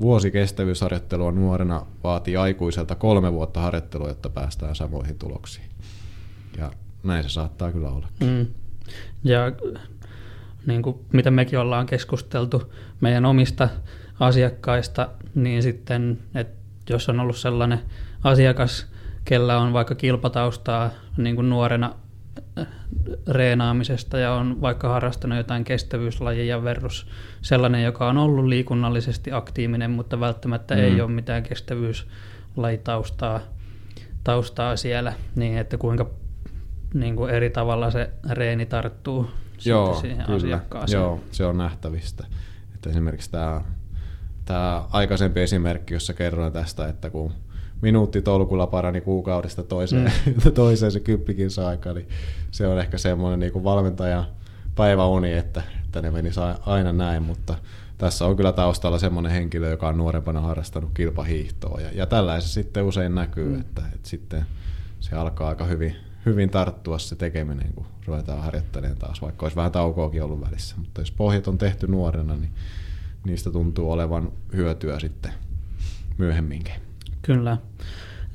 vuosi 0.00 0.30
kestävyysharjoittelua 0.30 1.32
nuorena 1.32 1.86
vaatii 2.04 2.36
aikuiselta 2.36 2.94
kolme 2.94 3.32
vuotta 3.32 3.60
harjoittelua, 3.60 4.08
jotta 4.08 4.30
päästään 4.30 4.74
samoihin 4.76 5.18
tuloksiin. 5.18 5.68
Ja 6.58 6.70
näin 7.02 7.22
se 7.22 7.28
saattaa 7.28 7.72
kyllä 7.72 7.88
olla. 7.88 8.08
Mm. 8.20 8.46
Ja 9.24 9.52
niin 10.66 10.82
kuin 10.82 10.96
mitä 11.12 11.30
mekin 11.30 11.58
ollaan 11.58 11.86
keskusteltu 11.86 12.72
meidän 13.00 13.24
omista 13.24 13.68
asiakkaista, 14.20 15.08
niin 15.34 15.62
sitten, 15.62 16.18
että 16.34 16.58
jos 16.92 17.08
on 17.08 17.20
ollut 17.20 17.36
sellainen 17.36 17.80
asiakas, 18.24 18.86
kellä 19.24 19.58
on 19.58 19.72
vaikka 19.72 19.94
kilpataustaa 19.94 20.90
niin 21.16 21.34
kuin 21.34 21.48
nuorena 21.48 21.94
reenaamisesta 23.28 24.18
ja 24.18 24.32
on 24.32 24.60
vaikka 24.60 24.88
harrastanut 24.88 25.38
jotain 25.38 25.64
kestävyyslajia 25.64 26.64
versus 26.64 27.06
sellainen, 27.42 27.84
joka 27.84 28.08
on 28.08 28.18
ollut 28.18 28.44
liikunnallisesti 28.44 29.32
aktiivinen, 29.32 29.90
mutta 29.90 30.20
välttämättä 30.20 30.74
mm. 30.74 30.80
ei 30.80 31.00
ole 31.00 31.10
mitään 31.10 31.42
kestävyyslajitaustaa 31.42 33.40
taustaa 34.24 34.76
siellä, 34.76 35.12
niin 35.36 35.58
että 35.58 35.78
kuinka 35.78 36.10
niin 36.94 37.16
kuin 37.16 37.30
eri 37.30 37.50
tavalla 37.50 37.90
se 37.90 38.10
reeni 38.30 38.66
tarttuu 38.66 39.30
Joo, 39.64 39.94
siihen 39.94 40.26
kyllä. 40.26 40.36
asiakkaaseen. 40.36 41.00
Joo, 41.00 41.20
se 41.30 41.46
on 41.46 41.58
nähtävistä. 41.58 42.26
Että 42.74 42.90
esimerkiksi 42.90 43.30
tämä, 43.30 43.60
tämä 44.44 44.84
aikaisempi 44.90 45.40
esimerkki, 45.40 45.94
jossa 45.94 46.14
kerroin 46.14 46.52
tästä, 46.52 46.88
että 46.88 47.10
kun 47.10 47.32
minuutti 47.80 48.22
tolkulla 48.22 48.66
parani 48.66 49.00
kuukaudesta 49.00 49.62
toiseen, 49.62 50.12
mm. 50.26 50.52
toiseen 50.52 50.92
se 50.92 51.00
kyppikin 51.00 51.48
aika, 51.66 51.92
niin 51.92 52.08
se 52.50 52.66
on 52.66 52.78
ehkä 52.78 52.98
semmoinen 52.98 53.40
niin 53.40 53.64
valmentajan 53.64 54.26
päiväuni, 54.74 55.32
että, 55.32 55.62
että 55.84 56.02
ne 56.02 56.10
meni 56.10 56.30
aina 56.66 56.92
näin, 56.92 57.22
mutta 57.22 57.54
tässä 57.98 58.26
on 58.26 58.36
kyllä 58.36 58.52
taustalla 58.52 58.98
semmoinen 58.98 59.32
henkilö, 59.32 59.70
joka 59.70 59.88
on 59.88 59.96
nuorempana 59.96 60.40
harrastanut 60.40 60.90
kilpahiihtoa 60.94 61.80
ja, 61.80 61.88
ja 61.94 62.06
tällaisen 62.06 62.50
sitten 62.50 62.84
usein 62.84 63.14
näkyy, 63.14 63.48
mm. 63.48 63.60
että, 63.60 63.82
että 63.94 64.08
sitten 64.08 64.46
se 65.00 65.16
alkaa 65.16 65.48
aika 65.48 65.64
hyvin, 65.64 65.96
hyvin 66.26 66.50
tarttua 66.50 66.98
se 66.98 67.16
tekeminen, 67.16 67.72
kun 67.74 67.86
ruvetaan 68.06 68.42
harjoittelemaan 68.42 68.98
taas, 68.98 69.22
vaikka 69.22 69.46
olisi 69.46 69.56
vähän 69.56 69.72
taukoakin 69.72 70.22
ollut 70.22 70.40
välissä, 70.40 70.76
mutta 70.78 71.00
jos 71.00 71.10
pohjat 71.10 71.48
on 71.48 71.58
tehty 71.58 71.86
nuorena, 71.86 72.36
niin 72.36 72.52
niistä 73.24 73.50
tuntuu 73.50 73.92
olevan 73.92 74.32
hyötyä 74.52 74.98
sitten 74.98 75.32
myöhemminkin. 76.18 76.87
Kyllä. 77.28 77.56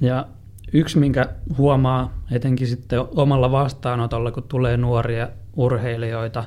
Ja 0.02 0.26
yksi, 0.74 1.00
minkä 1.00 1.26
huomaa 1.58 2.18
etenkin 2.32 2.68
sitten 2.68 3.00
omalla 3.16 3.52
vastaanotolla, 3.52 4.32
kun 4.32 4.44
tulee 4.44 4.78
nuoria 4.78 5.28
urheilijoita 5.56 6.44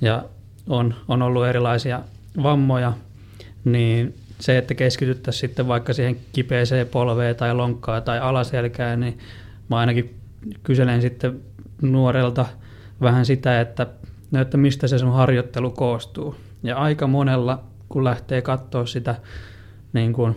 ja 0.00 0.24
on, 0.68 0.94
on 1.08 1.22
ollut 1.22 1.46
erilaisia 1.46 2.00
vammoja, 2.42 2.92
niin 3.64 4.14
se, 4.40 4.58
että 4.58 4.74
keskityttäisiin 4.74 5.40
sitten 5.40 5.68
vaikka 5.68 5.92
siihen 5.92 6.16
kipeeseen 6.32 6.86
polveen 6.86 7.36
tai 7.36 7.54
lonkkaan 7.54 8.02
tai 8.02 8.20
alaselkään, 8.20 9.00
niin 9.00 9.18
mä 9.68 9.76
ainakin 9.76 10.14
kyselen 10.62 11.02
sitten 11.02 11.40
nuorelta 11.82 12.46
vähän 13.00 13.26
sitä, 13.26 13.60
että, 13.60 13.86
no, 14.30 14.40
että 14.40 14.56
mistä 14.56 14.86
se 14.86 14.98
sun 14.98 15.12
harjoittelu 15.12 15.70
koostuu. 15.70 16.34
Ja 16.62 16.76
aika 16.76 17.06
monella, 17.06 17.64
kun 17.88 18.04
lähtee 18.04 18.42
katsoa 18.42 18.86
sitä 18.86 19.14
niin 19.92 20.12
kuin 20.12 20.36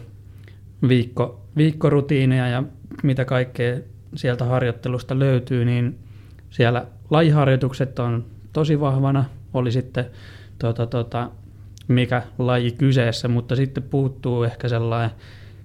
viikko, 0.87 1.41
viikkorutiineja 1.57 2.47
ja 2.47 2.63
mitä 3.03 3.25
kaikkea 3.25 3.79
sieltä 4.15 4.45
harjoittelusta 4.45 5.19
löytyy, 5.19 5.65
niin 5.65 5.99
siellä 6.49 6.85
lajiharjoitukset 7.09 7.99
on 7.99 8.25
tosi 8.53 8.79
vahvana, 8.79 9.25
oli 9.53 9.71
sitten 9.71 10.05
tota, 10.59 10.87
tota, 10.87 11.29
mikä 11.87 12.23
laji 12.37 12.71
kyseessä, 12.71 13.27
mutta 13.27 13.55
sitten 13.55 13.83
puuttuu 13.83 14.43
ehkä 14.43 14.67
sellainen 14.67 15.11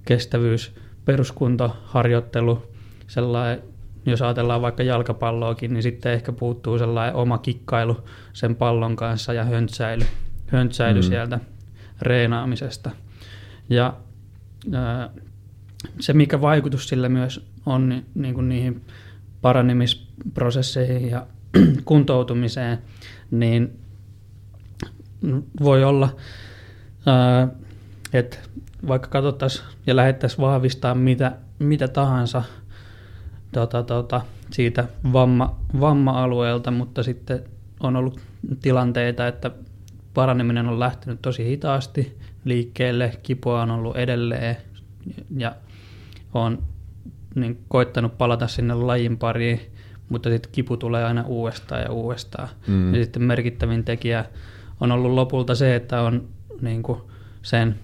kestävyys, 0.05 0.75
peruskuntoharjoittelu, 1.05 2.63
sellainen, 3.07 3.63
jos 4.07 4.23
ajatellaan 4.23 4.63
vaikka 4.63 4.83
jalkapalloakin, 4.83 5.73
niin 5.73 5.83
sitten 5.83 6.13
ehkä 6.13 6.33
puuttuu 6.33 6.79
sellainen 6.79 7.15
oma 7.15 7.39
kikkailu 7.39 7.97
sen 8.33 8.57
pallon 8.57 8.97
kanssa 8.97 9.33
ja 9.33 9.45
höntsäily, 9.45 10.05
höntsäily 10.47 11.01
mm. 11.01 11.03
sieltä 11.03 11.41
reenaamisesta. 12.03 12.91
Ja 13.71 13.95
se, 16.01 16.13
mikä 16.13 16.41
vaikutus 16.41 16.89
sillä 16.89 17.09
myös 17.09 17.47
on 17.67 18.03
niin, 18.15 18.35
kuin 18.35 18.49
niihin 18.49 18.85
paranemisprosesseihin 19.43 21.11
ja 21.11 21.27
kuntoutumiseen, 21.85 22.79
niin 23.31 23.79
voi 25.61 25.85
olla, 25.85 26.17
että 28.13 28.39
vaikka 28.89 29.09
katsottaisiin 29.09 29.67
ja 29.87 29.97
lähdettäisiin 29.97 30.41
vahvistaa 30.41 30.95
mitä, 30.95 31.33
mitä 31.59 31.89
tahansa 31.89 32.43
tota, 33.53 33.83
tota, 33.83 34.21
siitä 34.51 34.89
vamma, 35.13 35.61
vamma-alueelta, 35.81 36.71
mutta 36.71 37.03
sitten 37.03 37.45
on 37.81 37.97
ollut 37.97 38.21
tilanteita, 38.63 39.27
että 39.27 39.51
paraneminen 40.17 40.69
on 40.69 40.81
lähtenyt 40.81 41.23
tosi 41.23 41.45
hitaasti 41.45 42.19
liikkeelle, 42.45 43.13
kipua 43.23 43.63
on 43.63 43.71
ollut 43.71 43.97
edelleen 43.97 44.57
ja 45.37 45.57
on 46.35 46.63
niin 47.35 47.65
koittanut 47.69 48.19
palata 48.19 48.49
sinne 48.49 48.75
lajin 48.75 49.19
pariin, 49.19 49.61
mutta 50.09 50.31
sitten 50.31 50.53
kipu 50.53 50.77
tulee 50.77 51.05
aina 51.05 51.25
uudestaan 51.27 51.83
ja 51.83 51.93
uudestaan. 51.93 52.49
Mm. 52.67 52.95
Ja 52.95 53.05
sitten 53.05 53.23
merkittävin 53.23 53.85
tekijä 53.85 54.25
on 54.81 54.93
ollut 54.93 55.13
lopulta 55.13 55.55
se, 55.55 55.77
että 55.77 56.01
on 56.01 56.29
niin 56.61 56.83
kuin 56.83 57.01
sen 57.43 57.79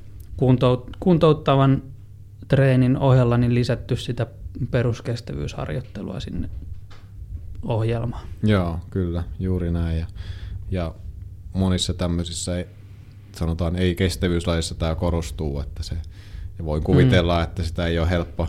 kuntouttavan 1.01 1.83
treenin 2.49 2.99
ohella 2.99 3.37
niin 3.37 3.55
lisätty 3.55 3.97
sitä 3.97 4.27
peruskestävyysharjoittelua 4.71 6.21
sinne 6.21 6.49
ohjelmaan. 7.63 8.27
Joo, 8.43 8.79
kyllä, 8.91 9.25
juuri 9.41 9.71
näin. 9.71 9.99
Ja, 9.99 10.07
ja 10.71 10.95
monissa 11.53 11.95
tämmöisissä 11.95 12.57
ei, 12.57 12.67
sanotaan 13.37 13.77
ei-kestävyyslajissa 13.77 14.75
tämä 14.75 14.95
korostuu, 14.95 15.61
että 15.61 15.83
se, 15.83 15.95
ja 16.59 16.65
voin 16.65 16.83
kuvitella, 16.83 17.39
mm. 17.39 17.45
että 17.45 17.63
sitä 17.63 17.87
ei 17.87 17.99
ole 17.99 18.11
helppo, 18.11 18.49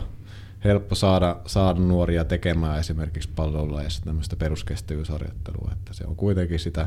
helppo 0.64 0.94
saada, 0.94 1.36
saada 1.46 1.80
nuoria 1.80 2.24
tekemään 2.24 2.80
esimerkiksi 2.80 3.28
pallolla 3.36 3.82
ja 3.82 3.88
tämmöistä 4.04 4.36
peruskestävyysharjoittelua, 4.36 5.70
että 5.72 5.92
se 5.94 6.06
on 6.06 6.16
kuitenkin 6.16 6.58
sitä 6.58 6.86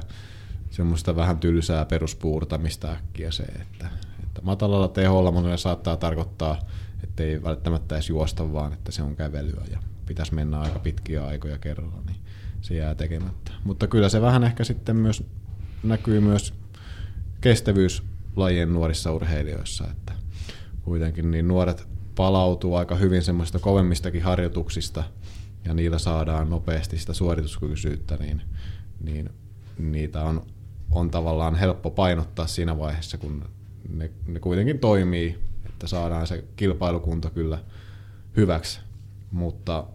semmoista 0.71 1.15
vähän 1.15 1.37
tylsää 1.37 1.85
peruspuurtamista 1.85 2.91
äkkiä 2.91 3.31
se, 3.31 3.43
että, 3.43 3.89
että 4.23 4.41
matalalla 4.41 4.87
teholla 4.87 5.31
monelle 5.31 5.57
saattaa 5.57 5.97
tarkoittaa, 5.97 6.59
että 7.03 7.23
ei 7.23 7.43
välttämättä 7.43 7.95
edes 7.95 8.09
juosta, 8.09 8.53
vaan 8.53 8.73
että 8.73 8.91
se 8.91 9.03
on 9.03 9.15
kävelyä 9.15 9.63
ja 9.71 9.79
pitäisi 10.05 10.35
mennä 10.35 10.59
aika 10.59 10.79
pitkiä 10.79 11.25
aikoja 11.25 11.57
kerralla, 11.57 12.01
niin 12.05 12.17
se 12.61 12.75
jää 12.75 12.95
tekemättä. 12.95 13.51
Mutta 13.63 13.87
kyllä 13.87 14.09
se 14.09 14.21
vähän 14.21 14.43
ehkä 14.43 14.63
sitten 14.63 14.95
myös 14.95 15.23
näkyy 15.83 16.19
myös 16.19 16.53
kestävyyslajien 17.41 18.73
nuorissa 18.73 19.13
urheilijoissa, 19.13 19.87
että 19.91 20.13
kuitenkin 20.83 21.31
niin 21.31 21.47
nuoret 21.47 21.87
palautuu 22.15 22.75
aika 22.75 22.95
hyvin 22.95 23.21
semmoista 23.21 23.59
kovemmistakin 23.59 24.23
harjoituksista 24.23 25.03
ja 25.65 25.73
niillä 25.73 25.99
saadaan 25.99 26.49
nopeasti 26.49 26.97
sitä 26.97 27.13
suorituskykyisyyttä, 27.13 28.17
niin, 28.17 28.41
niin 29.03 29.29
niitä 29.77 30.23
on 30.23 30.41
on 30.91 31.11
tavallaan 31.11 31.55
helppo 31.55 31.89
painottaa 31.89 32.47
siinä 32.47 32.77
vaiheessa, 32.77 33.17
kun 33.17 33.45
ne, 33.89 34.11
ne 34.27 34.39
kuitenkin 34.39 34.79
toimii, 34.79 35.39
että 35.65 35.87
saadaan 35.87 36.27
se 36.27 36.43
kilpailukunto 36.55 37.29
kyllä 37.29 37.59
hyväksi. 38.37 38.79
Mutta 39.31 39.85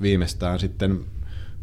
viimeistään 0.00 0.58
sitten 0.58 1.04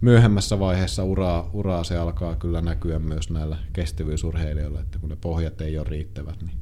myöhemmässä 0.02 0.60
vaiheessa 0.60 1.04
uraa, 1.04 1.50
uraa 1.54 1.84
se 1.84 1.98
alkaa 1.98 2.36
kyllä 2.36 2.62
näkyä 2.62 3.00
myös 3.00 3.30
näillä 3.30 3.58
kestävyysurheilijoilla, 3.74 4.80
että 4.80 5.00
kun 5.00 5.10
ne 5.10 5.16
pohjat 5.22 5.62
ei 5.62 5.78
ole 5.78 5.88
riittävät, 5.90 6.42
niin, 6.42 6.58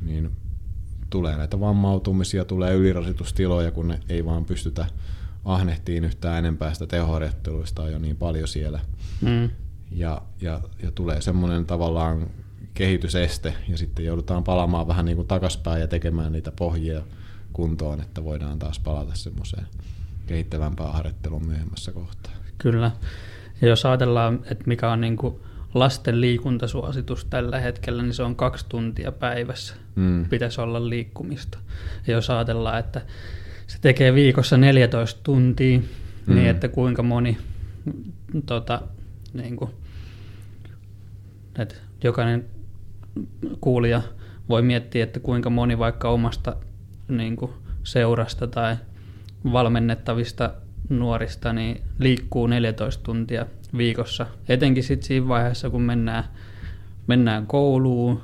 niin 0.00 0.30
tulee 1.10 1.36
näitä 1.36 1.60
vammautumisia, 1.60 2.44
tulee 2.44 2.74
ylirasitustiloja, 2.74 3.70
kun 3.70 3.88
ne 3.88 4.00
ei 4.08 4.24
vaan 4.24 4.44
pystytä 4.44 4.86
ahnehtiin 5.44 6.04
yhtään 6.04 6.38
enempää 6.38 6.72
sitä 6.72 6.86
tehoharjoitteluista 6.86 7.82
on 7.82 7.92
jo 7.92 7.98
niin 7.98 8.16
paljon 8.16 8.48
siellä. 8.48 8.80
Mm 9.20 9.50
ja, 9.94 10.22
ja, 10.40 10.60
ja 10.82 10.90
tulee 10.90 11.20
semmoinen 11.20 11.66
tavallaan 11.66 12.30
kehityseste 12.74 13.54
ja 13.68 13.78
sitten 13.78 14.04
joudutaan 14.04 14.44
palaamaan 14.44 14.88
vähän 14.88 15.04
niin 15.04 15.16
kuin 15.16 15.28
takaspäin 15.28 15.80
ja 15.80 15.88
tekemään 15.88 16.32
niitä 16.32 16.52
pohjia 16.52 17.02
kuntoon, 17.52 18.00
että 18.00 18.24
voidaan 18.24 18.58
taas 18.58 18.78
palata 18.78 19.14
semmoiseen 19.14 19.66
kehittävämpään 20.26 20.92
harjoitteluun 20.92 21.46
myöhemmässä 21.46 21.92
kohtaa. 21.92 22.32
Kyllä. 22.64 22.90
Ja 23.60 23.68
jos 23.68 23.86
ajatellaan, 23.86 24.40
että 24.50 24.64
mikä 24.66 24.90
on 24.90 25.00
niin 25.00 25.16
kuin 25.16 25.34
lasten 25.74 26.20
liikuntasuositus 26.20 27.24
tällä 27.24 27.60
hetkellä, 27.60 28.02
niin 28.02 28.14
se 28.14 28.22
on 28.22 28.36
kaksi 28.36 28.66
tuntia 28.68 29.12
päivässä. 29.12 29.74
Mm. 29.94 30.28
Pitäisi 30.28 30.60
olla 30.60 30.88
liikkumista. 30.88 31.58
Ja 32.06 32.12
jos 32.12 32.30
ajatellaan, 32.30 32.78
että 32.78 33.00
se 33.66 33.78
tekee 33.80 34.14
viikossa 34.14 34.56
14 34.56 35.20
tuntia, 35.22 35.66
niin 35.66 35.88
mm. 36.26 36.34
niin 36.34 36.48
että 36.48 36.68
kuinka 36.68 37.02
moni 37.02 37.38
tota, 38.46 38.82
niin 39.34 39.56
kuin, 39.56 39.70
että 41.58 41.74
jokainen 42.04 42.44
kuulija 43.60 44.02
voi 44.48 44.62
miettiä, 44.62 45.04
että 45.04 45.20
kuinka 45.20 45.50
moni 45.50 45.78
vaikka 45.78 46.08
omasta 46.08 46.56
niin 47.08 47.36
kuin, 47.36 47.52
seurasta 47.82 48.46
tai 48.46 48.76
valmennettavista 49.52 50.54
nuorista 50.88 51.52
niin 51.52 51.82
liikkuu 51.98 52.46
14 52.46 53.02
tuntia 53.02 53.46
viikossa. 53.76 54.26
Etenkin 54.48 54.84
sitten 54.84 55.06
siinä 55.06 55.28
vaiheessa, 55.28 55.70
kun 55.70 55.82
mennään, 55.82 56.24
mennään 57.06 57.46
kouluun, 57.46 58.22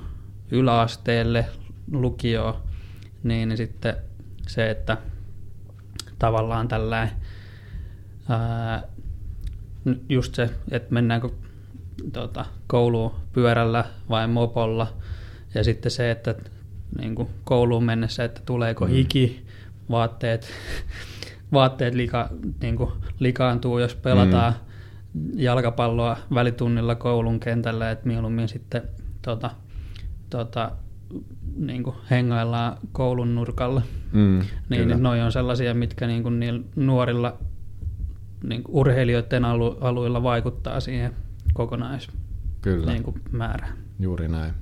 yläasteelle, 0.50 1.46
lukioon, 1.92 2.54
niin, 3.22 3.48
niin 3.48 3.56
sitten 3.56 3.96
se, 4.48 4.70
että 4.70 4.96
tavallaan 6.18 6.68
tällainen 6.68 7.10
just 10.08 10.34
se, 10.34 10.50
että 10.70 10.94
mennäänkö 10.94 11.28
tota, 12.12 12.44
kouluun 12.66 13.14
pyörällä 13.32 13.84
vai 14.10 14.28
mopolla. 14.28 14.92
Ja 15.54 15.64
sitten 15.64 15.90
se, 15.90 16.10
että 16.10 16.34
niin 16.98 17.14
kuin 17.14 17.28
kouluun 17.44 17.84
mennessä, 17.84 18.24
että 18.24 18.40
tuleeko 18.46 18.84
mm. 18.86 18.90
hiki, 18.90 19.46
vaatteet, 19.90 20.48
vaatteet 21.52 21.94
lika, 21.94 22.28
niin 22.60 22.76
kuin 22.76 22.90
likaantuu, 23.18 23.78
jos 23.78 23.94
pelataan 23.94 24.52
mm. 25.14 25.30
jalkapalloa 25.34 26.16
välitunnilla 26.34 26.94
koulun 26.94 27.40
kentällä, 27.40 27.90
että 27.90 28.08
mieluummin 28.08 28.48
sitten 28.48 28.82
tota, 29.22 29.50
tota, 30.30 30.72
niin 31.56 31.82
kuin 31.82 31.96
hengaillaan 32.10 32.76
koulun 32.92 33.34
nurkalla. 33.34 33.82
Mm, 34.12 34.40
niin, 34.68 34.88
niin 34.88 35.02
noi 35.02 35.20
on 35.20 35.32
sellaisia, 35.32 35.74
mitkä 35.74 36.06
niin 36.06 36.22
kuin 36.22 36.40
niillä 36.40 36.62
nuorilla 36.76 37.38
niin 38.44 38.62
kuin 38.62 38.76
urheilijoiden 38.76 39.44
alu, 39.44 39.78
alueilla 39.80 40.22
vaikuttaa 40.22 40.80
siihen 40.80 41.12
kokonaismäärään. 41.54 42.30
Kyllä. 42.62 42.92
Niin 42.92 43.02
kuin 43.02 43.20
määrään. 43.32 43.78
Juuri 43.98 44.28
näin. 44.28 44.52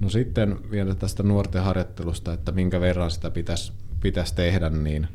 No 0.00 0.08
sitten 0.08 0.56
vielä 0.70 0.94
tästä 0.94 1.22
nuorten 1.22 1.62
harjoittelusta, 1.62 2.32
että 2.32 2.52
minkä 2.52 2.80
verran 2.80 3.10
sitä 3.10 3.30
pitäisi, 3.30 3.72
pitäisi 4.04 4.34
tehdä, 4.34 4.70
niin, 4.70 5.08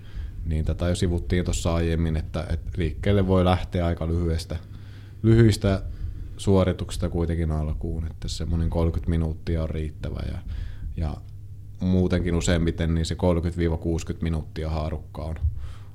niin 0.45 0.65
tätä 0.65 0.89
jo 0.89 0.95
sivuttiin 0.95 1.45
tuossa 1.45 1.75
aiemmin, 1.75 2.17
että, 2.17 2.45
että 2.49 2.71
liikkeelle 2.77 3.27
voi 3.27 3.45
lähteä 3.45 3.85
aika 3.85 4.07
lyhyestä, 4.07 4.55
lyhyistä 5.23 5.81
suorituksista 6.37 7.09
kuitenkin 7.09 7.51
alkuun, 7.51 8.07
että 8.07 8.27
semmoinen 8.27 8.69
30 8.69 9.09
minuuttia 9.09 9.63
on 9.63 9.69
riittävä 9.69 10.19
ja, 10.31 10.37
ja 10.97 11.17
muutenkin 11.79 12.35
useimmiten 12.35 12.95
niin 12.95 13.05
se 13.05 13.15
30-60 14.13 14.17
minuuttia 14.21 14.69
haarukka 14.69 15.21
on, 15.21 15.35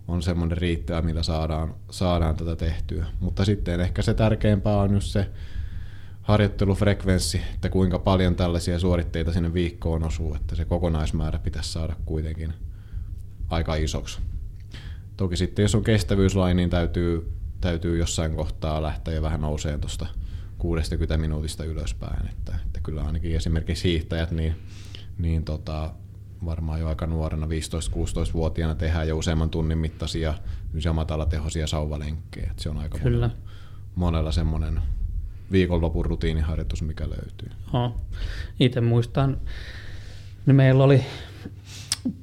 on 0.09 0.23
semmoinen 0.23 0.59
riittävä, 0.59 1.03
millä 1.03 1.23
saadaan, 1.23 1.75
saadaan 1.91 2.37
tätä 2.37 2.57
tehtyä. 2.57 3.07
Mutta 3.21 3.45
sitten 3.45 3.81
ehkä 3.81 4.03
se 4.03 4.15
tärkeämpää 4.15 4.77
on 4.77 4.95
just 4.95 5.09
se 5.11 5.31
harjoittelufrekvenssi, 6.23 7.41
että 7.55 7.69
kuinka 7.69 7.99
paljon 7.99 8.35
tällaisia 8.35 8.79
suoritteita 8.79 9.33
sinne 9.33 9.55
viikkoon 9.55 10.05
osuu, 10.05 10.35
että 10.35 10.55
se 10.55 10.65
kokonaismäärä 10.65 11.39
pitäisi 11.39 11.73
saada 11.73 11.97
kuitenkin 12.05 12.55
aika 13.55 13.75
isoksi. 13.75 14.21
Toki 15.17 15.37
sitten 15.37 15.63
jos 15.63 15.75
on 15.75 15.85
kestävyyslaji, 15.85 16.55
niin 16.55 16.71
täytyy, 16.71 17.33
täytyy 17.61 17.99
jossain 17.99 18.37
kohtaa 18.37 18.83
lähteä 18.83 19.23
vähän 19.23 19.41
nouseen 19.41 19.81
tuosta 19.81 20.07
60 20.59 21.17
minuutista 21.17 21.65
ylöspäin. 21.65 22.29
Että, 22.29 22.55
että 22.67 22.81
kyllä 22.81 23.03
ainakin 23.03 23.37
esimerkiksi 23.37 23.89
hiihtäjät, 23.89 24.31
niin, 24.31 24.57
niin 25.19 25.45
tota, 25.45 25.95
varmaan 26.45 26.81
jo 26.81 26.89
aika 26.89 27.07
nuorena, 27.07 27.47
15-16-vuotiaana 27.47 28.75
tehdään 28.75 29.09
jo 29.09 29.19
useamman 29.19 29.51
tunnin 29.51 29.79
mittaisia 29.79 30.35
matalatehoisia 30.93 31.67
sauvalenkkejä. 31.67 32.51
Että 32.51 32.63
se 32.63 32.71
on 32.71 32.79
aika 32.79 32.99
Kyllä. 32.99 33.31
monella 33.95 34.33
semmoinen 34.33 34.83
viikonlopun 35.53 36.05
rutiiniharjoitus, 36.05 36.83
mikä 36.83 37.05
löytyy. 37.05 37.51
Itse 38.61 38.81
muistan, 38.81 39.41
niin 40.47 40.57
meillä 40.57 40.85
oli, 40.85 41.05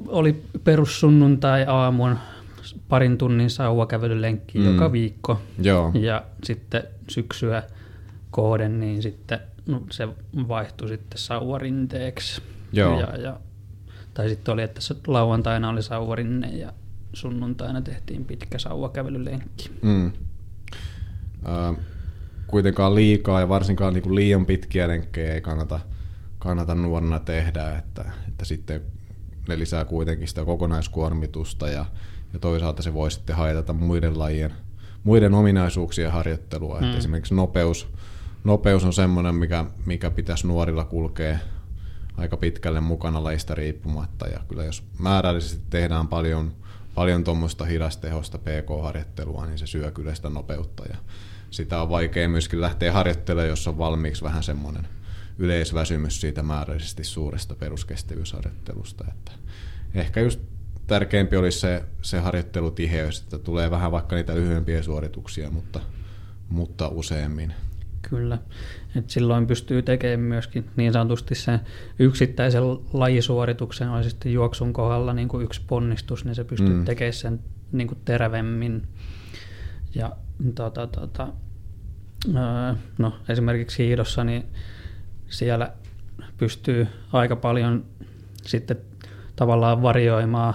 oli 0.08 0.44
perussunnuntai 0.64 1.66
aamun 1.68 2.18
parin 2.90 3.18
tunnin 3.18 3.50
sauvakävelylenkki 3.50 4.60
mm. 4.60 4.66
joka 4.66 4.92
viikko. 4.92 5.42
Joo. 5.62 5.92
Ja 5.94 6.24
sitten 6.44 6.84
syksyä 7.10 7.64
kohden, 8.32 8.80
niin 8.80 9.02
sitten 9.02 9.40
no, 9.66 9.84
se 9.90 10.08
vaihtui 10.48 10.88
sitten 10.88 11.18
sauvarinteeksi. 11.18 12.42
Joo. 12.74 13.00
Ja, 13.00 13.18
ja, 13.18 13.40
tai 14.14 14.30
sitten 14.30 14.54
oli, 14.54 14.62
että 14.62 14.80
lauantaina 15.08 15.70
oli 15.70 15.84
sauvarinne 15.84 16.48
ja 16.48 16.74
sunnuntaina 17.14 17.82
tehtiin 17.82 18.26
pitkä 18.26 18.60
sauvakävelylenkki. 18.60 19.72
Mm. 19.82 20.06
Äh, 21.46 21.76
kuitenkaan 22.48 22.96
liikaa 22.96 23.40
ja 23.40 23.50
varsinkaan 23.50 23.94
niin 23.94 24.04
kuin 24.04 24.16
liian 24.16 24.46
pitkiä 24.46 24.88
lenkkejä 24.88 25.34
ei 25.34 25.42
kannata, 25.42 25.80
kannata 26.40 26.76
nuorena 26.76 27.20
tehdä, 27.20 27.78
että, 27.78 28.12
että 28.28 28.46
sitten 28.46 28.82
ne 29.48 29.60
lisää 29.60 29.86
kuitenkin 29.86 30.28
sitä 30.28 30.46
kokonaiskuormitusta 30.46 31.68
ja, 31.68 31.86
ja 32.34 32.39
toisaalta 32.39 32.82
se 32.82 32.94
voi 32.94 33.12
sitten 33.12 33.36
haitata 33.36 33.74
muiden 33.74 34.20
lajien, 34.20 34.54
muiden 35.04 35.34
ominaisuuksien 35.34 36.12
harjoittelua. 36.12 36.80
Mm. 36.80 36.86
Että 36.86 36.98
esimerkiksi 36.98 37.36
nopeus, 37.36 37.88
nopeus 38.44 38.86
on 38.86 38.94
semmoinen, 38.94 39.36
mikä, 39.36 39.66
mikä 39.86 40.12
pitäisi 40.12 40.48
nuorilla 40.48 40.84
kulkea 40.84 41.38
aika 42.18 42.38
pitkälle 42.38 42.82
mukana 42.82 43.24
lajista 43.24 43.56
riippumatta. 43.56 44.28
Ja 44.28 44.39
kyllä 44.48 44.64
jos 44.64 44.84
määrällisesti 45.00 45.64
tehdään 45.70 46.08
paljon, 46.08 46.54
paljon 46.96 47.24
tuommoista 47.24 47.66
hidastehosta 47.66 48.38
PK-harjoittelua, 48.38 49.46
niin 49.46 49.58
se 49.58 49.68
syö 49.68 49.92
kyllä 49.92 50.16
sitä 50.16 50.30
nopeutta. 50.30 50.84
Ja 50.89 50.98
sitä 51.52 51.82
on 51.82 51.89
vaikea 51.89 52.30
myöskin 52.30 52.62
lähteä 52.62 52.94
harjoittelemaan, 52.94 53.50
jos 53.50 53.68
on 53.68 53.78
valmiiksi 53.78 54.24
vähän 54.24 54.44
semmoinen 54.44 54.88
yleisväsymys 55.42 56.22
siitä 56.22 56.44
määrällisesti 56.44 57.04
suuresta 57.04 57.56
peruskestävyysharjoittelusta. 57.56 59.06
Että 59.12 59.32
ehkä 59.94 60.22
just 60.22 60.39
tärkeämpi 60.88 61.38
olisi 61.38 61.60
se, 61.60 61.84
se 62.02 62.20
harjoittelutiheys, 62.20 63.22
että 63.22 63.39
tulee 63.39 63.72
vähän 63.72 63.92
vaikka 63.92 64.16
niitä 64.16 64.36
lyhyempiä 64.36 64.84
suorituksia, 64.84 65.50
mutta, 65.50 65.80
mutta 66.50 66.88
useammin. 66.88 67.54
Kyllä. 68.10 68.38
Et 68.96 69.10
silloin 69.10 69.48
pystyy 69.48 69.82
tekemään 69.82 70.20
myöskin 70.20 70.70
niin 70.76 70.94
sanotusti 70.94 71.36
sen 71.36 71.60
yksittäisen 72.00 72.64
lajisuorituksen, 72.94 73.89
oli 73.89 74.04
sitten 74.04 74.34
juoksun 74.34 74.74
kohdalla 74.74 75.14
niin 75.14 75.28
kuin 75.28 75.44
yksi 75.44 75.62
ponnistus, 75.68 76.26
niin 76.26 76.36
se 76.36 76.44
pystyy 76.44 76.74
mm. 76.74 76.86
tekemään 76.86 77.14
sen 77.14 77.39
niin 77.72 77.88
kuin 77.88 78.00
terävemmin. 78.06 78.88
Ja 79.96 80.12
tota, 80.56 80.88
tota, 80.88 81.28
no, 82.98 83.14
esimerkiksi 83.30 83.86
hiidossa, 83.88 84.24
niin 84.24 84.44
siellä 85.32 85.72
pystyy 86.38 86.88
aika 87.14 87.36
paljon 87.36 87.86
sitten 88.42 88.78
tavallaan 89.36 89.82
varioimaan, 89.82 90.54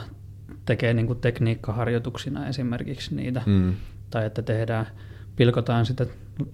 tekee 0.64 0.95
niin 0.95 1.07
kuin 1.07 1.20
tekniikkaharjoituksina 1.20 2.49
esimerkiksi 2.49 3.14
niitä, 3.14 3.43
mm. 3.47 3.74
tai 4.11 4.27
että 4.27 4.43
tehdään, 4.43 4.87
pilkotaan 5.37 5.87
sitä 5.87 6.07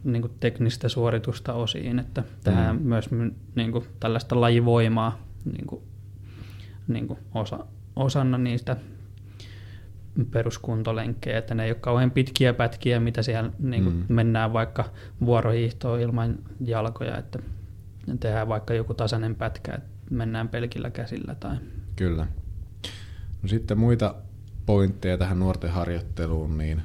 niin 0.04 0.22
kuin 0.22 0.32
teknistä 0.40 0.88
suoritusta 0.88 1.52
osiin, 1.52 1.98
että 1.98 2.22
tehdään 2.44 2.76
mm. 2.76 2.82
myös 2.82 3.10
niin 3.54 3.72
kuin 3.72 3.84
tällaista 4.00 4.40
lajivoimaa 4.40 5.18
niin 5.44 5.66
kuin, 5.66 5.82
niin 6.88 7.08
kuin 7.08 7.18
osa, 7.34 7.66
osana 7.96 8.38
niistä 8.38 8.76
peruskuntolenkkejä, 10.30 11.38
että 11.38 11.54
ne 11.54 11.64
ei 11.64 11.70
ole 11.70 11.78
kauhean 11.80 12.10
pitkiä 12.10 12.54
pätkiä, 12.54 13.00
mitä 13.00 13.22
siellä 13.22 13.50
niin 13.58 13.84
kuin 13.84 13.96
mm. 13.96 14.04
mennään 14.08 14.52
vaikka 14.52 14.84
vuorohiihtoon 15.24 16.00
ilman 16.00 16.38
jalkoja, 16.60 17.18
että 17.18 17.38
tehdään 18.20 18.48
vaikka 18.48 18.74
joku 18.74 18.94
tasainen 18.94 19.34
pätkä, 19.34 19.74
että 19.74 19.90
mennään 20.10 20.48
pelkillä 20.48 20.90
käsillä. 20.90 21.34
Tai... 21.34 21.56
Kyllä. 21.96 22.26
No 23.42 23.48
sitten 23.48 23.78
muita 23.78 24.14
pointteja 24.66 25.18
tähän 25.18 25.38
nuorten 25.38 25.70
harjoitteluun, 25.70 26.58
niin, 26.58 26.82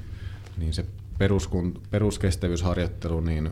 niin 0.58 0.74
se 0.74 0.86
peruskun, 1.18 1.82
peruskestävyysharjoittelu 1.90 3.22
niin 3.22 3.52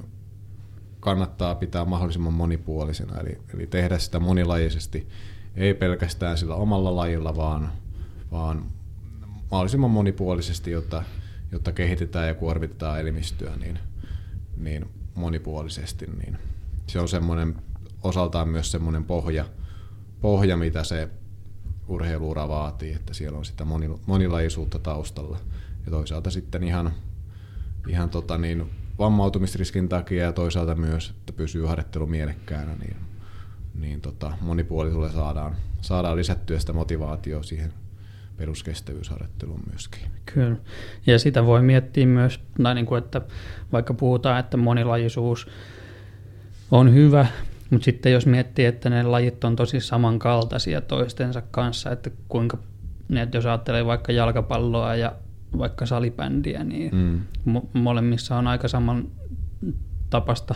kannattaa 0.99 1.55
pitää 1.55 1.86
mahdollisimman 1.86 2.34
monipuolisena, 2.34 3.20
eli, 3.20 3.38
eli 3.53 3.68
tehdä 3.68 3.97
sitä 3.99 4.20
monilajisesti, 4.20 5.07
ei 5.55 5.74
pelkästään 5.74 6.38
sillä 6.38 6.55
omalla 6.55 6.95
lajilla, 6.95 7.36
vaan, 7.36 7.72
vaan 8.32 8.66
mahdollisimman 9.51 9.91
monipuolisesti, 9.91 10.72
jotta, 10.72 11.03
jotta 11.51 11.72
kehitetään 11.72 12.28
ja 12.28 12.36
kuormitetaan 12.36 12.99
elimistöä 12.99 13.55
niin, 13.55 13.80
niin 14.57 14.89
monipuolisesti. 15.16 16.05
Niin 16.05 16.38
se 16.88 17.00
on 17.00 17.08
semmoinen, 17.08 17.56
osaltaan 18.04 18.50
myös 18.50 18.72
semmoinen 18.72 19.04
pohja, 19.04 19.46
pohja, 20.22 20.58
mitä 20.58 20.84
se 20.84 21.10
urheiluura 21.88 22.48
vaatii, 22.48 22.94
että 22.94 23.14
siellä 23.14 23.38
on 23.38 23.46
sitä 23.46 23.66
monilajisuutta 24.06 24.80
taustalla. 24.80 25.38
Ja 25.86 25.92
toisaalta 25.92 26.32
sitten 26.32 26.64
ihan, 26.64 26.94
ihan 27.88 28.10
tota 28.10 28.38
niin, 28.38 28.70
vammautumisriskin 29.00 29.90
takia 29.90 30.24
ja 30.24 30.34
toisaalta 30.34 30.76
myös, 30.76 31.10
että 31.10 31.34
pysyy 31.34 31.66
harjoittelu 31.66 32.08
mielekkäänä, 32.08 32.76
niin, 32.76 32.96
niin 33.76 34.02
tota, 34.02 34.32
monipuolisuudelle 34.42 35.14
saadaan, 35.14 35.56
saadaan 35.82 36.18
lisättyä 36.18 36.60
sitä 36.60 36.74
motivaatiota 36.74 37.48
siihen 37.48 37.74
peruskestävyysharjoitteluun 38.38 39.64
myöskin. 39.70 40.02
Kyllä. 40.34 40.58
Ja 41.06 41.20
sitä 41.20 41.46
voi 41.46 41.62
miettiä 41.62 42.06
myös, 42.06 42.40
niin 42.74 42.86
kuin, 42.86 43.04
että 43.04 43.22
vaikka 43.72 43.94
puhutaan, 43.94 44.40
että 44.40 44.58
monilajisuus 44.58 45.48
on 46.72 46.93
hyvä, 46.93 47.26
mutta 47.70 47.86
sitten 47.86 48.11
jos 48.11 48.26
miettii, 48.26 48.66
että 48.66 48.89
ne 48.89 49.03
lajit 49.03 49.43
on 49.43 49.55
tosi 49.55 49.80
samankaltaisia 49.80 50.82
toistensa 50.82 51.41
kanssa, 51.51 51.91
että 51.91 52.09
kuinka, 52.28 52.57
että 53.16 53.38
jos 53.38 53.45
ajattelee 53.45 53.86
vaikka 53.86 54.11
jalkapalloa 54.11 54.95
ja 54.95 55.16
vaikka 55.57 55.86
salibändiä, 55.86 56.63
niin 56.63 56.95
mm. 56.95 57.22
mo- 57.57 57.68
molemmissa 57.74 58.38
on 58.38 58.47
aika 58.47 58.68
saman 58.68 59.07
tapasta 60.09 60.55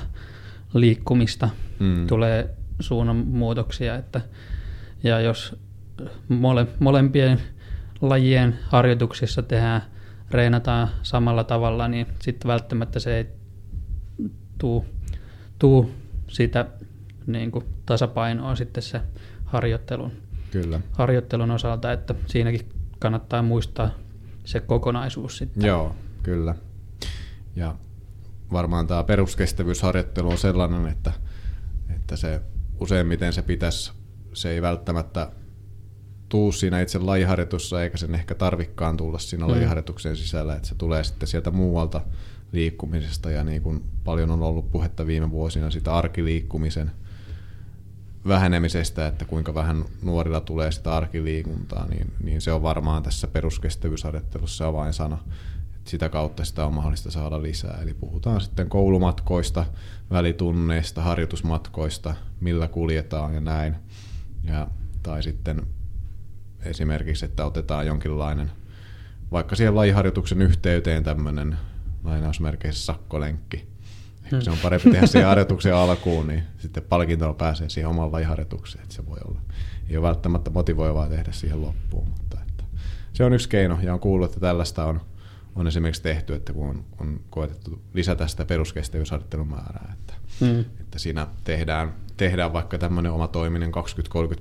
liikkumista, 0.74 1.49
mm. 1.80 2.07
tulee 2.07 2.49
suunnanmuutoksia, 2.80 3.95
että 3.95 4.22
ja 5.03 5.20
jos 5.20 5.55
mole, 6.30 6.68
molempien 6.80 7.41
lajien 8.01 8.60
harjoituksissa 8.68 9.43
tehdään, 9.43 9.82
reenataan 10.32 10.88
samalla 11.01 11.43
tavalla, 11.43 11.88
niin 11.88 12.07
sitten 12.20 12.47
välttämättä 12.47 12.99
se 12.99 13.18
ei 13.18 13.26
tuu, 14.57 14.86
tuu 15.60 15.91
sitä 16.28 16.66
niin 17.28 17.51
kuin 17.51 17.66
tasapainoa 17.86 18.55
sitten 18.55 18.84
se 18.84 19.01
harjoittelun, 19.45 20.12
Kyllä. 20.51 20.82
harjoittelun 20.91 21.51
osalta, 21.51 21.91
että 21.91 22.16
siinäkin 22.26 22.70
kannattaa 22.99 23.41
muistaa 23.41 23.89
se 24.43 24.60
kokonaisuus 24.60 25.38
sitten. 25.38 25.68
Joo, 25.68 25.95
kyllä. 26.24 26.55
Ja 27.55 27.76
varmaan 28.51 28.88
tämä 28.88 29.03
peruskestävyysharjoittelu 29.03 30.30
on 30.30 30.38
sellainen, 30.38 30.88
että, 30.88 31.12
että 31.95 32.16
se 32.16 32.41
useimmiten 32.80 33.34
se 33.34 33.41
pitäisi, 33.41 33.91
se 34.34 34.49
ei 34.49 34.62
välttämättä 34.62 35.32
tuu 36.30 36.51
siinä 36.51 36.82
itse 36.82 36.99
lajiharjoitussa, 36.99 37.84
eikä 37.84 37.97
sen 37.97 38.16
ehkä 38.16 38.36
tarvikkaan 38.36 38.97
tulla 38.97 39.20
siinä 39.20 39.45
mm. 39.45 39.51
lajiharjoituksen 39.51 40.16
sisällä, 40.16 40.55
että 40.55 40.68
se 40.68 40.76
tulee 40.76 41.03
sitten 41.03 41.28
sieltä 41.28 41.51
muualta 41.51 42.01
liikkumisesta 42.52 43.32
ja 43.32 43.43
niin 43.43 43.62
kuin 43.62 43.84
paljon 44.04 44.32
on 44.32 44.43
ollut 44.43 44.72
puhetta 44.72 45.08
viime 45.08 45.32
vuosina 45.32 45.72
sitä 45.72 45.95
arkiliikkumisen 45.95 46.91
vähenemisestä, 48.28 49.08
että 49.08 49.26
kuinka 49.26 49.54
vähän 49.54 49.86
nuorilla 50.02 50.41
tulee 50.41 50.72
sitä 50.72 50.95
arkiliikuntaa, 50.95 51.88
niin, 51.88 52.14
niin 52.24 52.41
se 52.41 52.52
on 52.52 52.62
varmaan 52.62 53.04
tässä 53.04 53.28
peruskestävyysharjoittelussa 53.28 54.68
avainsana. 54.68 55.18
Että 55.76 55.89
sitä 55.89 56.10
kautta 56.10 56.45
sitä 56.45 56.66
on 56.66 56.74
mahdollista 56.74 57.12
saada 57.12 57.41
lisää. 57.41 57.80
Eli 57.82 57.93
puhutaan 57.93 58.41
sitten 58.41 58.70
koulumatkoista, 58.70 59.66
välitunneista, 60.12 61.02
harjoitusmatkoista, 61.02 62.14
millä 62.39 62.68
kuljetaan 62.68 63.34
ja 63.34 63.41
näin. 63.41 63.76
Ja 64.43 64.68
Tai 65.04 65.24
sitten 65.24 65.68
esimerkiksi, 66.66 67.26
että 67.26 67.45
otetaan 67.45 67.88
jonkinlainen, 67.88 68.52
vaikka 69.32 69.56
siihen 69.56 69.76
lajiharjoituksen 69.76 70.41
yhteyteen 70.41 71.04
tämmöinen 71.04 71.58
lainausmerkeissä 72.04 72.86
sakkolenkki. 72.86 73.68
Hmm. 74.32 74.41
Se 74.41 74.52
on 74.52 74.58
parempi 74.64 74.91
tehdä 74.91 75.08
siihen 75.08 75.28
harjoituksen 75.28 75.76
alkuun, 75.76 76.28
niin 76.28 76.43
sitten 76.58 76.84
palkintoa 76.84 77.34
pääsee 77.34 77.70
siihen 77.70 77.89
omaan 77.89 78.12
lajiharjoitukseen. 78.12 78.84
Että 78.84 78.95
se 78.95 79.06
voi 79.06 79.18
olla, 79.26 79.41
ei 79.89 79.97
ole 79.97 80.08
välttämättä 80.08 80.50
motivoivaa 80.50 81.08
tehdä 81.08 81.32
siihen 81.32 81.62
loppuun, 81.62 82.08
mutta 82.08 82.38
että 82.41 82.64
se 83.14 83.24
on 83.24 83.34
yksi 83.34 83.50
keino 83.50 83.80
ja 83.82 83.93
on 83.93 84.00
kuullut, 84.00 84.30
että 84.30 84.39
tällaista 84.39 84.86
on, 84.86 85.02
on 85.56 85.68
esimerkiksi 85.68 86.02
tehty, 86.02 86.34
että 86.34 86.54
kun 86.54 86.70
on, 86.70 86.86
on 87.00 87.20
koetettu 87.30 87.82
lisätä 87.93 88.28
sitä 88.28 88.45
peruskestävyysharjoittelun 88.45 89.47
määrää, 89.47 89.95
että, 90.00 90.14
hmm. 90.39 90.60
että 90.60 91.00
siinä 91.00 91.28
tehdään, 91.43 91.93
tehdään 92.18 92.54
vaikka 92.54 92.78
tämmöinen 92.78 93.12
oma 93.12 93.28
toiminen 93.28 93.72
20-30 93.72 93.72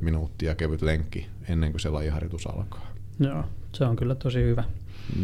minuuttia 0.01 0.55
kevyt 0.55 0.83
lenkki 0.83 1.27
ennen 1.49 1.71
kuin 1.71 1.81
se 1.81 1.91
lajiharjoitus 1.91 2.47
alkaa. 2.47 2.87
Joo, 3.21 3.45
se 3.73 3.85
on 3.85 3.97
kyllä 3.97 4.15
tosi 4.15 4.43
hyvä. 4.43 4.65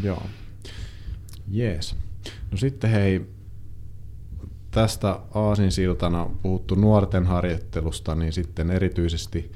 Joo. 0.02 0.22
Jees. 1.48 1.96
No 2.50 2.56
sitten 2.56 2.90
hei, 2.90 3.26
tästä 4.70 5.18
aasinsiltana 5.34 6.30
puhuttu 6.42 6.74
nuorten 6.74 7.26
harjoittelusta, 7.26 8.14
niin 8.14 8.32
sitten 8.32 8.70
erityisesti 8.70 9.52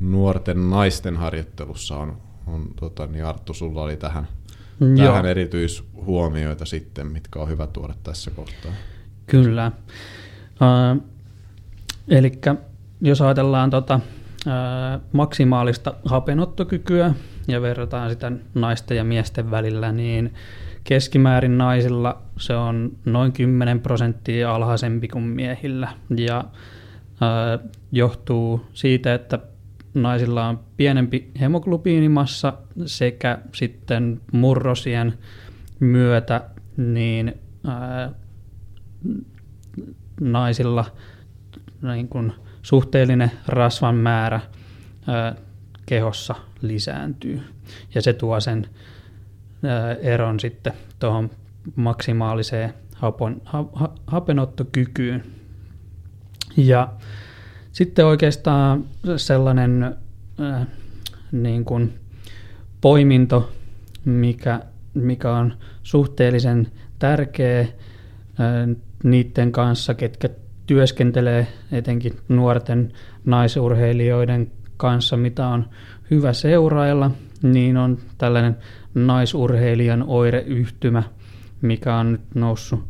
nuorten 0.00 0.70
naisten 0.70 1.16
harjoittelussa 1.16 1.96
on, 1.96 2.16
on 2.46 2.66
tota, 2.80 3.06
niin 3.06 3.24
Arttu, 3.24 3.54
sulla 3.54 3.82
oli 3.82 3.96
tähän, 3.96 4.28
tähän 4.96 5.26
erityishuomioita 5.26 6.64
sitten, 6.64 7.06
mitkä 7.06 7.38
on 7.38 7.48
hyvä 7.48 7.66
tuoda 7.66 7.94
tässä 8.02 8.30
kohtaa. 8.30 8.72
Kyllä. 9.26 9.72
Uh, 10.60 11.12
Eli 12.08 12.32
jos 13.00 13.20
ajatellaan 13.20 13.70
tota, 13.70 13.94
uh, 13.94 15.02
maksimaalista 15.12 15.94
hapenottokykyä 16.04 17.14
ja 17.48 17.62
verrataan 17.62 18.10
sitä 18.10 18.32
naisten 18.54 18.96
ja 18.96 19.04
miesten 19.04 19.50
välillä, 19.50 19.92
niin 19.92 20.34
Keskimäärin 20.84 21.58
naisilla 21.58 22.22
se 22.38 22.56
on 22.56 22.92
noin 23.04 23.32
10 23.32 23.80
prosenttia 23.80 24.54
alhaisempi 24.54 25.08
kuin 25.08 25.24
miehillä. 25.24 25.88
Ja 26.16 26.44
ää, 27.20 27.58
johtuu 27.92 28.66
siitä, 28.72 29.14
että 29.14 29.38
naisilla 29.94 30.48
on 30.48 30.60
pienempi 30.76 31.30
hemoglobiinimassa 31.40 32.52
sekä 32.86 33.38
sitten 33.54 34.20
murrosien 34.32 35.18
myötä 35.80 36.40
niin 36.76 37.34
ää, 37.66 38.10
naisilla 40.20 40.84
niin 41.82 42.08
kuin 42.08 42.32
suhteellinen 42.62 43.30
rasvan 43.46 43.94
määrä 43.94 44.40
ää, 45.06 45.34
kehossa 45.86 46.34
lisääntyy. 46.62 47.40
Ja 47.94 48.02
se 48.02 48.12
tuo 48.12 48.40
sen 48.40 48.66
eron 50.00 50.40
sitten 50.40 50.72
tuohon 50.98 51.30
maksimaaliseen 51.76 52.74
hapon, 52.94 53.42
ha, 53.44 53.64
ha, 53.72 53.92
hapenottokykyyn. 54.06 55.22
Ja 56.56 56.88
sitten 57.72 58.06
oikeastaan 58.06 58.84
sellainen 59.16 59.96
äh, 60.40 60.66
niin 61.32 61.64
kuin 61.64 61.94
poiminto, 62.80 63.52
mikä, 64.04 64.60
mikä 64.94 65.32
on 65.32 65.54
suhteellisen 65.82 66.68
tärkeä 66.98 67.60
äh, 67.60 67.68
niiden 69.04 69.52
kanssa, 69.52 69.94
ketkä 69.94 70.28
työskentelee 70.66 71.46
etenkin 71.72 72.18
nuorten 72.28 72.92
naisurheilijoiden 73.24 74.50
kanssa, 74.76 75.16
mitä 75.16 75.46
on 75.46 75.68
hyvä 76.10 76.32
seurailla, 76.32 77.10
niin 77.42 77.76
on 77.76 77.98
tällainen 78.18 78.56
naisurheilijan 78.94 80.04
oireyhtymä, 80.06 81.02
mikä 81.62 81.96
on 81.96 82.12
nyt 82.12 82.34
noussut 82.34 82.84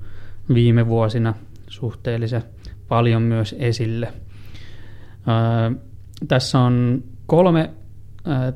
viime 0.54 0.86
vuosina 0.86 1.34
suhteellisen 1.68 2.42
paljon 2.88 3.22
myös 3.22 3.54
esille. 3.58 4.12
Tässä 6.28 6.58
on 6.58 7.04
kolme 7.26 7.70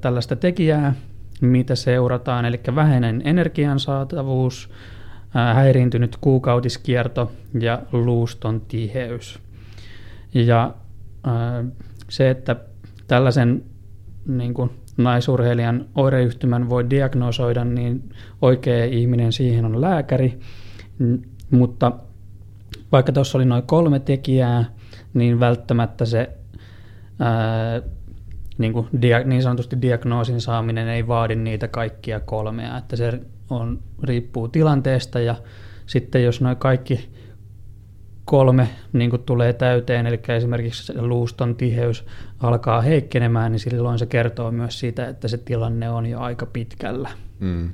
tällaista 0.00 0.36
tekijää, 0.36 0.94
mitä 1.40 1.74
seurataan, 1.74 2.44
eli 2.44 2.60
vähäinen 2.74 3.22
energian 3.24 3.80
saatavuus, 3.80 4.70
häiriintynyt 5.54 6.16
kuukautiskierto 6.20 7.32
ja 7.60 7.82
luuston 7.92 8.60
tiheys. 8.60 9.38
Ja 10.34 10.74
se, 12.08 12.30
että 12.30 12.56
tällaisen 13.06 13.62
niin 14.26 14.54
kuin, 14.54 14.70
naisurheilijan 14.96 15.86
oireyhtymän 15.94 16.68
voi 16.68 16.90
diagnosoida, 16.90 17.64
niin 17.64 18.10
oikea 18.42 18.84
ihminen 18.84 19.32
siihen 19.32 19.64
on 19.64 19.80
lääkäri, 19.80 20.38
mutta 21.50 21.92
vaikka 22.92 23.12
tuossa 23.12 23.38
oli 23.38 23.44
noin 23.44 23.62
kolme 23.62 23.98
tekijää, 23.98 24.64
niin 25.14 25.40
välttämättä 25.40 26.04
se 26.04 26.30
ää, 27.18 27.82
niin, 28.58 28.72
kuin 28.72 28.88
dia, 29.02 29.24
niin 29.24 29.42
sanotusti 29.42 29.82
diagnoosin 29.82 30.40
saaminen 30.40 30.88
ei 30.88 31.06
vaadi 31.06 31.34
niitä 31.36 31.68
kaikkia 31.68 32.20
kolmea, 32.20 32.78
että 32.78 32.96
se 32.96 33.20
on, 33.50 33.78
riippuu 34.02 34.48
tilanteesta 34.48 35.20
ja 35.20 35.34
sitten 35.86 36.24
jos 36.24 36.40
noin 36.40 36.56
kaikki 36.56 37.08
kolme 38.26 38.68
niin 38.92 39.10
kuin 39.10 39.22
tulee 39.22 39.52
täyteen, 39.52 40.06
eli 40.06 40.20
esimerkiksi 40.28 40.92
luuston 41.00 41.56
tiheys 41.56 42.04
alkaa 42.40 42.80
heikkenemään, 42.80 43.52
niin 43.52 43.60
silloin 43.60 43.98
se 43.98 44.06
kertoo 44.06 44.50
myös 44.50 44.80
siitä, 44.80 45.08
että 45.08 45.28
se 45.28 45.38
tilanne 45.38 45.90
on 45.90 46.06
jo 46.06 46.20
aika 46.20 46.46
pitkällä. 46.46 47.08
Mm. 47.40 47.72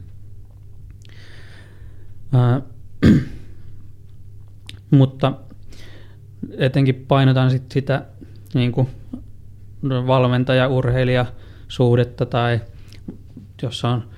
Äh, 2.35 2.63
mutta 4.99 5.33
etenkin 6.59 7.05
painotan 7.09 7.51
sit 7.51 7.73
sitä 7.73 8.05
niin 8.55 8.73
kuin 8.73 8.89
valmentaja-urheilija-suhdetta 10.07 12.27
tai 12.27 12.61
jos 13.63 13.85
on 13.85 14.09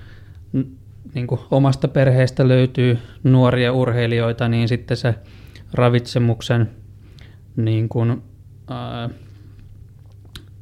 niin 1.13 1.27
kuin 1.27 1.41
omasta 1.51 1.87
perheestä 1.87 2.47
löytyy 2.47 2.97
nuoria 3.23 3.73
urheilijoita, 3.73 4.47
niin 4.47 4.67
sitten 4.67 4.97
se 4.97 5.15
ravitsemuksen 5.75 6.69
niin 7.55 7.89
kuin, 7.89 8.23
ää, 8.69 9.09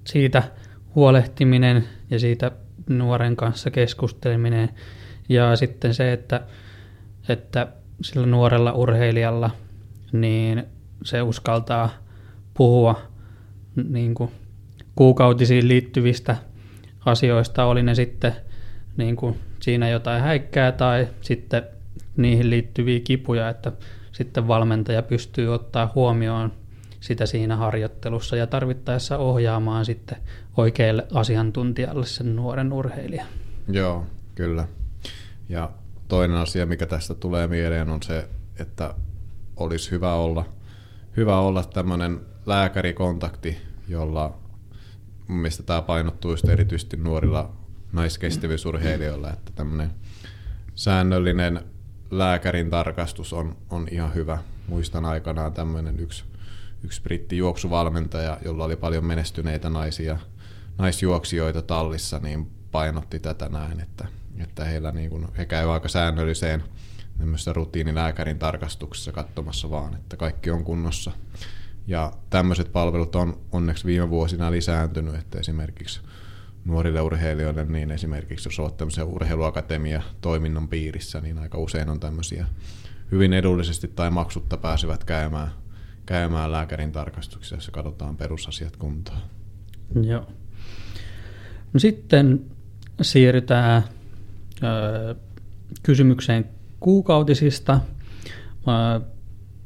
siitä 0.06 0.44
huolehtiminen 0.96 1.84
ja 2.10 2.20
siitä 2.20 2.52
nuoren 2.90 3.36
kanssa 3.36 3.72
keskusteleminen 3.72 4.70
ja 5.30 5.56
sitten 5.56 5.94
se, 5.94 6.14
että, 6.14 6.42
että 7.30 7.68
sillä 8.02 8.26
nuorella 8.28 8.72
urheilijalla 8.72 9.50
niin 10.12 10.64
se 11.04 11.22
uskaltaa 11.22 11.90
puhua 12.54 13.02
niin 13.90 14.16
kuin 14.16 14.32
kuukautisiin 14.96 15.68
liittyvistä 15.68 16.36
asioista, 17.06 17.66
oli 17.66 17.84
ne 17.84 17.96
sitten 17.96 18.34
niin 18.98 19.16
kuin 19.16 19.40
siinä 19.62 19.90
jotain 19.90 20.22
häikkää 20.22 20.72
tai 20.72 21.08
sitten 21.22 21.64
niihin 22.18 22.50
liittyviä 22.50 23.00
kipuja, 23.00 23.50
että 23.50 23.72
sitten 24.14 24.48
valmentaja 24.48 25.04
pystyy 25.04 25.54
ottaa 25.54 25.92
huomioon 25.96 26.54
sitä 27.00 27.26
siinä 27.26 27.56
harjoittelussa 27.56 28.36
ja 28.36 28.48
tarvittaessa 28.48 29.18
ohjaamaan 29.18 29.86
sitten 29.86 30.18
oikealle 30.58 31.08
asiantuntijalle 31.14 32.06
sen 32.06 32.36
nuoren 32.36 32.74
urheilijan. 32.74 33.28
Joo, 33.68 34.06
kyllä. 34.36 34.68
Ja 35.50 35.70
toinen 36.08 36.38
asia, 36.38 36.66
mikä 36.66 36.86
tästä 36.86 37.14
tulee 37.14 37.48
mieleen, 37.48 37.90
on 37.90 38.04
se, 38.04 38.30
että 38.60 38.94
olisi 39.56 39.92
hyvä 39.92 40.14
olla, 40.14 40.46
hyvä 41.18 41.40
olla 41.40 41.64
tämmöinen 41.64 42.20
lääkärikontakti, 42.46 43.58
jolla 43.88 44.38
mielestä 45.28 45.64
tämä 45.64 45.82
painottuu 45.82 46.36
erityisesti 46.52 46.98
nuorilla 46.98 47.54
naiskestävyysurheilijoilla, 47.94 49.34
että 49.34 49.52
tämmöinen 49.56 49.92
säännöllinen 50.76 51.62
lääkärin 52.12 52.70
tarkastus 52.70 53.34
on, 53.34 53.58
on 53.70 53.88
ihan 53.92 54.14
hyvä. 54.14 54.38
Muistan 54.68 55.06
aikanaan 55.06 55.54
tämmöinen 55.54 56.00
yksi, 56.00 56.24
yksi 56.84 57.02
britti 57.02 57.38
juoksuvalmentaja, 57.38 58.38
jolla 58.46 58.66
oli 58.66 58.76
paljon 58.76 59.06
menestyneitä 59.06 59.70
naisia, 59.70 60.18
naisjuoksijoita 60.78 61.62
tallissa, 61.62 62.20
niin 62.20 62.52
painotti 62.72 63.20
tätä 63.20 63.50
näin, 63.50 63.80
että, 63.80 64.08
että 64.38 64.66
heillä 64.66 64.92
niin 64.92 65.10
kuin, 65.10 65.28
he 65.38 65.46
käyvät 65.46 65.74
aika 65.74 65.88
säännölliseen 65.88 66.64
rutiinilääkärin 67.54 68.40
tarkastuksessa 68.40 69.12
katsomassa 69.12 69.70
vaan, 69.70 69.96
että 69.96 70.18
kaikki 70.18 70.52
on 70.52 70.64
kunnossa. 70.64 71.12
Ja 71.88 72.14
tämmöiset 72.30 72.72
palvelut 72.72 73.16
on 73.16 73.42
onneksi 73.52 73.86
viime 73.86 74.10
vuosina 74.10 74.52
lisääntynyt, 74.52 75.16
että 75.16 75.40
esimerkiksi 75.40 76.02
nuorille 76.66 77.02
urheilijoille, 77.02 77.66
niin 77.66 77.92
esimerkiksi 77.92 78.48
jos 78.48 78.60
olet 78.60 78.78
tämmöisen 78.78 79.06
urheiluakatemia 79.06 80.02
toiminnan 80.22 80.68
piirissä, 80.68 81.22
niin 81.22 81.38
aika 81.38 81.58
usein 81.58 81.90
on 81.90 82.00
tämmöisiä 82.00 82.46
hyvin 83.12 83.34
edullisesti 83.34 83.88
tai 83.88 84.12
maksutta 84.12 84.58
pääsevät 84.58 85.04
käymään, 85.04 85.52
käymään 86.06 86.52
lääkärin 86.52 86.92
tarkastuksessa, 86.92 87.56
jossa 87.56 87.72
katsotaan 87.72 88.18
perusasiat 88.18 88.78
kuntoon. 88.78 89.20
Joo. 90.02 90.28
No 91.74 91.80
sitten 91.80 92.46
siirrytään 93.02 93.84
kysymykseen 95.84 96.46
kuukautisista. 96.80 97.80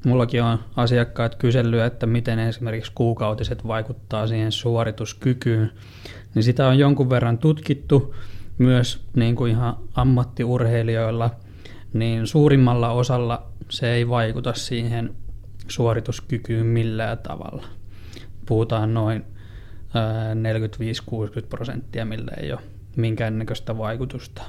Mullakin 0.06 0.44
on 0.44 0.60
asiakkaat 0.76 1.36
kysellyt, 1.36 1.82
että 1.82 2.06
miten 2.06 2.40
esimerkiksi 2.40 2.92
kuukautiset 2.96 3.68
vaikuttaa 3.68 4.28
siihen 4.28 4.52
suorituskykyyn. 4.52 5.72
Niin 6.38 6.44
sitä 6.44 6.68
on 6.68 6.80
jonkun 6.80 7.10
verran 7.10 7.38
tutkittu 7.38 8.16
myös 8.58 9.08
niin 9.16 9.36
kuin 9.36 9.52
ihan 9.52 9.78
ammattiurheilijoilla, 9.96 11.32
niin 11.94 12.28
suurimmalla 12.28 12.92
osalla 12.92 13.48
se 13.70 13.94
ei 13.94 14.10
vaikuta 14.10 14.54
siihen 14.54 15.16
suorituskykyyn 15.68 16.66
millään 16.66 17.18
tavalla. 17.18 17.64
Puhutaan 18.46 18.94
noin 18.94 19.26
45-60 21.44 21.48
prosenttia, 21.50 22.06
millä 22.06 22.32
ei 22.42 22.52
ole 22.52 22.62
minkäännäköistä 22.96 23.78
vaikutusta. 23.78 24.42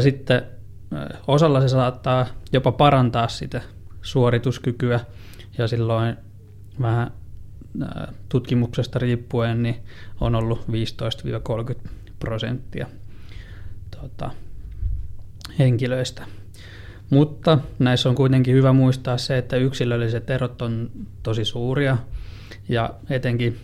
Sitten 0.00 0.42
osalla 1.26 1.60
se 1.60 1.68
saattaa 1.68 2.26
jopa 2.52 2.72
parantaa 2.72 3.28
sitä 3.28 3.62
suorituskykyä 4.02 5.00
ja 5.58 5.68
silloin 5.68 6.16
vähän 6.80 7.10
tutkimuksesta 8.28 8.98
riippuen 8.98 9.62
niin 9.62 9.76
on 10.20 10.34
ollut 10.34 10.64
15-30 11.84 11.88
prosenttia 12.18 12.86
tuota, 13.90 14.30
henkilöistä. 15.58 16.26
Mutta 17.10 17.58
näissä 17.78 18.08
on 18.08 18.14
kuitenkin 18.14 18.54
hyvä 18.54 18.72
muistaa 18.72 19.18
se, 19.18 19.38
että 19.38 19.56
yksilölliset 19.56 20.30
erot 20.30 20.62
on 20.62 20.90
tosi 21.22 21.44
suuria 21.44 21.96
ja 22.68 22.94
etenkin 23.10 23.58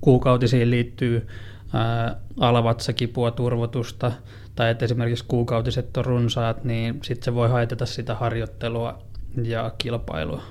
kuukautisiin 0.00 0.70
liittyy 0.70 1.26
ää, 1.72 2.16
alavatsakipua, 2.40 3.30
turvotusta 3.30 4.12
tai 4.54 4.70
että 4.70 4.84
esimerkiksi 4.84 5.24
kuukautiset 5.28 5.96
on 5.96 6.04
runsaat, 6.04 6.64
niin 6.64 6.98
sitten 7.02 7.24
se 7.24 7.34
voi 7.34 7.48
haitata 7.48 7.86
sitä 7.86 8.14
harjoittelua 8.14 9.02
ja 9.42 9.74
kilpailua. 9.78 10.42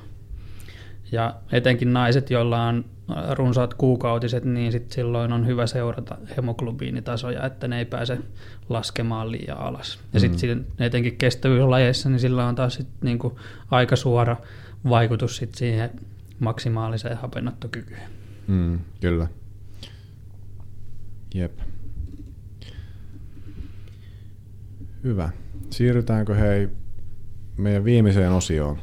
Ja 1.12 1.36
etenkin 1.51 1.93
naiset, 1.93 2.30
joilla 2.30 2.64
on 2.64 2.86
runsaat 3.32 3.74
kuukautiset, 3.74 4.45
niin 4.45 4.72
sit 4.72 4.91
silloin 4.91 5.34
on 5.34 5.47
hyvä 5.47 5.68
seurata 5.68 6.18
hemoglobiinitasoja, 6.38 7.45
että 7.45 7.68
ne 7.68 7.80
ei 7.80 7.86
pääse 7.86 8.18
laskemaan 8.70 9.32
liian 9.32 9.57
alas. 9.57 9.99
Ja 10.14 10.20
mm. 10.20 10.22
sitten 10.22 10.66
etenkin 10.80 11.18
kestävyyslajeissa, 11.18 12.09
niin 12.09 12.20
sillä 12.20 12.47
on 12.47 12.55
taas 12.55 12.74
sit 12.74 12.88
niinku 13.01 13.39
aika 13.72 13.95
suora 13.95 14.38
vaikutus 14.89 15.38
sit 15.38 15.55
siihen 15.55 15.91
maksimaaliseen 16.39 17.18
hapenottokykyyn. 17.18 18.01
Mm, 18.47 18.80
kyllä. 19.01 19.28
Jep. 21.34 21.59
Hyvä. 25.03 25.30
Siirrytäänkö 25.70 26.36
hei 26.36 26.70
meidän 27.57 27.84
viimeiseen 27.84 28.32
osioon? 28.32 28.78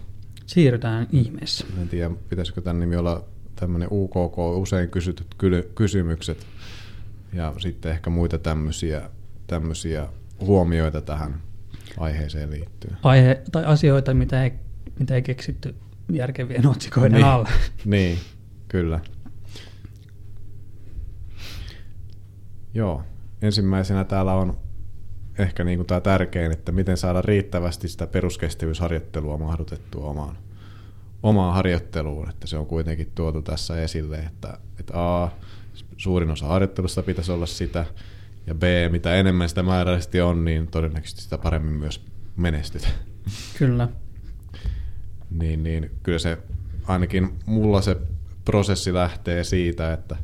Siirrytään 0.49 1.07
ihmeessä. 1.13 1.67
En 1.81 1.89
tiedä, 1.89 2.11
pitäisikö 2.29 2.61
tämän 2.61 2.81
nimi 2.81 2.97
olla 2.97 3.25
tämmöinen 3.57 3.89
UKK, 3.91 4.39
usein 4.39 4.89
kysytyt 4.91 5.27
kysymykset 5.75 6.47
ja 7.33 7.55
sitten 7.59 7.93
ehkä 7.93 8.11
muita 8.11 8.39
tämmöisiä, 8.39 9.11
tämmöisiä 9.47 10.09
huomioita 10.41 11.01
tähän 11.01 11.43
aiheeseen 11.99 12.51
liittyen. 12.51 12.97
Aihe, 13.03 13.43
tai 13.53 13.65
asioita, 13.65 14.15
mitä 14.15 14.45
ei, 14.45 14.53
mitä 14.99 15.15
ei 15.15 15.23
keksitty 15.23 15.75
järkevien 16.13 16.67
otsikoiden 16.67 17.13
niin, 17.13 17.27
alle. 17.27 17.49
Niin, 17.85 18.19
kyllä. 18.69 19.01
Joo, 22.75 23.03
ensimmäisenä 23.43 24.05
täällä 24.05 24.35
on 24.35 24.59
ehkä 25.39 25.65
niin 25.65 25.79
kuin 25.79 25.87
tämä 25.87 26.01
tärkein, 26.01 26.53
että 26.53 26.73
miten 26.73 26.97
saada 26.97 27.23
riittävästi 27.23 27.89
sitä 27.89 28.07
peruskestävyysharjoittelua 28.07 29.39
mahdutettua 29.39 30.11
omaan, 30.11 30.39
omaan 31.23 31.55
harjoitteluun, 31.55 32.29
että 32.29 32.47
se 32.47 32.57
on 32.57 32.67
kuitenkin 32.67 33.13
tuotu 33.15 33.43
tässä 33.43 33.83
esille, 33.83 34.19
että, 34.19 34.59
että 34.81 34.93
A, 34.95 35.29
suurin 35.97 36.31
osa 36.31 36.47
harjoittelusta 36.47 37.03
pitäisi 37.03 37.33
olla 37.33 37.47
sitä, 37.47 37.85
ja 38.47 38.55
B, 38.55 38.63
mitä 38.91 39.15
enemmän 39.15 39.49
sitä 39.49 39.63
määrällisesti 39.63 40.21
on, 40.21 40.45
niin 40.45 40.67
todennäköisesti 40.67 41.23
sitä 41.23 41.39
paremmin 41.39 41.75
myös 41.75 42.05
menestyt. 42.37 42.89
Kyllä. 43.59 43.89
niin, 45.31 45.63
niin 45.63 45.91
kyllä 46.03 46.19
se, 46.19 46.39
ainakin 46.87 47.39
mulla 47.47 47.81
se 47.81 47.97
prosessi 48.45 48.95
lähtee 48.95 49.45
siitä, 49.45 49.93
että, 49.93 50.17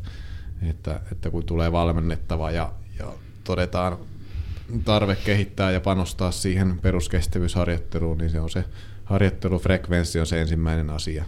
että, 0.68 1.00
että 1.12 1.30
kun 1.30 1.44
tulee 1.44 1.72
valmennettava 1.72 2.50
ja, 2.50 2.72
ja 2.98 3.12
todetaan 3.44 3.98
tarve 4.84 5.16
kehittää 5.16 5.70
ja 5.70 5.80
panostaa 5.80 6.30
siihen 6.30 6.78
peruskestävyysharjoitteluun, 6.80 8.18
niin 8.18 8.30
se 8.30 8.40
on 8.40 8.50
se 8.50 8.64
harjoittelufrekvenssi 9.04 10.20
on 10.20 10.26
se 10.26 10.40
ensimmäinen 10.40 10.90
asia, 10.90 11.24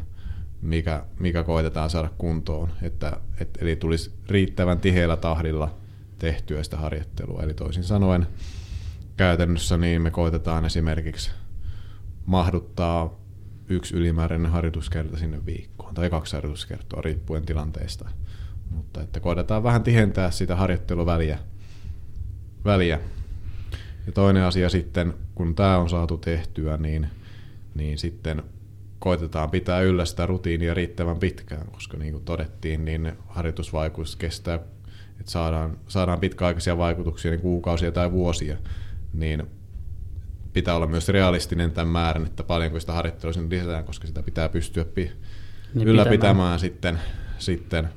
mikä, 0.63 1.05
mikä 1.19 1.43
koitetaan 1.45 1.91
saada 1.91 2.11
kuntoon. 2.19 2.71
Että, 2.83 3.21
et, 3.41 3.59
eli 3.61 3.77
tulisi 3.77 4.13
riittävän 4.29 4.81
tiheällä 4.81 5.17
tahdilla 5.17 5.75
tehtyä 6.19 6.63
sitä 6.63 6.77
harjoittelua. 6.77 7.43
Eli 7.43 7.55
toisin 7.55 7.85
sanoen 7.85 8.27
käytännössä 9.17 9.77
niin 9.77 10.03
me 10.03 10.11
koitetaan 10.11 10.65
esimerkiksi 10.65 11.31
mahduttaa 12.27 13.21
yksi 13.69 13.97
ylimääräinen 13.97 14.51
harjoituskerta 14.51 15.17
sinne 15.17 15.47
viikkoon 15.47 15.95
tai 15.95 16.11
kaksi 16.11 16.37
harjoituskertoa 16.37 17.01
riippuen 17.01 17.47
tilanteesta. 17.47 18.09
Mutta 18.71 19.03
että 19.03 19.21
koitetaan 19.21 19.63
vähän 19.63 19.83
tihentää 19.83 20.31
sitä 20.31 20.57
harjoitteluväliä 20.57 21.39
väliä 22.65 23.01
ja 24.07 24.13
toinen 24.13 24.43
asia 24.43 24.69
sitten, 24.69 25.15
kun 25.35 25.55
tämä 25.55 25.79
on 25.79 25.91
saatu 25.91 26.17
tehtyä, 26.17 26.77
niin, 26.77 27.07
niin 27.75 27.99
sitten 27.99 28.43
koitetaan 28.99 29.51
pitää 29.51 29.81
yllä 29.81 30.05
sitä 30.05 30.27
rutiinia 30.27 30.75
riittävän 30.75 31.19
pitkään, 31.19 31.67
koska 31.67 31.97
niin 31.97 32.13
kuin 32.13 32.25
todettiin, 32.25 32.85
niin 32.85 33.13
harjoitusvaikutus 33.29 34.17
kestää, 34.17 34.55
että 35.21 35.33
saadaan, 35.33 35.79
saadaan 35.89 36.21
pitkäaikaisia 36.21 36.79
vaikutuksia, 36.79 37.31
niin 37.31 37.41
kuukausia 37.41 37.93
tai 37.93 38.13
vuosia, 38.13 38.57
niin 39.13 39.43
pitää 40.53 40.77
olla 40.77 40.87
myös 40.87 41.09
realistinen 41.09 41.73
tämän 41.73 41.89
määrän, 41.89 42.27
että 42.27 42.43
paljonko 42.43 42.81
sitä 42.81 42.93
harjoittelua 42.93 43.33
sinne 43.33 43.57
lisätään, 43.57 43.85
koska 43.85 44.07
sitä 44.07 44.23
pitää 44.23 44.49
pystyä 44.49 44.85
pi- 44.85 45.13
niin 45.75 45.89
ylläpitämään 45.89 46.59
sitten, 46.59 46.99
sitten 47.39 47.89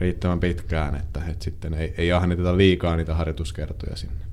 riittävän 0.00 0.40
pitkään, 0.40 0.94
että, 0.94 1.20
että 1.28 1.44
sitten 1.44 1.74
ei, 1.74 1.94
ei 1.98 2.12
ahniteta 2.12 2.56
liikaa 2.56 2.96
niitä 2.96 3.14
harjoituskertoja 3.14 3.96
sinne. 3.96 4.24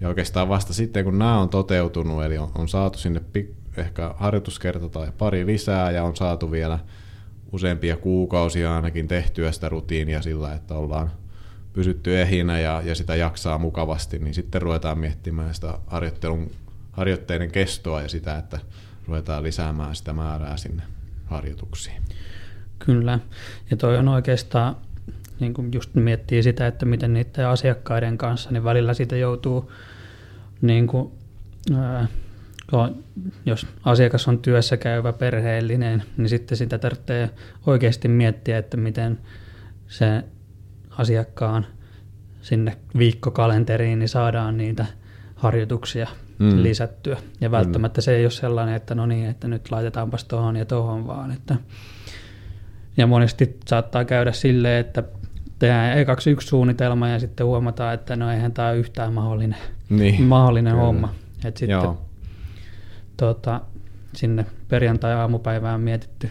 Ja 0.00 0.08
oikeastaan 0.08 0.48
vasta 0.48 0.72
sitten, 0.72 1.04
kun 1.04 1.18
nämä 1.18 1.40
on 1.40 1.48
toteutunut, 1.48 2.24
eli 2.24 2.38
on, 2.38 2.50
on 2.54 2.68
saatu 2.68 2.98
sinne 2.98 3.20
ehkä 3.76 4.14
harjoituskerta 4.16 4.88
tai 4.88 5.12
pari 5.18 5.46
lisää 5.46 5.90
ja 5.90 6.04
on 6.04 6.16
saatu 6.16 6.50
vielä 6.50 6.78
useampia 7.52 7.96
kuukausia 7.96 8.76
ainakin 8.76 9.08
tehtyä 9.08 9.52
sitä 9.52 9.68
rutiinia 9.68 10.22
sillä, 10.22 10.54
että 10.54 10.74
ollaan 10.74 11.10
pysytty 11.72 12.20
ehinä 12.20 12.60
ja, 12.60 12.82
ja 12.84 12.94
sitä 12.94 13.14
jaksaa 13.14 13.58
mukavasti, 13.58 14.18
niin 14.18 14.34
sitten 14.34 14.62
ruvetaan 14.62 14.98
miettimään 14.98 15.54
sitä 15.54 15.78
harjoittelun, 15.86 16.50
harjoitteiden 16.92 17.50
kestoa 17.50 18.02
ja 18.02 18.08
sitä, 18.08 18.38
että 18.38 18.58
ruvetaan 19.06 19.42
lisäämään 19.42 19.96
sitä 19.96 20.12
määrää 20.12 20.56
sinne 20.56 20.82
harjoituksiin. 21.24 22.02
Kyllä, 22.78 23.18
ja 23.70 23.76
toi 23.76 23.98
on 23.98 24.08
oikeastaan 24.08 24.76
niin 25.40 25.54
kuin 25.54 25.72
just 25.72 25.94
miettii 25.94 26.42
sitä, 26.42 26.66
että 26.66 26.86
miten 26.86 27.12
niiden 27.12 27.46
asiakkaiden 27.46 28.18
kanssa, 28.18 28.50
niin 28.50 28.64
välillä 28.64 28.94
siitä 28.94 29.16
joutuu, 29.16 29.72
niin 30.62 30.86
kuin, 30.86 31.12
ää, 31.76 32.06
jos 33.46 33.66
asiakas 33.84 34.28
on 34.28 34.38
työssä 34.38 34.76
käyvä 34.76 35.12
perheellinen, 35.12 36.02
niin 36.16 36.28
sitten 36.28 36.58
sitä 36.58 36.78
tarvitsee 36.78 37.30
oikeasti 37.66 38.08
miettiä, 38.08 38.58
että 38.58 38.76
miten 38.76 39.18
se 39.88 40.24
asiakkaan 40.90 41.66
sinne 42.42 42.76
viikkokalenteriin 42.98 43.98
niin 43.98 44.08
saadaan 44.08 44.56
niitä 44.56 44.86
harjoituksia 45.34 46.08
mm. 46.38 46.62
lisättyä. 46.62 47.16
Ja 47.40 47.50
välttämättä 47.50 48.00
mm. 48.00 48.02
se 48.02 48.16
ei 48.16 48.24
ole 48.24 48.30
sellainen, 48.30 48.74
että 48.74 48.94
no 48.94 49.06
niin, 49.06 49.26
että 49.26 49.48
nyt 49.48 49.70
laitetaanpas 49.70 50.24
tuohon 50.24 50.56
ja 50.56 50.64
tuohon 50.64 51.06
vaan. 51.06 51.30
Että 51.30 51.56
ja 52.96 53.06
monesti 53.06 53.58
saattaa 53.66 54.04
käydä 54.04 54.32
silleen, 54.32 54.80
että 54.80 55.02
tehdään 55.60 55.98
ekaksi 55.98 56.30
yksi 56.30 56.48
suunnitelma 56.48 57.08
ja 57.08 57.18
sitten 57.18 57.46
huomataan, 57.46 57.94
että 57.94 58.16
no 58.16 58.32
eihän 58.32 58.52
tämä 58.52 58.68
ole 58.68 58.76
yhtään 58.76 59.12
mahdollinen, 59.12 59.58
niin, 59.88 60.22
mahdollinen 60.24 60.76
homma. 60.76 61.14
Et 61.44 61.56
sitten 61.56 61.74
Joo. 61.74 62.06
Tota, 63.16 63.60
sinne 64.12 64.46
perjantai-aamupäivään 64.68 65.80
mietitty 65.80 66.30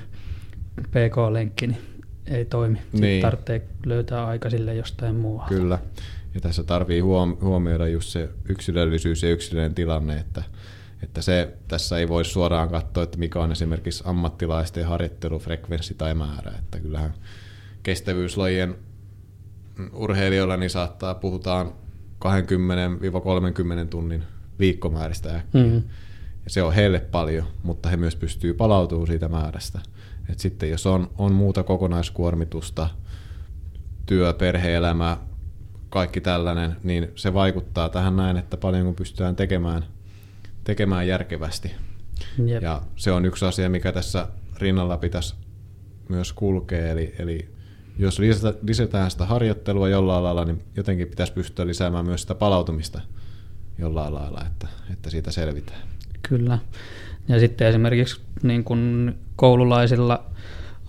PK-lenkki, 0.82 1.68
niin 1.68 1.82
ei 2.28 2.46
toimi. 2.46 2.78
Sitten 2.78 3.02
niin. 3.02 3.22
tarvitsee 3.22 3.68
löytää 3.86 4.28
aika 4.28 4.50
sille 4.50 4.76
jostain 4.76 5.16
muualta. 5.16 5.50
Kyllä. 5.50 5.80
Ja 6.34 6.42
tässä 6.42 6.64
tarvii 6.64 7.00
huomioida 7.42 7.88
just 7.88 8.10
se 8.10 8.30
yksilöllisyys 8.50 9.24
ja 9.24 9.30
yksilöllinen 9.30 9.76
tilanne, 9.76 10.18
että, 10.18 10.44
että 11.04 11.22
se, 11.22 11.54
tässä 11.68 11.98
ei 11.98 12.08
voi 12.08 12.26
suoraan 12.26 12.70
katsoa, 12.70 13.04
että 13.04 13.18
mikä 13.18 13.40
on 13.40 13.52
esimerkiksi 13.52 14.04
ammattilaisten 14.08 14.86
harjoittelufrekvenssi 14.86 15.94
tai 15.94 16.14
määrä. 16.14 16.52
Että 16.60 16.80
kyllähän 16.80 17.14
kestävyyslajien 17.84 18.76
urheilijoilla 19.94 20.58
niin 20.58 20.70
saattaa, 20.70 21.16
puhutaan 21.16 21.74
20-30 22.26 23.88
tunnin 23.90 24.24
viikkomääristä 24.60 25.36
äkkiä. 25.36 25.64
Mm-hmm. 25.64 25.84
Ja 26.44 26.50
se 26.50 26.64
on 26.64 26.74
heille 26.74 27.00
paljon, 27.00 27.46
mutta 27.64 27.90
he 27.90 27.98
myös 27.98 28.16
pystyy 28.16 28.54
palautumaan 28.54 29.08
siitä 29.08 29.28
määrästä. 29.28 29.80
Et 30.30 30.40
sitten 30.40 30.70
jos 30.70 30.86
on, 30.86 31.10
on 31.18 31.34
muuta 31.34 31.64
kokonaiskuormitusta, 31.64 32.90
työ, 34.06 34.34
perhe-elämä, 34.34 35.18
kaikki 35.90 36.22
tällainen, 36.22 36.76
niin 36.84 37.12
se 37.16 37.34
vaikuttaa 37.34 37.90
tähän 37.90 38.16
näin, 38.16 38.38
että 38.38 38.58
paljon 38.58 38.86
kun 38.86 38.96
pystytään 38.96 39.36
tekemään, 39.36 39.86
tekemään 40.64 41.08
järkevästi. 41.08 41.72
Jep. 42.46 42.64
Ja 42.64 42.82
se 42.96 43.12
on 43.12 43.26
yksi 43.26 43.46
asia, 43.46 43.70
mikä 43.70 43.92
tässä 43.92 44.28
rinnalla 44.58 44.98
pitäisi 44.98 45.36
myös 46.10 46.34
kulkea, 46.34 46.88
eli, 46.88 47.16
eli 47.20 47.59
jos 48.00 48.20
lisätään 48.62 49.12
sitä 49.12 49.26
harjoittelua 49.26 49.90
jollain 49.90 50.24
lailla, 50.24 50.46
niin 50.46 50.62
jotenkin 50.76 51.08
pitäisi 51.08 51.34
pystyä 51.34 51.68
lisäämään 51.68 52.06
myös 52.06 52.22
sitä 52.22 52.36
palautumista 52.36 53.02
jollain 53.78 54.14
lailla, 54.14 54.46
että, 54.48 54.68
että 54.94 55.10
siitä 55.10 55.32
selvitään. 55.32 55.82
Kyllä. 56.30 56.60
Ja 57.28 57.40
sitten 57.40 57.68
esimerkiksi 57.68 58.22
niin 58.44 58.64
kun 58.64 59.16
koululaisilla 59.36 60.26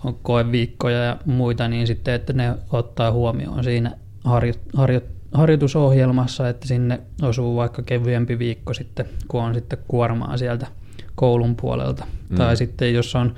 on 0.03 0.15
koeviikkoja 0.15 1.03
ja 1.03 1.17
muita, 1.25 1.67
niin 1.67 1.87
sitten, 1.87 2.13
että 2.13 2.33
ne 2.33 2.55
ottaa 2.71 3.11
huomioon 3.11 3.63
siinä 3.63 3.91
harjo, 4.23 4.53
harjo, 4.73 5.01
harjoitusohjelmassa, 5.31 6.49
että 6.49 6.67
sinne 6.67 6.99
osuu 7.21 7.55
vaikka 7.55 7.81
kevyempi 7.81 8.39
viikko 8.39 8.73
sitten, 8.73 9.05
kun 9.27 9.41
on 9.41 9.53
sitten 9.53 9.79
kuormaa 9.87 10.37
sieltä 10.37 10.67
koulun 11.15 11.55
puolelta. 11.55 12.05
Mm. 12.29 12.37
Tai 12.37 12.57
sitten 12.57 12.93
jos 12.93 13.15
on 13.15 13.35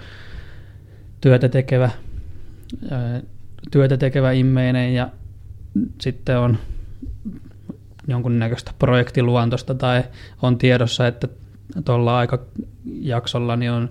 työtä 1.22 1.50
tekevä, 1.50 1.90
työtä 3.72 3.98
tekevä 3.98 4.32
immeinen 4.32 4.94
ja 4.94 5.10
sitten 6.02 6.38
on 6.38 6.58
jonkunnäköistä 8.08 8.72
projektiluontosta 8.80 9.76
tai 9.76 10.04
on 10.42 10.58
tiedossa, 10.58 11.08
että 11.08 11.28
tuolla 11.86 12.18
aikajaksolla 12.18 13.56
niin 13.56 13.72
on 13.72 13.90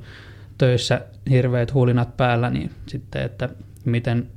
töissä 0.59 1.01
hirveät 1.31 1.75
huulinat 1.75 2.17
päällä, 2.17 2.51
niin 2.51 2.71
sitten, 2.87 3.23
että 3.23 3.49
miten 3.85 4.31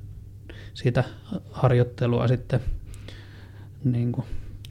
sitä 0.74 1.04
harjoittelua 1.52 2.28
sitten 2.28 2.60
niin 3.84 4.12
kuin 4.12 4.26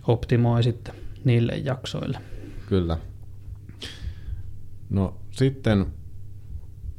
optimoi 0.07 0.63
sitten 0.63 0.95
niille 1.25 1.53
jaksoille. 1.57 2.19
Kyllä. 2.67 2.99
No 4.91 5.17
sitten 5.31 5.87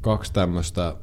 kaksi 0.02 0.34
tämmöistä 0.34 0.96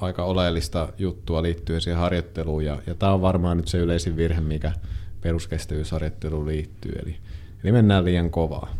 aika 0.00 0.24
oleellista 0.24 0.92
juttua 0.98 1.42
liittyen 1.42 1.80
siihen 1.80 2.00
harjoitteluun, 2.00 2.64
ja, 2.64 2.82
ja 2.86 2.94
tämä 2.94 3.12
on 3.12 3.22
varmaan 3.22 3.56
nyt 3.56 3.68
se 3.68 3.78
yleisin 3.78 4.16
virhe, 4.16 4.40
mikä 4.40 4.72
peruskestävyysharjoitteluun 5.20 6.46
liittyy, 6.46 6.92
eli, 7.02 7.16
eli 7.64 7.72
mennään 7.72 8.04
liian 8.04 8.30
kovaa. 8.30 8.76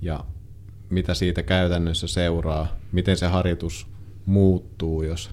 Ja 0.00 0.24
mitä 0.90 1.14
siitä 1.14 1.42
käytännössä 1.42 2.06
seuraa, 2.06 2.76
miten 2.92 3.16
se 3.16 3.26
harjoitus 3.26 3.86
muuttuu, 4.26 5.02
jos, 5.02 5.30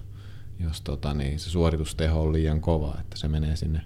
jos 0.60 0.80
tota, 0.80 1.14
niin, 1.14 1.38
se 1.38 1.50
suoritusteho 1.50 2.22
on 2.22 2.32
liian 2.32 2.60
kova, 2.60 2.96
että 3.00 3.18
se 3.18 3.28
menee 3.28 3.56
sinne 3.56 3.80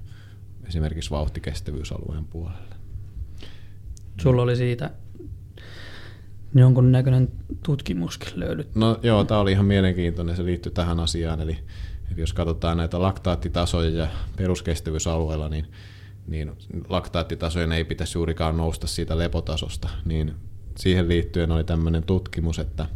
esimerkiksi 0.66 1.11
vauhtikestävyysalueen 1.11 2.24
puolelle. 2.24 2.74
Sulla 4.22 4.43
oli 4.43 4.57
siitä 4.57 4.91
jonkunnäköinen 6.55 7.28
tutkimuskin 7.62 8.40
löydyt. 8.40 8.74
No 8.74 8.98
joo, 9.03 9.24
tämä 9.24 9.40
oli 9.40 9.53
ihan 9.53 9.66
mielenkiintoinen, 9.66 10.36
se 10.36 10.44
liittyy 10.44 10.72
tähän 10.72 11.01
asiaan, 11.01 11.40
eli, 11.40 11.59
eli 12.12 12.20
jos 12.20 12.32
katsotaan 12.32 12.76
näitä 12.76 13.03
laktaattitasoja 13.03 13.90
ja 13.90 14.09
peruskestävyysalueella, 14.36 15.48
niin, 15.48 15.66
niin 16.26 16.53
laktaattitasojen 16.88 17.72
ei 17.72 17.84
pitäisi 17.84 18.18
juurikaan 18.18 18.57
nousta 18.57 18.86
siitä 18.86 19.18
lepotasosta, 19.18 19.88
niin 20.05 20.34
siihen 20.76 21.09
liittyen 21.09 21.53
oli 21.53 21.64
tämmöinen 21.64 22.03
tutkimus, 22.03 22.59
että, 22.59 22.86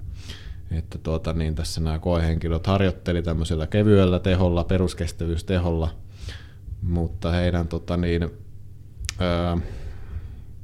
että 0.70 0.98
tuota, 0.98 1.32
niin 1.32 1.54
tässä 1.54 1.80
nämä 1.80 1.98
koehenkilöt 1.98 2.66
harjoitteli 2.66 3.22
tämmöisellä 3.22 3.66
kevyellä 3.66 4.18
teholla, 4.18 4.64
peruskestävyysteholla, 4.64 5.88
mutta 6.82 7.30
heidän 7.30 7.68
tota, 7.68 7.96
niin, 7.96 8.22
öö, 9.20 9.56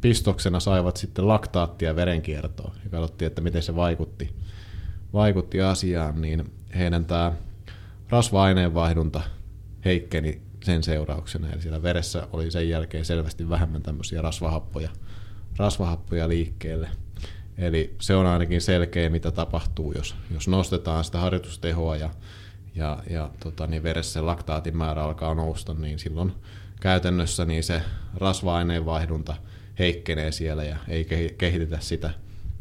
pistoksena 0.00 0.60
saivat 0.60 0.96
sitten 0.96 1.28
laktaattia 1.28 1.96
verenkiertoon 1.96 2.72
ja 2.84 2.90
katsottiin, 2.90 3.26
että 3.26 3.40
miten 3.40 3.62
se 3.62 3.76
vaikutti, 3.76 4.34
vaikutti 5.12 5.60
asiaan, 5.60 6.20
niin 6.20 6.52
heidän 6.74 7.04
tämä 7.04 7.32
rasva-aineenvaihdunta 8.08 9.20
heikkeni 9.84 10.42
sen 10.64 10.82
seurauksena. 10.82 11.48
Eli 11.52 11.62
siellä 11.62 11.82
veressä 11.82 12.28
oli 12.32 12.50
sen 12.50 12.68
jälkeen 12.68 13.04
selvästi 13.04 13.48
vähemmän 13.48 13.82
tämmöisiä 13.82 14.22
rasvahappoja, 14.22 14.90
rasvahappoja 15.56 16.28
liikkeelle. 16.28 16.88
Eli 17.58 17.94
se 18.00 18.14
on 18.14 18.26
ainakin 18.26 18.60
selkeä, 18.60 19.10
mitä 19.10 19.30
tapahtuu, 19.30 19.92
jos, 19.92 20.14
jos 20.30 20.48
nostetaan 20.48 21.04
sitä 21.04 21.18
harjoitustehoa 21.18 21.96
ja, 21.96 22.10
ja, 22.74 22.98
ja 23.10 23.30
tota, 23.40 23.66
niin 23.66 23.82
veressä 23.82 24.26
laktaatin 24.26 24.76
määrä 24.76 25.04
alkaa 25.04 25.34
nousta, 25.34 25.74
niin 25.74 25.98
silloin 25.98 26.32
käytännössä 26.80 27.44
niin 27.44 27.64
se 27.64 27.82
rasva-aineenvaihdunta 28.14 29.36
heikkenee 29.80 30.32
siellä 30.32 30.64
ja 30.64 30.76
ei 30.88 31.06
kehitetä 31.38 31.78
sitä 31.80 32.10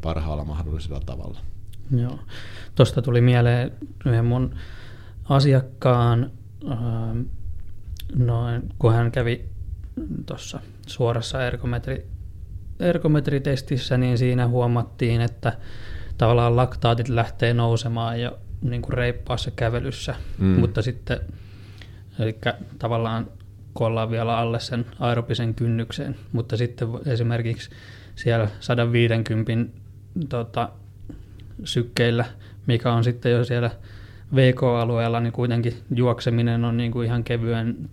parhaalla 0.02 0.44
mahdollisella 0.44 1.00
tavalla. 1.00 1.40
Joo. 1.96 2.20
Tuosta 2.76 3.02
tuli 3.02 3.22
mieleen 3.22 3.72
yhden 4.06 4.26
mun 4.26 4.56
asiakkaan, 5.30 6.32
noin, 8.16 8.70
kun 8.80 8.94
hän 8.94 9.12
kävi 9.12 9.46
tuossa 10.26 10.60
suorassa 10.88 11.48
ergometri 11.48 12.08
ergometritestissä, 12.80 13.98
niin 13.98 14.18
siinä 14.18 14.48
huomattiin, 14.48 15.22
että 15.22 15.58
tavallaan 16.18 16.56
laktaatit 16.56 17.10
lähtee 17.10 17.54
nousemaan 17.54 18.22
jo 18.22 18.40
niin 18.62 18.82
kuin 18.82 18.94
reippaassa 18.94 19.52
kävelyssä, 19.52 20.16
mm. 20.38 20.46
mutta 20.46 20.82
sitten 20.82 21.20
eli 22.20 22.38
tavallaan 22.80 23.28
kun 23.74 23.88
ollaan 23.88 24.12
vielä 24.12 24.38
alle 24.38 24.60
sen 24.60 24.86
aerobisen 25.00 25.54
kynnykseen, 25.54 26.16
mutta 26.32 26.58
sitten 26.58 26.88
esimerkiksi 27.06 27.70
siellä 28.16 28.48
150 28.60 29.80
tota, 30.30 30.70
sykkeillä, 31.64 32.26
mikä 32.68 32.94
on 32.94 33.04
sitten 33.04 33.32
jo 33.32 33.46
siellä 33.46 33.72
VK-alueella, 34.36 35.20
niin 35.20 35.34
kuitenkin 35.34 35.74
juokseminen 35.96 36.66
on 36.66 36.78
niin 36.78 36.92
kuin 36.92 37.06
ihan 37.06 37.24
kevyen 37.24 37.90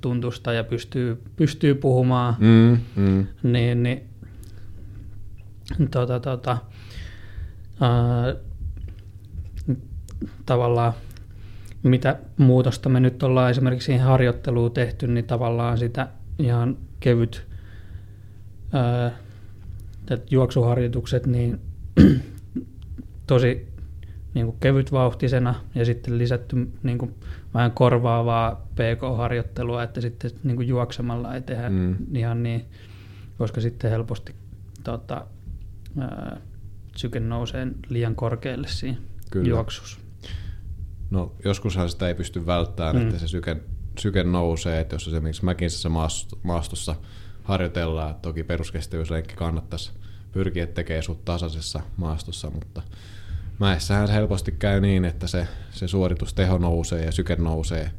tuntusta 0.00 0.52
ja 0.52 0.64
pystyy, 0.64 1.22
pystyy 1.36 1.74
puhumaan, 1.74 2.34
mm, 2.38 2.78
mm. 2.96 3.26
Niin, 3.42 3.82
niin 3.82 4.08
tota, 5.90 6.20
tota, 6.20 6.58
ää, 7.80 8.34
tavallaan 10.46 10.92
mitä 11.82 12.18
muutosta 12.36 12.88
me 12.88 13.00
nyt 13.00 13.22
ollaan 13.22 13.50
esimerkiksi 13.50 13.86
siihen 13.86 14.06
harjoitteluun 14.06 14.72
tehty, 14.72 15.06
niin 15.06 15.24
tavallaan 15.24 15.78
sitä 15.78 16.08
ihan 16.38 16.78
kevyt 17.00 17.46
ää, 18.72 19.10
juoksuharjoitukset, 20.30 21.26
niin 21.26 21.60
tosi 23.26 23.70
niin 24.34 24.46
kuin 24.46 24.56
kevytvauhtisena 24.60 25.54
ja 25.74 25.84
sitten 25.84 26.18
lisätty 26.18 26.56
niin 26.82 26.98
kuin 26.98 27.14
vähän 27.54 27.72
korvaavaa 27.72 28.66
PK-harjoittelua, 28.74 29.82
että 29.82 30.00
sitten 30.00 30.30
niin 30.44 30.56
kuin 30.56 30.68
juoksemalla 30.68 31.34
ei 31.34 31.40
tehdä 31.40 31.68
mm. 31.68 31.96
ihan 32.14 32.42
niin, 32.42 32.64
koska 33.38 33.60
sitten 33.60 33.90
helposti 33.90 34.34
tota, 34.84 35.26
syke 36.96 37.20
nousee 37.20 37.66
liian 37.88 38.14
korkealle 38.14 38.68
siinä 38.68 38.98
Kyllä. 39.30 39.48
juoksussa. 39.48 40.00
No 41.10 41.32
joskushan 41.44 41.90
sitä 41.90 42.08
ei 42.08 42.14
pysty 42.14 42.46
välttämään, 42.46 42.96
mm. 42.96 43.02
että 43.02 43.18
se 43.18 43.28
syke, 43.28 43.56
syke 43.98 44.24
nousee, 44.24 44.80
että 44.80 44.94
jos 44.94 45.08
esimerkiksi 45.08 45.44
mäkisessä 45.44 45.88
maastossa 46.42 46.94
harjoitellaan, 47.42 48.10
että 48.10 48.22
toki 48.22 48.44
peruskestävyyslenkki 48.44 49.34
kannattaisi 49.34 49.90
pyrkiä 50.32 50.66
tekemään 50.66 51.02
sut 51.02 51.24
tasaisessa 51.24 51.80
maastossa, 51.96 52.50
mutta 52.50 52.82
mäessähän 53.58 54.06
se 54.06 54.14
helposti 54.14 54.52
käy 54.52 54.80
niin, 54.80 55.04
että 55.04 55.26
se, 55.26 55.48
se 55.70 55.88
suoritusteho 55.88 56.58
nousee 56.58 57.04
ja 57.04 57.12
syke 57.12 57.36
nousee 57.36 57.90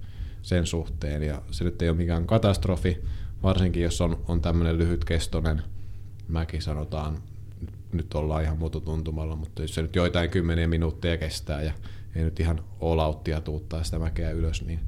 sen 0.42 0.66
suhteen, 0.66 1.24
ja 1.24 1.42
se 1.52 1.64
nyt 1.64 1.82
ei 1.82 1.90
ole 1.90 1.98
mikään 1.98 2.28
katastrofi, 2.28 3.04
varsinkin 3.44 3.84
jos 3.84 4.02
on, 4.02 4.24
on 4.28 4.42
tämmöinen 4.42 4.78
lyhytkestoinen 4.78 5.62
mäki, 6.28 6.62
sanotaan 6.62 7.18
nyt 7.94 8.14
ollaan 8.14 8.44
ihan 8.44 8.58
muototuntumalla, 8.58 9.36
mutta 9.36 9.62
jos 9.62 9.76
se 9.76 9.82
nyt 9.82 9.96
joitain 9.96 10.30
kymmeniä 10.30 10.68
minuutteja 10.68 11.18
kestää 11.18 11.62
ja 11.62 11.74
ei 12.16 12.24
nyt 12.24 12.40
ihan 12.40 12.64
olauttia 12.80 13.42
tuuttaa 13.42 13.84
sitä 13.84 14.00
mäkeä 14.00 14.32
ylös, 14.32 14.66
niin, 14.66 14.80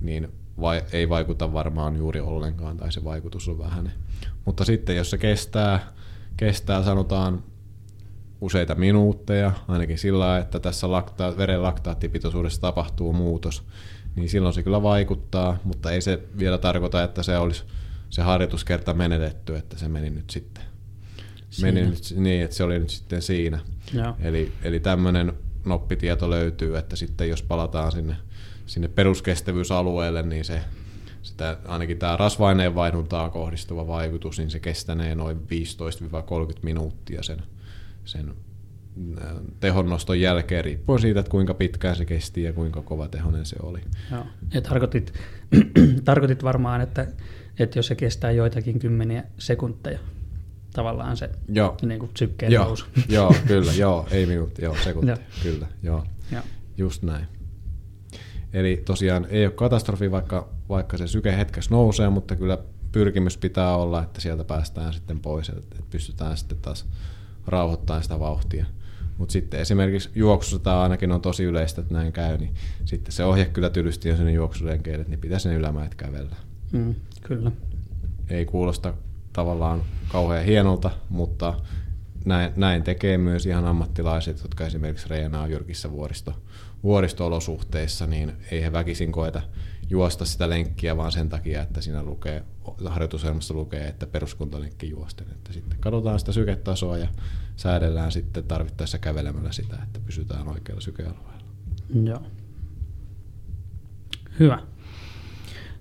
niin 0.00 0.28
vai, 0.60 0.82
ei 0.92 1.08
vaikuta 1.08 1.52
varmaan 1.52 1.96
juuri 1.96 2.20
ollenkaan 2.20 2.76
tai 2.76 2.92
se 2.92 3.04
vaikutus 3.04 3.48
on 3.48 3.58
vähän. 3.58 3.92
Mutta 4.44 4.64
sitten 4.64 4.96
jos 4.96 5.10
se 5.10 5.18
kestää, 5.18 5.92
kestää 6.36 6.82
sanotaan 6.82 7.42
useita 8.40 8.74
minuutteja, 8.74 9.52
ainakin 9.68 9.98
sillä 9.98 10.38
että 10.38 10.60
tässä 10.60 10.86
lakta- 10.86 11.36
veren 11.36 11.62
laktaattipitoisuudessa 11.62 12.60
tapahtuu 12.60 13.12
muutos, 13.12 13.62
niin 14.16 14.28
silloin 14.28 14.54
se 14.54 14.62
kyllä 14.62 14.82
vaikuttaa, 14.82 15.58
mutta 15.64 15.92
ei 15.92 16.00
se 16.00 16.22
vielä 16.38 16.58
tarkoita, 16.58 17.02
että 17.02 17.22
se 17.22 17.38
olisi 17.38 17.64
se 18.10 18.22
harjoituskerta 18.22 18.94
menetetty, 18.94 19.56
että 19.56 19.78
se 19.78 19.88
meni 19.88 20.10
nyt 20.10 20.30
sitten 20.30 20.64
meni 21.62 21.86
nyt 21.86 22.14
niin, 22.16 22.44
että 22.44 22.56
se 22.56 22.64
oli 22.64 22.78
nyt 22.78 22.90
sitten 22.90 23.22
siinä. 23.22 23.58
Joo. 23.94 24.16
Eli, 24.20 24.52
eli 24.62 24.80
tämmöinen 24.80 25.32
noppitieto 25.68 26.30
löytyy, 26.30 26.78
että 26.78 26.96
sitten 26.96 27.28
jos 27.28 27.42
palataan 27.42 27.92
sinne, 27.92 28.16
sinne 28.66 28.88
peruskestävyysalueelle, 28.88 30.22
niin 30.22 30.44
se 30.44 30.60
sitä, 31.22 31.56
ainakin 31.64 31.98
tämä 31.98 32.16
rasvaineen 32.16 32.74
vaihduntaan 32.74 33.30
kohdistuva 33.30 33.86
vaikutus, 33.86 34.38
niin 34.38 34.50
se 34.50 34.60
kestänee 34.60 35.14
noin 35.14 35.36
15-30 35.36 35.40
minuuttia 36.62 37.22
sen, 37.22 37.42
sen 38.04 38.34
äh, 39.22 39.28
tehonnoston 39.60 40.20
jälkeen, 40.20 40.64
riippuen 40.64 41.00
siitä, 41.00 41.20
että 41.20 41.30
kuinka 41.30 41.54
pitkään 41.54 41.96
se 41.96 42.04
kesti 42.04 42.42
ja 42.42 42.52
kuinka 42.52 42.82
kova 42.82 43.08
tehonen 43.08 43.46
se 43.46 43.56
oli. 43.62 43.80
Joo. 44.10 44.26
Ja 44.54 44.62
tarkoitit, 44.62 45.12
tarkoitit 46.04 46.42
varmaan, 46.42 46.80
että, 46.80 47.06
että 47.58 47.78
jos 47.78 47.86
se 47.86 47.94
kestää 47.94 48.30
joitakin 48.30 48.78
kymmeniä 48.78 49.24
sekunteja, 49.38 49.98
tavallaan 50.78 51.16
se 51.16 51.30
Joo. 51.48 51.76
niin 51.82 52.00
kuin 52.00 52.10
sykkeen 52.18 52.52
Joo, 52.52 52.64
nousu. 52.64 52.86
joo, 53.08 53.34
kyllä, 53.46 53.72
joo, 53.84 54.08
ei 54.10 54.26
minuutti, 54.26 54.64
joo, 54.64 54.76
sekunti, 54.84 55.08
Joo. 55.08 55.18
kyllä, 55.42 55.66
joo, 55.82 56.04
Joo. 56.32 56.42
just 56.76 57.02
näin. 57.02 57.26
Eli 58.52 58.82
tosiaan 58.84 59.26
ei 59.30 59.46
ole 59.46 59.52
katastrofi, 59.54 60.10
vaikka, 60.10 60.48
vaikka 60.68 60.96
se 60.96 61.06
syke 61.06 61.36
hetkessä 61.36 61.70
nousee, 61.70 62.08
mutta 62.08 62.36
kyllä 62.36 62.58
pyrkimys 62.92 63.38
pitää 63.38 63.76
olla, 63.76 64.02
että 64.02 64.20
sieltä 64.20 64.44
päästään 64.44 64.92
sitten 64.92 65.20
pois, 65.20 65.48
että 65.48 65.76
pystytään 65.90 66.36
sitten 66.36 66.58
taas 66.58 66.86
rauhoittamaan 67.46 68.02
sitä 68.02 68.18
vauhtia. 68.20 68.66
Mutta 69.16 69.32
sitten 69.32 69.60
esimerkiksi 69.60 70.10
juoksussa 70.14 70.58
tämä 70.58 70.82
ainakin 70.82 71.12
on 71.12 71.20
tosi 71.20 71.44
yleistä, 71.44 71.80
että 71.80 71.94
näin 71.94 72.12
käy, 72.12 72.38
niin 72.38 72.54
sitten 72.84 73.12
se 73.12 73.24
ohje 73.24 73.44
kyllä 73.44 73.70
tylysti 73.70 74.10
on 74.10 74.16
sinne 74.16 74.32
juoksurenkeille, 74.32 75.04
niin 75.08 75.20
pitäisi 75.20 75.48
ne 75.48 75.54
ylämäet 75.54 75.94
kävellä. 75.94 76.36
Mm, 76.72 76.94
kyllä. 77.22 77.52
Ei 78.30 78.44
kuulosta 78.46 78.94
tavallaan 79.38 79.82
kauhean 80.08 80.44
hienolta, 80.44 80.90
mutta 81.08 81.54
näin, 82.24 82.52
näin 82.56 82.82
tekee 82.82 83.18
myös 83.18 83.46
ihan 83.46 83.64
ammattilaiset, 83.64 84.42
jotka 84.42 84.66
esimerkiksi 84.66 85.08
reenaa 85.08 85.46
jyrkissä 85.46 85.90
vuoristo, 85.90 86.42
vuoristo-olosuhteissa, 86.82 88.06
niin 88.06 88.32
ei 88.50 88.62
he 88.62 88.72
väkisin 88.72 89.12
koeta 89.12 89.42
juosta 89.90 90.24
sitä 90.24 90.50
lenkkiä, 90.50 90.96
vaan 90.96 91.12
sen 91.12 91.28
takia, 91.28 91.62
että 91.62 91.80
siinä 91.80 92.02
lukee, 92.02 92.44
harjoitusohjelmassa 92.84 93.54
lukee, 93.54 93.88
että 93.88 94.06
peruskuntalenkki 94.06 94.90
juosten. 94.90 95.26
Että 95.30 95.52
sitten 95.52 95.78
katsotaan 95.80 96.18
sitä 96.18 96.32
syketasoa 96.32 96.98
ja 96.98 97.08
säädellään 97.56 98.12
sitten 98.12 98.44
tarvittaessa 98.44 98.98
kävelemällä 98.98 99.52
sitä, 99.52 99.76
että 99.82 100.00
pysytään 100.06 100.48
oikealla 100.48 100.80
sykealueella. 100.80 101.42
Joo. 102.04 102.22
Hyvä. 104.38 104.62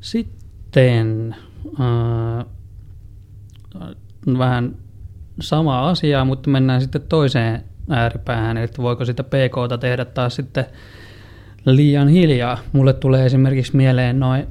Sitten 0.01 1.35
äh, 1.79 2.56
vähän 4.37 4.75
sama 5.39 5.89
asia, 5.89 6.25
mutta 6.25 6.49
mennään 6.49 6.81
sitten 6.81 7.01
toiseen 7.01 7.63
ääripäähän, 7.89 8.57
eli 8.57 8.67
voiko 8.77 9.05
sitä 9.05 9.23
PKta 9.23 9.77
tehdä 9.77 10.05
taas 10.05 10.35
sitten 10.35 10.65
liian 11.65 12.07
hiljaa. 12.07 12.57
Mulle 12.71 12.93
tulee 12.93 13.25
esimerkiksi 13.25 13.75
mieleen 13.77 14.19
noin 14.19 14.47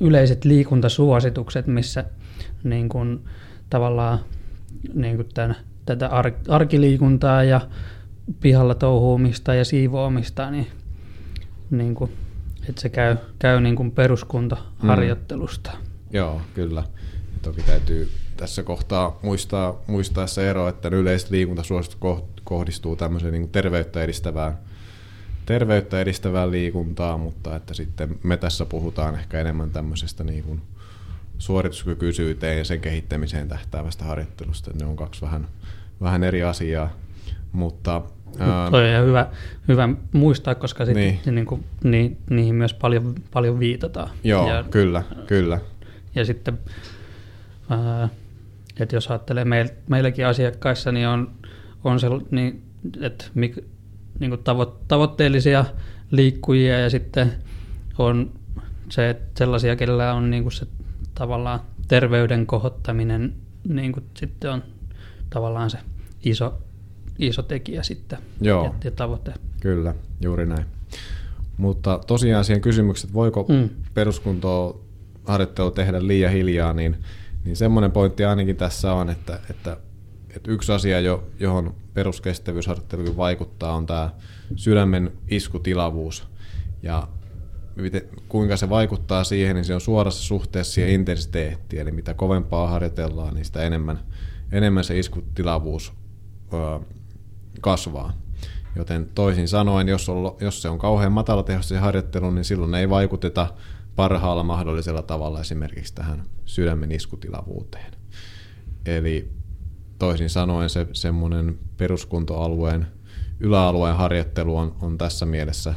yleiset 0.00 0.44
liikuntasuositukset, 0.44 1.66
missä 1.66 2.04
niin 2.64 2.88
kun, 2.88 3.24
tavallaan 3.70 4.18
niin 4.94 5.16
kun 5.16 5.26
tämän, 5.34 5.56
tätä 5.86 6.08
ar- 6.08 6.32
arkiliikuntaa 6.48 7.44
ja 7.44 7.60
pihalla 8.40 8.74
touhuumista 8.74 9.54
ja 9.54 9.64
siivoamista, 9.64 10.50
niin, 10.50 10.66
niin 11.70 11.94
kun, 11.94 12.10
että 12.68 12.80
se 12.80 12.88
käy, 12.88 13.16
käy 13.38 13.60
niin 13.60 13.76
kuin 13.76 13.90
peruskuntaharjoittelusta. 13.90 15.70
Mm. 15.70 15.78
Joo, 16.12 16.40
kyllä. 16.54 16.82
Toki 17.46 17.62
täytyy 17.62 18.10
tässä 18.36 18.62
kohtaa 18.62 19.18
muistaa, 19.22 19.82
muistaa 19.86 20.26
se 20.26 20.50
ero, 20.50 20.68
että 20.68 20.88
yleiset 20.88 21.30
liikuntasuositukset 21.30 22.00
koh- 22.00 22.40
kohdistuu 22.44 22.96
tämmöiseen 22.96 23.32
niin 23.32 23.48
terveyttä 23.48 24.02
edistävään 24.02 24.58
terveyttä 25.46 26.00
edistävään 26.00 26.50
liikuntaan, 26.50 27.20
mutta 27.20 27.56
että 27.56 27.74
sitten 27.74 28.18
me 28.22 28.36
tässä 28.36 28.64
puhutaan 28.66 29.14
ehkä 29.14 29.40
enemmän 29.40 29.70
tämmöisestä 29.70 30.24
niin 30.24 30.44
kuin 30.44 30.62
suorituskykyisyyteen 31.38 32.58
ja 32.58 32.64
sen 32.64 32.80
kehittämiseen 32.80 33.48
tähtäävästä 33.48 34.04
harjoittelusta. 34.04 34.70
Ne 34.80 34.86
on 34.86 34.96
kaksi 34.96 35.22
vähän, 35.22 35.48
vähän 36.00 36.24
eri 36.24 36.42
asiaa, 36.42 36.90
mutta 37.52 38.02
ää, 38.38 38.70
Toi 38.70 38.84
on 38.84 38.90
ihan 38.90 39.06
hyvä, 39.06 39.26
hyvä 39.68 39.88
muistaa, 40.12 40.54
koska 40.54 40.84
sit, 40.86 40.94
Niin. 40.94 41.20
niin. 41.24 41.34
Niin 41.34 41.46
kuin, 41.46 41.64
ni, 41.84 42.16
niihin 42.30 42.54
myös 42.54 42.74
paljon, 42.74 43.14
paljon 43.32 43.58
viitataan. 43.58 44.10
joo, 44.24 44.48
ja, 44.54 44.64
kyllä, 44.70 45.02
kyllä. 45.26 45.60
ja 46.14 46.24
sitten, 46.24 46.58
ää, 47.70 48.08
että 48.80 48.96
jos 48.96 49.10
ajattelee 49.10 49.44
meil, 49.44 49.68
meilläkin 49.88 50.26
asiakkaissa, 50.26 50.92
niin 50.92 51.08
on, 51.08 51.30
on 51.84 52.00
se, 52.00 52.06
niin, 52.30 52.62
että 53.00 53.24
mik, 53.34 53.58
niin 54.18 54.30
kuin 54.30 54.44
tavo, 54.44 54.78
tavoitteellisia 54.88 55.64
liikkujia 56.10 56.78
ja 56.78 56.90
sitten 56.90 57.32
on 57.98 58.32
se, 58.88 59.10
että 59.10 59.38
sellaisia, 59.38 59.76
kellä 59.76 60.14
on 60.14 60.30
niin 60.30 60.42
kuin 60.42 60.52
se 60.52 60.66
tavallaan 61.14 61.60
terveyden 61.88 62.46
kohottaminen 62.46 63.34
niin 63.68 63.92
kuin 63.92 64.04
sitten 64.14 64.50
on 64.50 64.62
tavallaan 65.30 65.70
se 65.70 65.78
iso, 66.24 66.58
iso 67.18 67.42
tekijä 67.42 67.82
sitten 67.82 68.18
Joo. 68.40 68.64
ja, 68.64 68.72
ja 68.84 68.90
tavoite. 68.90 69.34
Kyllä, 69.60 69.94
juuri 70.20 70.46
näin. 70.46 70.64
Mutta 71.56 72.00
tosiaan 72.06 72.44
siihen 72.44 72.60
kysymykseen, 72.60 73.08
että 73.08 73.14
voiko 73.14 73.46
mm. 73.48 73.68
peruskuntoa 73.94 74.80
harjoittelu 75.24 75.70
tehdä 75.70 76.06
liian 76.06 76.32
hiljaa, 76.32 76.72
niin, 76.72 76.96
niin 77.46 77.56
semmoinen 77.56 77.92
pointti 77.92 78.24
ainakin 78.24 78.56
tässä 78.56 78.92
on, 78.92 79.10
että, 79.10 79.40
että, 79.50 79.76
että 80.36 80.50
yksi 80.50 80.72
asia, 80.72 81.00
jo, 81.00 81.28
johon 81.40 81.74
peruskestävyysharjoittelukin 81.94 83.16
vaikuttaa, 83.16 83.74
on 83.74 83.86
tämä 83.86 84.10
sydämen 84.56 85.12
iskutilavuus. 85.28 86.28
Ja 86.82 87.08
kuinka 88.28 88.56
se 88.56 88.68
vaikuttaa 88.68 89.24
siihen, 89.24 89.56
niin 89.56 89.64
se 89.64 89.74
on 89.74 89.80
suorassa 89.80 90.22
suhteessa 90.22 90.72
siihen 90.72 90.92
intensiteettiin. 90.92 91.82
Eli 91.82 91.92
mitä 91.92 92.14
kovempaa 92.14 92.68
harjoitellaan, 92.68 93.34
niin 93.34 93.44
sitä 93.44 93.62
enemmän, 93.62 93.98
enemmän 94.52 94.84
se 94.84 94.98
iskutilavuus 94.98 95.92
kasvaa. 97.60 98.12
Joten 98.76 99.08
toisin 99.14 99.48
sanoen, 99.48 99.88
jos, 99.88 100.08
on, 100.08 100.36
jos 100.40 100.62
se 100.62 100.68
on 100.68 100.78
kauhean 100.78 101.12
matalatehosta 101.12 101.68
se 101.68 101.78
harjoittelu, 101.78 102.30
niin 102.30 102.44
silloin 102.44 102.74
ei 102.74 102.90
vaikuteta 102.90 103.46
parhaalla 103.96 104.42
mahdollisella 104.42 105.02
tavalla 105.02 105.40
esimerkiksi 105.40 105.94
tähän 105.94 106.22
sydämen 106.44 106.92
iskutilavuuteen. 106.92 107.92
Eli 108.86 109.30
toisin 109.98 110.30
sanoen 110.30 110.70
se 110.70 110.86
semmoinen 110.92 111.58
peruskuntoalueen 111.76 112.86
yläalueen 113.40 113.96
harjoittelu 113.96 114.56
on, 114.56 114.76
on 114.80 114.98
tässä 114.98 115.26
mielessä 115.26 115.74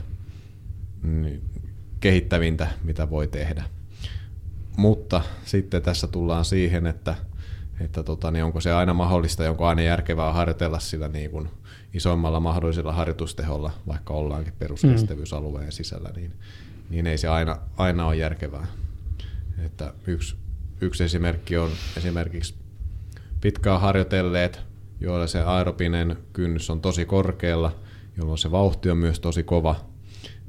mm, 1.02 1.42
kehittävintä, 2.00 2.68
mitä 2.84 3.10
voi 3.10 3.28
tehdä. 3.28 3.64
Mutta 4.78 5.22
sitten 5.46 5.82
tässä 5.82 6.08
tullaan 6.08 6.46
siihen, 6.46 6.88
että, 6.88 7.16
että 7.80 8.04
tota, 8.04 8.32
niin 8.32 8.44
onko 8.44 8.62
se 8.62 8.72
aina 8.74 8.94
mahdollista, 8.94 9.44
ja 9.44 9.50
onko 9.50 9.68
aina 9.68 9.82
järkevää 9.82 10.34
harjoitella 10.34 10.80
sillä 10.80 11.08
niin 11.08 11.32
kuin 11.32 11.50
isoimmalla 11.94 12.40
mahdollisella 12.40 12.94
harjoitusteholla, 12.94 13.72
vaikka 13.88 14.14
ollaankin 14.14 14.54
peruskestävyysalueen 14.60 15.72
sisällä, 15.72 16.10
niin, 16.16 16.34
niin 16.90 17.08
ei 17.08 17.18
se 17.18 17.28
aina, 17.28 17.58
aina 17.78 18.06
ole 18.06 18.16
järkevää. 18.16 18.68
Että 19.66 19.94
yksi, 20.08 20.36
yksi 20.82 21.04
esimerkki 21.04 21.58
on 21.58 21.72
esimerkiksi 21.98 22.56
pitkään 23.42 23.82
harjoitelleet, 23.82 24.60
joilla 25.00 25.28
se 25.28 25.42
aerobinen 25.42 26.18
kynnys 26.34 26.70
on 26.70 26.82
tosi 26.82 27.06
korkealla, 27.06 27.76
jolloin 28.18 28.38
se 28.38 28.52
vauhti 28.52 28.90
on 28.90 28.98
myös 28.98 29.20
tosi 29.20 29.44
kova, 29.44 29.86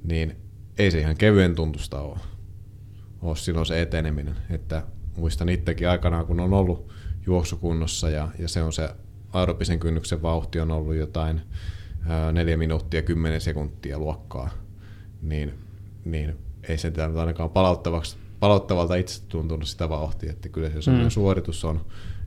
niin 0.04 0.36
ei 0.78 0.90
se 0.90 1.00
ihan 1.00 1.16
kevyen 1.16 1.54
tuntusta 1.54 2.00
ole, 2.00 2.18
ole 3.22 3.36
silloin 3.36 3.66
se 3.66 3.82
eteneminen. 3.82 4.36
Että 4.50 4.82
muistan 5.16 5.48
itsekin 5.48 5.88
aikanaan, 5.88 6.26
kun 6.26 6.40
on 6.40 6.52
ollut 6.52 6.92
juoksukunnossa 7.26 8.10
ja, 8.10 8.28
ja 8.38 8.48
se 8.48 8.62
on 8.62 8.72
se 8.72 8.90
aerobisen 9.32 9.80
kynnyksen 9.80 10.22
vauhti 10.22 10.60
on 10.60 10.70
ollut 10.70 10.94
jotain 10.94 11.40
ää, 12.06 12.32
4 12.32 12.56
minuuttia 12.56 13.02
10 13.02 13.40
sekuntia 13.40 13.98
luokkaa, 13.98 14.50
niin, 15.22 15.54
niin 16.04 16.36
ei 16.68 16.78
se 16.78 16.92
ainakaan 17.18 17.50
palauttavaksi, 17.50 18.16
palauttavalta 18.40 18.94
itse 18.94 19.22
tuntunut 19.28 19.68
sitä 19.68 19.88
vauhtia, 19.88 20.30
että 20.30 20.48
kyllä 20.48 20.70
se 20.80 20.90
mm. 20.90 21.08
suoritus 21.08 21.64
on, 21.64 21.80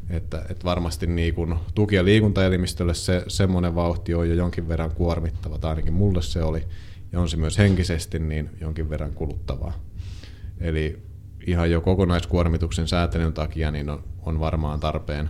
että, 0.09 0.45
että 0.49 0.63
varmasti 0.63 1.07
niin 1.07 1.33
kun 1.33 1.59
tuki- 1.75 1.95
ja 1.95 2.05
liikuntaelimistölle 2.05 2.93
se, 2.93 3.23
semmoinen 3.27 3.75
vauhti 3.75 4.13
on 4.13 4.29
jo 4.29 4.35
jonkin 4.35 4.67
verran 4.67 4.91
kuormittava, 4.91 5.57
tai 5.57 5.69
ainakin 5.69 5.93
mulle 5.93 6.21
se 6.21 6.43
oli, 6.43 6.63
ja 7.11 7.19
on 7.19 7.29
se 7.29 7.37
myös 7.37 7.57
henkisesti 7.57 8.19
niin 8.19 8.49
jonkin 8.61 8.89
verran 8.89 9.13
kuluttavaa. 9.13 9.73
Eli 10.59 10.99
ihan 11.47 11.71
jo 11.71 11.81
kokonaiskuormituksen 11.81 12.87
säätelyn 12.87 13.33
takia 13.33 13.71
niin 13.71 13.89
on, 13.89 14.03
on 14.21 14.39
varmaan 14.39 14.79
tarpeen, 14.79 15.29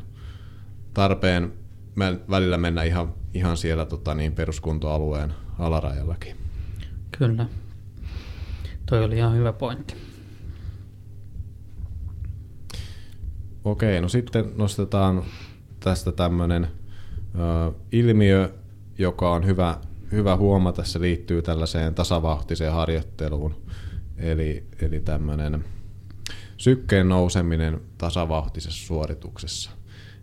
tarpeen 0.94 1.54
välillä 2.30 2.58
mennä 2.58 2.84
ihan, 2.84 3.14
ihan 3.34 3.58
siellä 3.58 3.86
tota, 3.86 4.16
niin 4.16 4.34
peruskuntoalueen 4.34 5.34
alarajallakin. 5.60 6.36
Kyllä. 7.18 7.46
Toi 8.86 9.04
oli 9.04 9.18
ihan 9.18 9.36
hyvä 9.36 9.54
pointti. 9.54 9.96
Okei, 13.64 14.02
no 14.02 14.10
sitten 14.10 14.52
nostetaan 14.56 15.24
tästä 15.80 16.12
tämmöinen 16.12 16.68
ilmiö, 17.92 18.54
joka 18.98 19.32
on 19.32 19.46
hyvä, 19.46 19.78
hyvä 20.12 20.36
huomata, 20.36 20.84
se 20.84 21.02
liittyy 21.02 21.42
tällaiseen 21.42 21.96
tasavauhtiseen 21.96 22.74
harjoitteluun, 22.74 23.56
eli, 24.18 24.64
eli 24.82 25.00
tämmöinen 25.00 25.66
sykkeen 26.58 27.10
nouseminen 27.10 27.82
tasavauhtisessa 27.98 28.88
suorituksessa. 28.88 29.72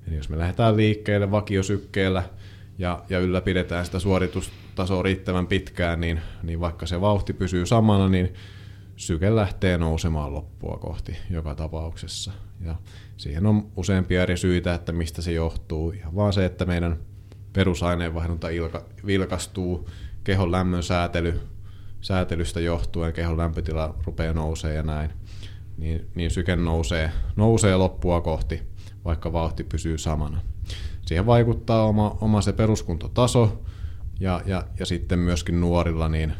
Eli 0.08 0.16
jos 0.16 0.28
me 0.28 0.38
lähdetään 0.38 0.76
liikkeelle 0.76 1.30
vakiosykkeellä 1.30 2.22
ja, 2.78 3.02
ja 3.08 3.18
ylläpidetään 3.18 3.86
sitä 3.86 3.98
suoritustasoa 4.86 5.02
riittävän 5.02 5.46
pitkään, 5.46 6.00
niin, 6.00 6.20
niin 6.42 6.60
vaikka 6.60 6.86
se 6.86 7.00
vauhti 7.00 7.32
pysyy 7.32 7.66
samana, 7.66 8.08
niin 8.08 8.34
syke 8.96 9.36
lähtee 9.36 9.78
nousemaan 9.78 10.34
loppua 10.34 10.78
kohti 10.80 11.16
joka 11.30 11.54
tapauksessa. 11.54 12.32
Ja 12.60 12.74
siihen 13.16 13.46
on 13.46 13.72
useampia 13.76 14.22
eri 14.22 14.36
syitä, 14.36 14.74
että 14.74 14.92
mistä 14.92 15.22
se 15.22 15.32
johtuu. 15.32 15.90
Ihan 15.90 16.14
vaan 16.14 16.32
se, 16.32 16.44
että 16.44 16.64
meidän 16.64 16.98
perusaineenvaihdunta 17.52 18.48
vilkastuu, 19.06 19.88
kehon 20.24 20.52
lämmön 20.52 20.82
säätely, 20.82 21.40
säätelystä 22.00 22.60
johtuen, 22.60 23.12
kehon 23.12 23.36
lämpötila 23.36 23.94
rupeaa 24.06 24.34
nousee 24.34 24.74
ja 24.74 24.82
näin. 24.82 25.10
Niin, 25.78 26.08
niin 26.14 26.30
syke 26.30 26.56
nousee, 26.56 27.10
nousee 27.36 27.76
loppua 27.76 28.20
kohti, 28.20 28.62
vaikka 29.04 29.32
vauhti 29.32 29.64
pysyy 29.64 29.98
samana. 29.98 30.40
Siihen 31.06 31.26
vaikuttaa 31.26 31.84
oma, 31.84 32.16
oma 32.20 32.40
se 32.40 32.52
peruskuntotaso 32.52 33.62
ja, 34.20 34.42
ja, 34.46 34.64
ja 34.78 34.86
sitten 34.86 35.18
myöskin 35.18 35.60
nuorilla 35.60 36.08
niin, 36.08 36.32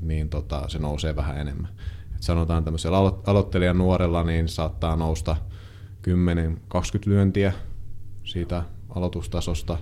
niin 0.00 0.28
tota, 0.28 0.68
se 0.68 0.78
nousee 0.78 1.16
vähän 1.16 1.38
enemmän. 1.38 1.70
Et 2.14 2.22
sanotaan 2.22 2.64
tämmöisellä 2.64 2.98
alo- 2.98 3.22
aloittelijan 3.26 3.78
nuorella 3.78 4.24
niin 4.24 4.48
saattaa 4.48 4.96
nousta 4.96 5.36
10-20 6.06 6.10
lyöntiä 7.06 7.52
siitä 8.24 8.62
aloitustasosta, 8.88 9.78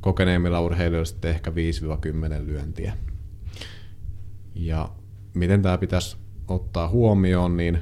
kokeneemmilla 0.00 0.60
urheilijoilla 0.60 1.04
sitten 1.04 1.30
ehkä 1.30 1.50
5-10 1.50 1.54
lyöntiä. 2.46 2.92
Ja 4.54 4.88
miten 5.34 5.62
tämä 5.62 5.78
pitäisi 5.78 6.16
ottaa 6.48 6.88
huomioon, 6.88 7.56
niin, 7.56 7.78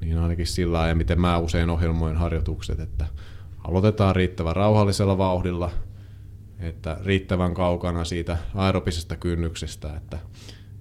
niin 0.00 0.18
ainakin 0.18 0.46
sillä 0.46 0.88
ja 0.88 0.94
miten 0.94 1.20
mä 1.20 1.38
usein 1.38 1.70
ohjelmoin 1.70 2.16
harjoitukset, 2.16 2.80
että 2.80 3.06
aloitetaan 3.64 4.16
riittävän 4.16 4.56
rauhallisella 4.56 5.18
vauhdilla, 5.18 5.70
että 6.58 6.96
riittävän 7.04 7.54
kaukana 7.54 8.04
siitä 8.04 8.38
aerobisesta 8.54 9.16
kynnyksestä, 9.16 9.96
että, 9.96 10.18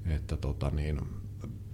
että 0.06 0.38
tota 0.38 0.70
niin, 0.70 1.02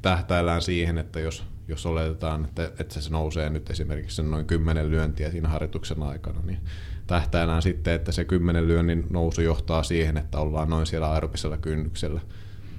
tähtäillään 0.02 0.62
siihen, 0.62 0.98
että 0.98 1.20
jos, 1.20 1.44
jos 1.68 1.86
oletetaan, 1.86 2.46
että, 2.46 2.72
että 2.80 3.02
se 3.02 3.10
nousee 3.10 3.50
nyt 3.50 3.70
esimerkiksi 3.70 4.24
noin 4.24 4.46
10 4.46 4.92
lyöntiä 4.92 5.32
siinä 5.32 5.50
harjoituksen 5.50 6.04
aikana, 6.04 6.42
niin 6.44 6.60
tähtäillään 7.08 7.62
sitten, 7.62 7.94
että 7.94 8.12
se 8.12 8.26
10 8.26 8.68
lyönnin 8.68 9.06
nousu 9.10 9.42
johtaa 9.42 9.84
siihen, 9.84 10.18
että 10.18 10.40
ollaan 10.40 10.70
noin 10.70 10.88
siellä 10.88 11.12
aerobisella 11.12 11.58
kynnyksellä 11.58 12.22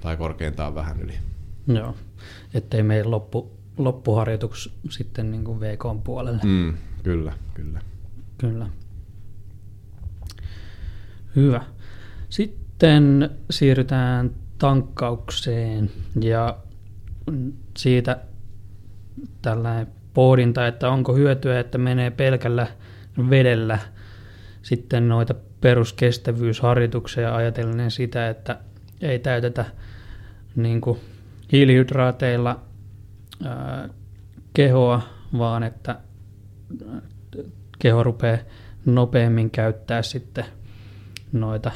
tai 0.01 0.17
korkeintaan 0.17 0.75
vähän 0.75 1.01
yli. 1.01 1.13
Joo, 1.67 1.95
ettei 2.53 2.83
meidän 2.83 3.11
loppu, 3.11 3.51
loppuharjoitus 3.77 4.73
sitten 4.89 5.31
niin 5.31 5.43
kuin 5.43 5.59
VK 5.59 6.03
puolelle. 6.03 6.41
Mm, 6.43 6.73
kyllä, 7.03 7.33
kyllä. 7.53 7.81
Kyllä. 8.37 8.67
Hyvä. 11.35 11.61
Sitten 12.29 13.29
siirrytään 13.49 14.31
tankkaukseen 14.57 15.91
ja 16.21 16.57
siitä 17.77 18.19
tällainen 19.41 19.87
pohdinta, 20.13 20.67
että 20.67 20.89
onko 20.89 21.15
hyötyä, 21.15 21.59
että 21.59 21.77
menee 21.77 22.11
pelkällä 22.11 22.67
vedellä 23.29 23.79
sitten 24.61 25.07
noita 25.07 25.35
peruskestävyysharjoituksia 25.61 27.35
ajatellen 27.35 27.91
sitä, 27.91 28.29
että 28.29 28.59
ei 29.01 29.19
täytetä 29.19 29.65
niin 30.55 30.81
kuin 30.81 30.99
hiilihydraateilla 31.51 32.59
ää, 33.45 33.89
kehoa, 34.53 35.01
vaan 35.37 35.63
että 35.63 35.99
keho 37.79 38.03
rupeaa 38.03 38.37
nopeammin 38.85 39.49
käyttää 39.49 40.01
sitten 40.01 40.45
noita 41.31 41.71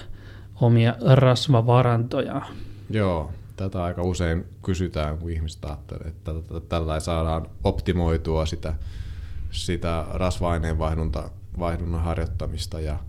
omia 0.61 0.95
rasvavarantoja. 1.15 2.41
Joo, 2.89 3.31
tätä 3.55 3.83
aika 3.83 4.01
usein 4.01 4.45
kysytään, 4.61 5.17
kun 5.17 5.29
ihmiset 5.29 5.65
ajattelee, 5.65 6.07
että 6.07 6.31
tällä 6.69 6.99
saadaan 6.99 7.47
optimoitua 7.63 8.45
sitä, 8.45 8.73
sitä 9.51 10.05
rasva-aineen 10.09 10.77
vaihdunnan 11.59 12.03
harjoittamista 12.03 12.79
ja 12.79 12.99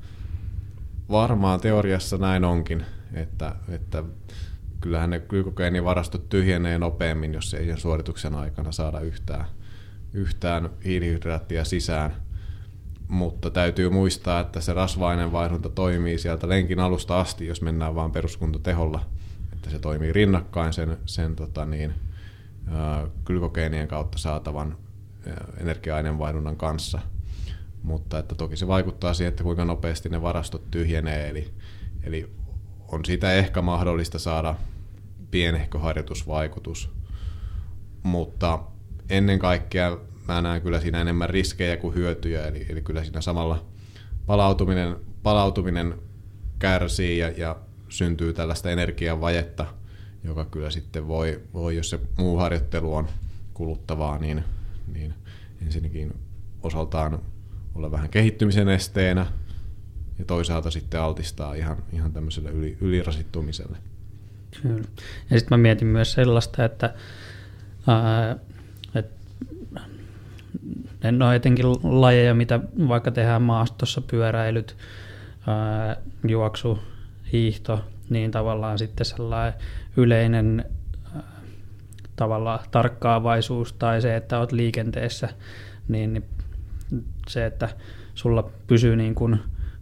varmaan 1.10 1.60
teoriassa 1.60 2.18
näin 2.18 2.44
onkin, 2.44 2.85
että, 3.14 3.55
että 3.68 4.05
kyllähän 4.81 5.10
ne 5.10 5.20
glykogeenivarastot 5.20 6.28
tyhjenee 6.28 6.78
nopeammin, 6.78 7.35
jos 7.35 7.55
ei 7.55 7.66
sen 7.66 7.78
suorituksen 7.78 8.35
aikana 8.35 8.73
saada 8.73 9.01
yhtään, 9.01 9.47
yhtään 10.12 10.70
hiilihydraattia 10.85 11.64
sisään. 11.64 12.26
Mutta 13.09 13.51
täytyy 13.51 13.91
muistaa, 13.91 14.41
että 14.41 14.61
se 14.61 14.73
rasva-aineenvaihdunta 14.73 15.69
toimii 15.69 16.19
sieltä 16.19 16.49
lenkin 16.49 16.81
alusta 16.81 17.20
asti, 17.20 17.47
jos 17.47 17.62
mennään 17.62 17.95
vain 17.95 18.11
peruskuntoteholla– 18.11 19.01
että 19.66 19.77
se 19.77 19.78
toimii 19.78 20.12
rinnakkain 20.12 20.73
sen, 20.73 20.99
sen 21.07 21.37
tota 21.37 21.65
niin, 21.65 21.95
glykogeenien 23.24 23.89
kautta 23.89 24.19
saatavan 24.19 24.77
energia-aineenvaihdunnan 25.61 26.57
kanssa. 26.57 26.99
Mutta 27.83 28.19
että 28.19 28.35
toki 28.35 28.57
se 28.57 28.66
vaikuttaa 28.66 29.15
siihen, 29.15 29.28
että 29.28 29.43
kuinka 29.43 29.65
nopeasti 29.65 30.09
ne 30.09 30.23
varastot 30.23 30.70
tyhjenee, 30.70 31.28
eli, 31.28 31.51
eli 32.03 32.31
on 32.89 33.05
siitä 33.05 33.33
ehkä 33.33 33.62
mahdollista 33.62 34.19
saada 34.19 34.55
pienehkö 35.31 35.78
harjoitusvaikutus. 35.78 36.91
Mutta 38.03 38.59
ennen 39.11 39.39
kaikkea 39.39 39.99
mä 40.28 40.43
näen 40.43 40.62
kyllä 40.62 40.81
siinä 40.81 41.01
enemmän 41.01 41.31
riskejä 41.31 41.77
kuin 41.77 41.94
hyötyjä, 41.94 42.47
eli, 42.47 42.66
eli 42.69 42.82
kyllä 42.82 43.05
siinä 43.05 43.20
samalla 43.20 43.65
palautuminen, 44.27 44.97
palautuminen 45.23 45.94
kärsii 46.59 47.19
ja, 47.19 47.28
ja 47.28 47.57
syntyy 47.89 48.32
tällaista 48.32 48.70
energiavajetta, 48.70 49.66
joka 50.24 50.44
kyllä 50.44 50.70
sitten 50.70 51.09
voi, 51.09 51.40
voi 51.55 51.77
jos 51.77 51.90
se 51.90 52.01
muu 52.19 52.36
harjoittelu 52.36 52.94
on 52.94 53.09
kuluttavaa, 53.55 54.19
niin, 54.19 54.44
niin 54.93 55.15
ensinnäkin 55.62 56.15
osaltaan 56.62 57.23
olla 57.74 57.90
vähän 57.90 58.09
kehittymisen 58.09 58.69
esteenä 58.69 59.27
ja 60.19 60.24
toisaalta 60.24 60.70
sitten 60.70 61.01
altistaa 61.01 61.55
ihan, 61.55 61.77
ihan 61.93 62.12
tämmöiselle 62.12 62.51
yli, 62.51 62.77
ylirasittumiselle. 62.81 63.78
Kyllä. 64.62 64.89
Ja 65.31 65.39
sitten 65.39 65.59
mä 65.59 65.62
mietin 65.62 65.89
myös 65.89 66.12
sellaista, 66.12 66.65
että, 66.65 66.94
ää, 67.86 68.31
että 68.31 68.56
ne 71.12 71.24
on 71.24 71.35
etenkin 71.35 71.66
lajeja, 71.83 72.35
mitä 72.35 72.61
vaikka 72.89 73.11
tehdään 73.11 73.43
maastossa, 73.43 74.01
pyöräilyt, 74.01 74.77
ää, 75.47 75.97
juoksu, 76.28 76.78
hiihto, 77.33 77.85
niin 78.11 78.31
tavallaan 78.31 78.78
sitten 78.78 79.07
sellainen 79.07 79.61
yleinen 79.97 80.65
äh, 81.16 81.23
tavallaan 82.16 82.61
tarkkaavaisuus 82.70 83.73
tai 83.73 84.03
se, 84.03 84.16
että 84.16 84.39
olet 84.39 84.53
liikenteessä, 84.53 85.28
niin, 85.89 86.12
niin 86.12 86.24
se, 87.28 87.47
että 87.47 87.69
sulla 88.15 88.51
pysyy 88.66 88.97
niin 88.97 89.15
kuin 89.15 89.41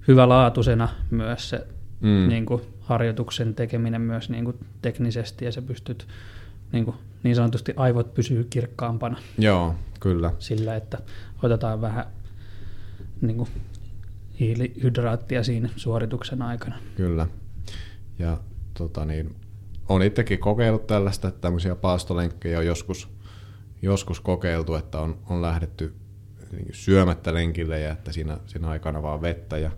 hyvälaatuisena 0.09 0.89
myös 1.11 1.51
se 1.51 1.67
mm. 2.01 2.29
niin 2.29 2.47
kuin 2.47 2.63
harjoituksen 2.81 3.55
tekeminen 3.55 4.01
myös 4.01 4.31
niin 4.31 4.45
kuin 4.45 4.59
teknisesti 4.83 5.45
ja 5.45 5.53
sä 5.53 5.63
pystyt 5.63 6.07
niin, 6.73 6.85
kuin, 6.85 6.97
niin 7.25 7.37
sanotusti 7.37 7.73
aivot 7.77 8.15
pysyy 8.15 8.45
kirkkaampana. 8.45 9.19
Joo, 9.39 9.75
kyllä. 10.01 10.33
Sillä, 10.39 10.77
että 10.77 10.99
otetaan 11.43 11.81
vähän 11.81 12.05
niin 13.21 13.37
kuin, 13.37 13.49
hiilihydraattia 14.41 15.45
siinä 15.45 15.69
suorituksen 15.77 16.43
aikana. 16.43 16.77
Kyllä. 16.97 17.27
Ja 18.19 18.39
tota 18.75 19.05
niin, 19.05 19.37
on 19.89 20.03
itsekin 20.03 20.39
kokeillut 20.39 20.87
tällaista, 20.87 21.29
että 21.29 21.41
tämmöisiä 21.41 21.75
paastolenkkejä 21.75 22.59
on 22.59 22.67
joskus, 22.67 23.09
joskus 23.83 24.21
kokeiltu, 24.21 24.75
että 24.75 25.01
on, 25.01 25.19
on 25.31 25.43
lähdetty 25.43 25.95
niin 26.53 26.69
syömättä 26.73 27.35
lenkille 27.35 27.81
ja 27.81 27.93
että 27.93 28.13
siinä, 28.13 28.39
siinä 28.47 28.69
aikana 28.69 29.03
vaan 29.03 29.23
vettä. 29.23 29.59
Ja 29.59 29.71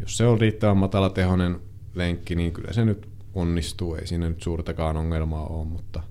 jos 0.00 0.16
se 0.16 0.26
on 0.26 0.40
riittävän 0.40 0.76
matalatehoinen 0.76 1.60
lenkki, 1.94 2.34
niin 2.34 2.52
kyllä 2.52 2.72
se 2.72 2.84
nyt 2.84 3.08
onnistuu. 3.34 3.94
Ei 3.94 4.06
siinä 4.06 4.28
nyt 4.28 4.42
suurtakaan 4.42 4.96
ongelmaa 4.96 5.46
ole, 5.46 5.66
mutta, 5.66 6.02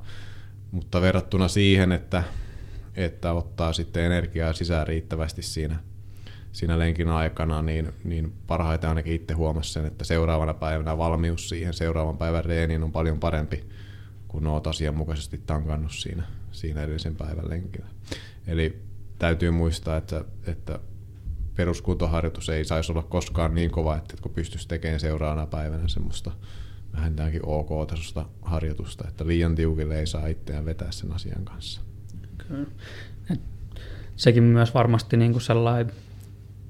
mutta 0.71 1.01
verrattuna 1.01 1.47
siihen, 1.47 1.91
että, 1.91 2.23
että 2.95 3.33
ottaa 3.33 3.73
sitten 3.73 4.03
energiaa 4.03 4.53
sisään 4.53 4.87
riittävästi 4.87 5.41
siinä 5.41 5.79
siinä 6.51 6.79
lenkin 6.79 7.07
aikana, 7.07 7.61
niin, 7.61 7.93
niin 8.03 8.33
parhaiten 8.47 8.89
ainakin 8.89 9.13
itse 9.13 9.33
huomasin 9.33 9.73
sen, 9.73 9.85
että 9.85 10.05
seuraavana 10.05 10.53
päivänä 10.53 10.97
valmius 10.97 11.49
siihen 11.49 11.73
seuraavan 11.73 12.17
päivän 12.17 12.45
reeniin 12.45 12.83
on 12.83 12.91
paljon 12.91 13.19
parempi, 13.19 13.63
kun 14.27 14.47
olet 14.47 14.67
asianmukaisesti 14.67 15.41
tankannut 15.45 15.91
siinä, 15.91 16.23
siinä 16.51 16.83
edellisen 16.83 17.15
päivän 17.15 17.49
lenkillä. 17.49 17.87
Eli 18.47 18.81
täytyy 19.19 19.51
muistaa, 19.51 19.97
että, 19.97 20.25
että 20.47 20.79
peruskuntoharjoitus 21.55 22.49
ei 22.49 22.65
saisi 22.65 22.91
olla 22.91 23.03
koskaan 23.03 23.55
niin 23.55 23.71
kova, 23.71 23.97
että 23.97 24.15
kun 24.21 24.33
pystyisi 24.33 24.67
tekemään 24.67 24.99
seuraavana 24.99 25.45
päivänä 25.45 25.87
semmoista 25.87 26.31
vähintäänkin 26.97 27.45
ok-tasosta 27.45 28.25
harjoitusta, 28.41 29.07
että 29.07 29.27
liian 29.27 29.55
tiukille 29.55 29.99
ei 29.99 30.07
saa 30.07 30.27
itseään 30.27 30.65
vetää 30.65 30.91
sen 30.91 31.11
asian 31.11 31.45
kanssa. 31.45 31.81
Kyllä. 32.47 32.67
Et 33.31 33.41
sekin 34.15 34.43
myös 34.43 34.73
varmasti 34.73 35.17
niin 35.17 35.31
kuin 35.31 35.41
sellainen 35.41 35.93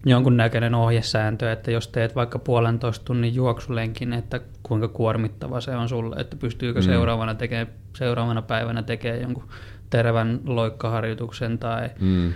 jonkunnäköinen 0.05 0.75
ohjesääntö, 0.75 1.51
että 1.51 1.71
jos 1.71 1.87
teet 1.87 2.15
vaikka 2.15 2.39
puolentoista 2.39 3.05
tunnin 3.05 3.35
juoksulenkin, 3.35 4.13
että 4.13 4.41
kuinka 4.63 4.87
kuormittava 4.87 5.61
se 5.61 5.75
on 5.75 5.89
sulle, 5.89 6.15
että 6.19 6.35
pystyykö 6.35 6.79
mm. 6.79 6.85
seuraavana, 6.85 7.35
tekee, 7.35 7.67
seuraavana 7.97 8.41
päivänä 8.41 8.83
tekemään 8.83 9.21
jonkun 9.21 9.49
tervän 9.89 10.39
loikkaharjoituksen 10.45 11.59
tai 11.59 11.89
mm. 11.99 12.33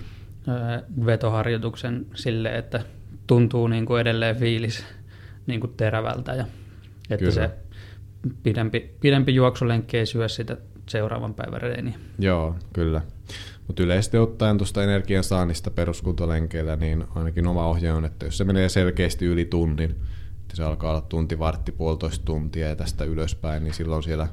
vetoharjoituksen 1.06 2.06
sille, 2.16 2.58
että 2.58 2.82
tuntuu 3.28 3.68
niin 3.68 3.86
kuin 3.86 4.02
edelleen 4.02 4.36
fiilis 4.36 4.86
niin 5.48 5.60
kuin 5.60 5.74
terävältä 5.78 6.34
ja 6.34 6.46
että 7.10 7.26
Kyllä. 7.26 7.32
se 7.32 7.50
pidempi, 8.44 8.96
pidempi 9.00 9.36
juoksulenkki 9.36 9.98
ei 9.98 10.06
syö 10.06 10.28
sitä 10.28 10.58
seuraavan 10.90 11.34
päivän 11.34 11.62
reeniä. 11.62 12.00
Joo, 12.20 12.56
kyllä. 12.74 13.02
Mutta 13.68 13.84
yleisesti 13.84 14.18
ottaen 14.18 14.58
tuosta 14.58 14.84
energian 14.84 15.24
saannista 15.24 15.72
peruskuntolenkeillä, 15.72 16.76
niin 16.76 17.06
ainakin 17.16 17.48
oma 17.48 17.68
ohje 17.68 17.92
on, 17.92 18.06
että 18.06 18.26
jos 18.26 18.38
se 18.38 18.44
menee 18.44 18.70
selkeästi 18.70 19.26
yli 19.26 19.46
tunnin, 19.46 19.92
että 20.42 20.56
se 20.56 20.64
alkaa 20.64 20.92
olla 20.92 21.02
tunti, 21.02 21.40
vartti, 21.40 21.72
puolitoista 21.72 22.26
tuntia 22.26 22.68
ja 22.68 22.76
tästä 22.76 23.04
ylöspäin, 23.04 23.64
niin 23.64 23.74
silloin 23.74 24.04
siellä 24.04 24.28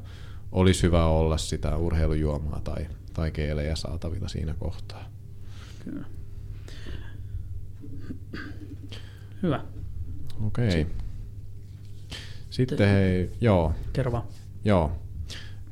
olisi 0.53 0.83
hyvä 0.83 1.07
olla 1.07 1.39
sitä 1.39 1.77
urheilujuomaa 1.77 2.61
tai, 2.61 2.87
tai 3.13 3.31
keelejä 3.31 3.77
saatavilla 3.77 4.29
siinä 4.29 4.55
kohtaa. 4.59 5.05
Kyllä. 5.85 6.05
Hyvä. 9.43 9.65
Okei. 10.47 10.69
Okay. 10.69 10.87
Sitten 12.51 12.89
hei, 12.89 13.31
joo. 13.41 13.73
Kerro 13.93 14.25
Joo, 14.65 14.93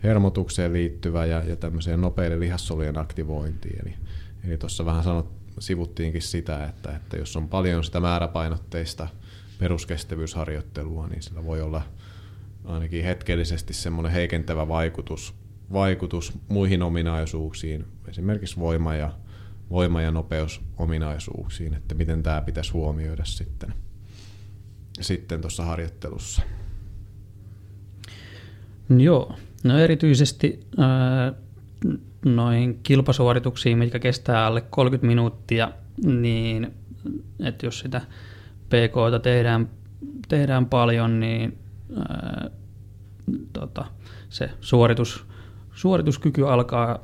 hermotukseen 0.03 0.73
liittyvä 0.73 1.27
ja, 1.27 1.43
ja 1.45 1.57
tämmöiseen 1.57 2.01
nopeiden 2.01 2.41
lihassolujen 2.41 2.99
aktivointiin. 2.99 3.79
Eli, 3.83 3.95
eli 4.45 4.59
tuossa 4.59 4.87
vähän 4.87 5.05
sanot, 5.05 5.33
sivuttiinkin 5.59 6.23
sitä, 6.23 6.65
että, 6.65 6.97
että 6.97 7.17
jos 7.17 7.37
on 7.37 7.49
paljon 7.49 7.85
sitä 7.85 8.01
määräpainotteista 8.01 9.09
peruskestävyysharjoittelua, 9.59 11.07
niin 11.07 11.23
sillä 11.23 11.45
voi 11.45 11.61
olla 11.61 11.83
ainakin 12.65 13.05
hetkellisesti 13.05 13.75
semmoinen 13.75 14.13
heikentävä 14.13 14.69
vaikutus, 14.69 15.35
vaikutus 15.73 16.33
muihin 16.49 16.83
ominaisuuksiin, 16.83 17.85
esimerkiksi 18.09 18.61
voima- 18.61 18.95
ja, 18.95 19.13
voima- 19.71 20.03
ja 20.03 20.11
nopeusominaisuuksiin, 20.11 21.75
että 21.75 21.95
miten 21.95 22.23
tämä 22.23 22.41
pitäisi 22.41 22.73
huomioida 22.73 23.25
sitten 23.25 23.75
sitten 25.01 25.41
tuossa 25.41 25.65
harjoittelussa. 25.65 26.43
Joo, 28.97 29.35
no 29.65 29.79
erityisesti 29.79 30.61
ää, 30.79 31.33
noihin 32.25 32.81
kilpasuorituksiin, 32.83 33.79
mitkä 33.79 33.99
kestää 33.99 34.47
alle 34.47 34.61
30 34.61 35.07
minuuttia, 35.07 35.73
niin 36.05 36.75
että 37.41 37.67
jos 37.67 37.79
sitä 37.79 38.01
PKta 38.67 39.19
tehdään, 39.23 39.69
tehdään 40.29 40.67
paljon, 40.67 41.21
niin 41.21 41.59
ää, 41.99 42.51
tota, 43.53 43.85
se 44.29 44.51
suoritus, 44.61 45.27
suorituskyky 45.73 46.49
alkaa 46.49 46.99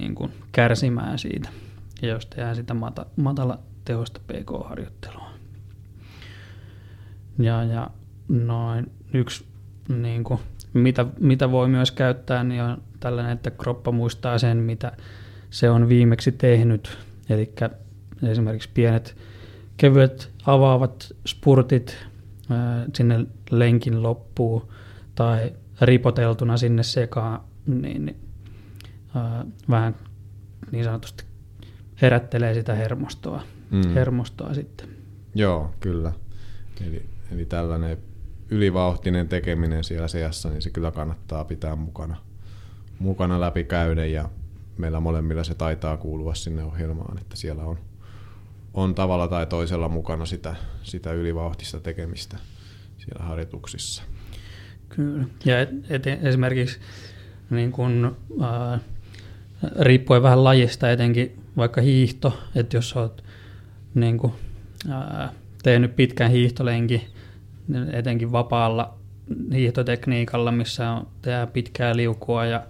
niin 0.00 0.14
kuin 0.14 0.32
kärsimään 0.52 1.18
siitä, 1.18 1.48
jos 2.02 2.26
tehdään 2.26 2.56
sitä 2.56 2.74
mata, 2.74 3.06
matala 3.16 3.58
tehosta 3.84 4.20
PK-harjoittelua. 4.20 5.30
Ja, 7.38 7.64
ja 7.64 7.90
noin 8.28 8.92
yksi 9.12 9.44
niin 9.88 10.24
kuin, 10.24 10.40
mitä, 10.72 11.06
mitä 11.20 11.50
voi 11.50 11.68
myös 11.68 11.90
käyttää, 11.90 12.44
niin 12.44 12.62
on 12.62 12.82
tällainen, 13.00 13.32
että 13.32 13.50
kroppa 13.50 13.92
muistaa 13.92 14.38
sen, 14.38 14.56
mitä 14.56 14.92
se 15.50 15.70
on 15.70 15.88
viimeksi 15.88 16.32
tehnyt. 16.32 16.98
Eli 17.28 17.54
esimerkiksi 18.22 18.70
pienet 18.74 19.16
kevyet 19.76 20.30
avaavat 20.46 21.14
spurtit 21.26 21.96
ää, 22.50 22.86
sinne 22.94 23.26
lenkin 23.50 24.02
loppuun 24.02 24.68
tai 25.14 25.52
ripoteltuna 25.80 26.56
sinne 26.56 26.82
sekaan, 26.82 27.40
niin, 27.66 28.16
ää, 29.14 29.44
vähän 29.70 29.94
niin 30.72 30.84
sanotusti 30.84 31.24
herättelee 32.02 32.54
sitä 32.54 32.74
hermostoa, 32.74 33.42
mm. 33.70 33.90
hermostoa 33.94 34.54
sitten. 34.54 34.88
Joo, 35.34 35.74
kyllä. 35.80 36.12
Eli, 36.86 37.06
eli 37.32 37.44
tällainen 37.44 37.98
ylivauhtinen 38.50 39.28
tekeminen 39.28 39.84
siellä 39.84 40.08
seassa, 40.08 40.48
niin 40.48 40.62
se 40.62 40.70
kyllä 40.70 40.90
kannattaa 40.90 41.44
pitää 41.44 41.76
mukana, 41.76 42.16
mukana 42.98 43.40
läpi 43.40 43.64
käydä 43.64 44.06
ja 44.06 44.28
meillä 44.78 45.00
molemmilla 45.00 45.44
se 45.44 45.54
taitaa 45.54 45.96
kuulua 45.96 46.34
sinne 46.34 46.64
ohjelmaan, 46.64 47.18
että 47.18 47.36
siellä 47.36 47.62
on, 47.64 47.78
on 48.74 48.94
tavalla 48.94 49.28
tai 49.28 49.46
toisella 49.46 49.88
mukana 49.88 50.26
sitä, 50.26 50.56
sitä 50.82 51.12
ylivauhtista 51.12 51.80
tekemistä 51.80 52.36
siellä 52.98 53.24
harjoituksissa. 53.24 54.02
Kyllä. 54.88 55.24
Ja 55.44 55.60
et, 55.60 55.70
et, 55.90 56.06
esimerkiksi 56.06 56.78
niin 57.50 57.72
kun, 57.72 58.16
äh, 58.42 58.80
riippuen 59.80 60.22
vähän 60.22 60.44
lajista, 60.44 60.90
etenkin 60.90 61.42
vaikka 61.56 61.80
hiihto, 61.80 62.38
että 62.54 62.76
jos 62.76 62.96
olet 62.96 63.24
niin 63.94 64.18
kun, 64.18 64.32
äh, 64.90 65.30
tehnyt 65.62 65.96
pitkän 65.96 66.30
hiihtolenkin, 66.30 67.02
etenkin 67.92 68.32
vapaalla 68.32 68.98
hiihtotekniikalla, 69.54 70.52
missä 70.52 70.90
on 70.90 71.06
tehdään 71.22 71.48
pitkää 71.48 71.96
liukua 71.96 72.46
ja 72.46 72.62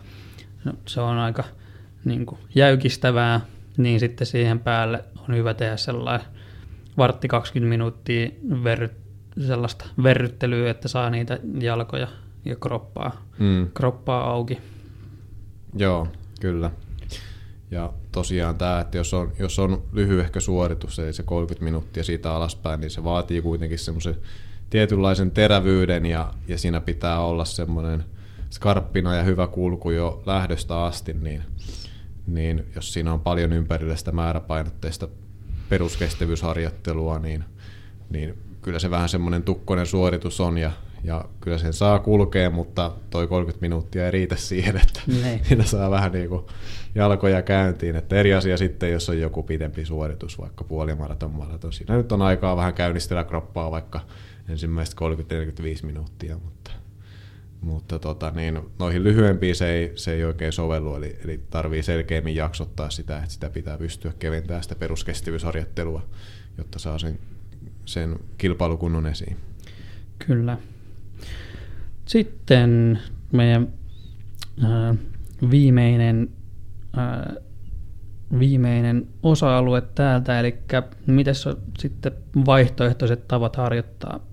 no, 0.64 0.72
se 0.86 1.00
on 1.00 1.18
aika 1.18 1.44
niin 2.04 2.26
kuin, 2.26 2.38
jäykistävää, 2.54 3.40
niin 3.76 4.00
sitten 4.00 4.26
siihen 4.26 4.58
päälle 4.60 5.04
on 5.28 5.34
hyvä 5.34 5.54
tehdä 5.54 5.76
sellainen 5.76 6.26
vartti 6.96 7.28
20 7.28 7.68
minuuttia 7.68 8.30
verry, 8.64 8.90
sellaista 9.46 9.84
verryttelyä, 10.02 10.70
että 10.70 10.88
saa 10.88 11.10
niitä 11.10 11.38
jalkoja 11.60 12.08
ja 12.44 12.56
kroppaa, 12.56 13.26
mm. 13.38 13.70
kroppaa 13.74 14.30
auki. 14.30 14.58
Joo, 15.74 16.08
kyllä. 16.40 16.70
Ja 17.70 17.92
tosiaan 18.12 18.58
tämä, 18.58 18.80
että 18.80 18.98
jos 18.98 19.14
on, 19.14 19.32
jos 19.38 19.58
on 19.58 19.82
lyhyehkö 19.92 20.40
suoritus, 20.40 20.98
eli 20.98 21.12
se 21.12 21.22
30 21.22 21.64
minuuttia 21.64 22.04
siitä 22.04 22.34
alaspäin, 22.34 22.80
niin 22.80 22.90
se 22.90 23.04
vaatii 23.04 23.42
kuitenkin 23.42 23.78
semmoisen 23.78 24.16
tietynlaisen 24.70 25.30
terävyyden 25.30 26.06
ja, 26.06 26.34
ja 26.48 26.58
siinä 26.58 26.80
pitää 26.80 27.20
olla 27.20 27.44
semmoinen 27.44 28.04
skarppina 28.50 29.14
ja 29.14 29.22
hyvä 29.22 29.46
kulku 29.46 29.90
jo 29.90 30.22
lähdöstä 30.26 30.84
asti, 30.84 31.12
niin, 31.12 31.42
niin 32.26 32.64
jos 32.74 32.92
siinä 32.92 33.12
on 33.12 33.20
paljon 33.20 33.52
ympärillä 33.52 33.96
sitä 33.96 34.12
määräpainotteista 34.12 35.08
peruskestävyysharjoittelua, 35.68 37.18
niin, 37.18 37.44
niin 38.10 38.38
kyllä 38.62 38.78
se 38.78 38.90
vähän 38.90 39.08
semmoinen 39.08 39.42
tukkonen 39.42 39.86
suoritus 39.86 40.40
on 40.40 40.58
ja, 40.58 40.72
ja 41.04 41.24
kyllä 41.40 41.58
sen 41.58 41.72
saa 41.72 41.98
kulkea, 41.98 42.50
mutta 42.50 42.92
toi 43.10 43.26
30 43.26 43.60
minuuttia 43.60 44.04
ei 44.04 44.10
riitä 44.10 44.36
siihen, 44.36 44.76
että 44.76 45.00
niin. 45.06 45.40
siinä 45.48 45.64
saa 45.64 45.90
vähän 45.90 46.12
niin 46.12 46.28
kuin 46.28 46.44
jalkoja 46.94 47.42
käyntiin. 47.42 47.96
Että 47.96 48.16
eri 48.16 48.34
asia 48.34 48.56
sitten, 48.56 48.92
jos 48.92 49.08
on 49.08 49.20
joku 49.20 49.42
pidempi 49.42 49.84
suoritus, 49.84 50.38
vaikka 50.38 50.64
puolimaraton 50.64 51.30
maraton. 51.30 51.72
Siinä 51.72 51.96
nyt 51.96 52.12
on 52.12 52.22
aikaa 52.22 52.56
vähän 52.56 52.74
käynnistellä 52.74 53.24
kroppaa 53.24 53.70
vaikka 53.70 54.00
ensimmäistä 54.48 54.96
30-45 55.82 55.86
minuuttia, 55.86 56.38
mutta, 56.44 56.70
mutta 57.60 57.98
tota, 57.98 58.30
niin, 58.30 58.60
noihin 58.78 59.04
lyhyempiin 59.04 59.56
se 59.56 59.70
ei, 59.70 59.92
se 59.94 60.12
ei 60.12 60.24
oikein 60.24 60.52
sovellu, 60.52 60.94
eli, 60.94 61.18
eli 61.24 61.40
tarvii 61.50 61.82
selkeämmin 61.82 62.34
jaksottaa 62.34 62.90
sitä, 62.90 63.18
että 63.18 63.30
sitä 63.30 63.50
pitää 63.50 63.78
pystyä 63.78 64.12
keventämään 64.18 64.62
sitä 64.62 64.74
peruskestävyysharjoittelua, 64.74 66.06
jotta 66.58 66.78
saa 66.78 66.98
sen, 66.98 67.18
sen 67.84 68.18
kilpailukunnon 68.38 69.06
esiin. 69.06 69.36
Kyllä. 70.26 70.58
Sitten 72.06 72.98
meidän 73.32 73.68
äh, 74.64 74.96
viimeinen, 75.50 76.30
äh, 76.98 77.36
viimeinen 78.38 79.08
osa-alue 79.22 79.80
täältä, 79.80 80.40
eli 80.40 80.58
miten 81.06 81.34
sitten 81.78 82.12
vaihtoehtoiset 82.46 83.28
tavat 83.28 83.56
harjoittaa 83.56 84.28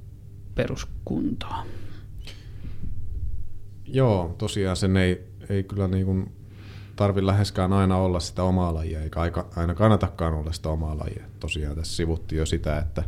peruskuntoa. 0.56 1.65
Joo, 3.88 4.36
tosiaan 4.38 4.77
sen 4.77 4.98
ei, 4.98 5.27
ei 5.49 5.64
kyllä 5.64 5.88
niin 5.88 6.06
kuin 6.06 6.32
tarvi 6.95 7.26
läheskään 7.26 7.73
aina 7.73 7.98
olla 7.98 8.19
sitä 8.19 8.44
omaa 8.44 8.73
lajia, 8.73 9.02
eikä 9.02 9.19
aina 9.56 9.73
kannatakaan 9.73 10.34
olla 10.34 10.52
sitä 10.52 10.69
omaa 10.69 10.98
lajia. 10.98 11.23
Tosiaan 11.40 11.76
tässä 11.76 11.95
sivuttiin 11.95 12.40
jo 12.40 12.45
sitä, 12.45 12.77
että, 12.77 13.03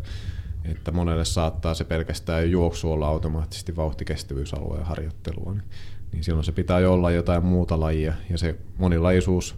että 0.65 0.91
monelle 0.91 1.25
saattaa 1.25 1.73
se 1.73 1.83
pelkästään 1.83 2.51
juoksu 2.51 2.91
olla 2.91 3.07
automaattisesti 3.07 3.75
vauhtikestävyysalueen 3.75 4.85
harjoittelua, 4.85 5.53
niin, 5.53 5.63
niin 6.11 6.23
silloin 6.23 6.45
se 6.45 6.51
pitää 6.51 6.79
jo 6.79 6.93
olla 6.93 7.11
jotain 7.11 7.45
muuta 7.45 7.79
lajia, 7.79 8.13
ja 8.29 8.37
se 8.37 8.55
monilajisuus 8.77 9.55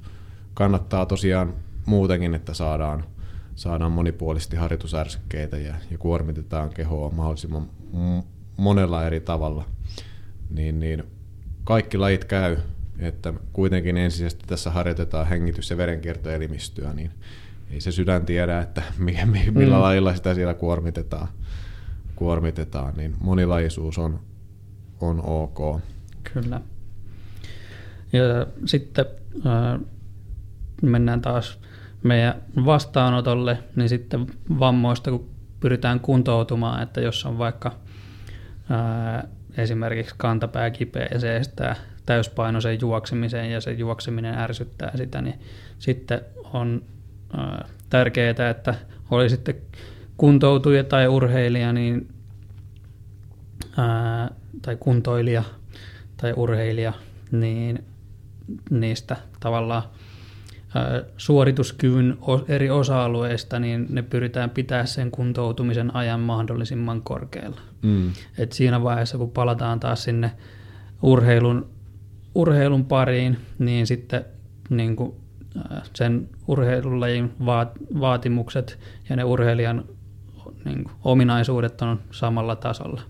kannattaa 0.54 1.06
tosiaan 1.06 1.54
muutenkin, 1.86 2.34
että 2.34 2.54
saadaan, 2.54 3.04
saadaan 3.56 3.92
monipuolisesti 3.92 4.56
harjoitusärsykkeitä 4.56 5.58
ja, 5.58 5.76
ja 5.92 5.98
kuormitetaan 5.98 6.70
kehoa 6.70 7.10
mahdollisimman 7.10 7.70
monella 8.58 9.06
eri 9.06 9.20
tavalla, 9.20 9.66
niin, 10.50 10.80
niin 10.80 11.04
kaikki 11.64 11.98
lajit 11.98 12.26
käy, 12.26 12.58
että 13.00 13.34
kuitenkin 13.54 13.98
ensisijaisesti 13.98 14.44
tässä 14.48 14.72
harjoitetaan 14.72 15.28
hengitys- 15.28 15.70
ja 15.70 15.78
verenkiertoelimistöä, 15.78 16.94
niin 16.94 17.12
ei 17.72 17.82
se 17.82 17.92
sydän 17.92 18.26
tiedä, 18.26 18.60
että 18.60 18.84
millä 19.54 19.76
mm. 19.76 19.82
lajilla 19.82 20.16
sitä 20.16 20.36
siellä 20.36 20.54
kuormitetaan, 20.54 21.28
kuormitetaan 22.16 22.94
niin 22.98 23.16
monilajisuus 23.20 23.98
on, 23.98 24.20
on 25.02 25.22
ok. 25.26 25.82
Kyllä. 26.34 26.62
Ja 28.14 28.48
sitten 28.66 29.06
äh, 29.46 29.80
mennään 30.82 31.22
taas 31.22 31.60
meidän 32.04 32.42
vastaanotolle, 32.66 33.64
niin 33.76 33.90
sitten 33.90 34.28
vammoista, 34.60 35.12
kun 35.12 35.30
pyritään 35.60 36.00
kuntoutumaan, 36.00 36.84
että 36.84 37.02
jos 37.02 37.26
on 37.26 37.38
vaikka 37.38 37.76
ää, 38.70 39.28
esimerkiksi 39.58 40.16
kantapää 40.18 40.70
kipeä 40.70 41.08
ja 41.12 41.20
se 41.20 41.38
estää 41.38 41.76
täyspainoisen 42.06 42.78
juoksemisen 42.82 43.52
ja 43.52 43.62
se 43.62 43.72
juokseminen 43.72 44.38
ärsyttää 44.38 44.98
sitä, 44.98 45.22
niin 45.22 45.40
sitten 45.80 46.22
on 46.54 46.84
ää, 47.38 47.68
tärkeää, 47.90 48.50
että 48.50 48.76
oli 49.12 49.30
sitten 49.30 49.56
kuntoutuja 50.18 50.84
tai 50.84 51.08
urheilija 51.08 51.74
niin, 51.74 52.08
ää, 53.78 54.32
tai 54.62 54.78
kuntoilija 54.80 55.44
tai 56.18 56.34
urheilija, 56.36 56.94
niin 57.32 57.84
niistä 58.70 59.16
tavallaan 59.40 59.84
suorituskyvyn 61.18 62.18
eri 62.48 62.70
osa-alueista, 62.70 63.60
niin 63.60 63.86
ne 63.90 64.02
pyritään 64.02 64.50
pitää 64.50 64.86
sen 64.86 65.12
kuntoutumisen 65.12 65.96
ajan 65.96 66.20
mahdollisimman 66.20 67.02
korkealla. 67.02 67.62
Mm. 67.82 68.12
Et 68.38 68.52
siinä 68.52 68.84
vaiheessa, 68.84 69.18
kun 69.18 69.32
palataan 69.32 69.80
taas 69.80 70.04
sinne 70.04 70.32
urheilun, 71.02 71.70
urheilun 72.36 72.86
pariin, 72.86 73.38
niin 73.60 73.88
sitten 73.88 74.26
niin 74.70 74.96
kuin, 74.96 75.14
sen 75.96 76.30
urheilulajin 76.48 77.32
vaatimukset 78.00 78.80
ja 79.10 79.16
ne 79.16 79.24
urheilijan 79.24 79.86
niin 80.66 80.84
kuin, 80.84 80.96
ominaisuudet 81.04 81.82
on 81.82 82.00
samalla 82.12 82.56
tasolla, 82.56 83.02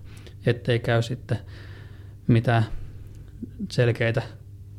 ettei 0.46 0.78
käy 0.78 1.02
sitten 1.02 1.38
mitään 2.26 2.64
selkeitä 3.70 4.22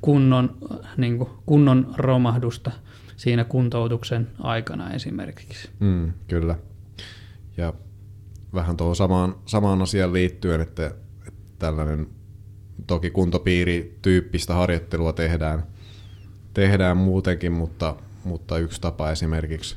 kunnon, 0.02 0.57
niin 0.98 1.18
kuin, 1.18 1.30
kunnon 1.45 1.94
romahdusta 1.98 2.72
siinä 3.18 3.44
kuntoutuksen 3.44 4.28
aikana 4.40 4.94
esimerkiksi. 4.94 5.69
Mm, 5.80 6.14
kyllä. 6.28 6.56
Ja 7.57 7.73
vähän 8.53 8.78
tuohon 8.78 8.95
samaan, 8.95 9.36
samaan 9.45 9.82
asiaan 9.82 10.14
liittyen, 10.14 10.61
että, 10.61 10.88
että 11.28 11.52
tällainen 11.60 12.07
toki 12.88 13.10
kuntopiirityyppistä 13.10 14.53
harjoittelua 14.53 15.14
tehdään, 15.14 15.64
tehdään 16.53 16.98
muutenkin, 16.98 17.52
mutta, 17.52 17.95
mutta 18.23 18.57
yksi 18.57 18.82
tapa 18.82 19.11
esimerkiksi 19.11 19.76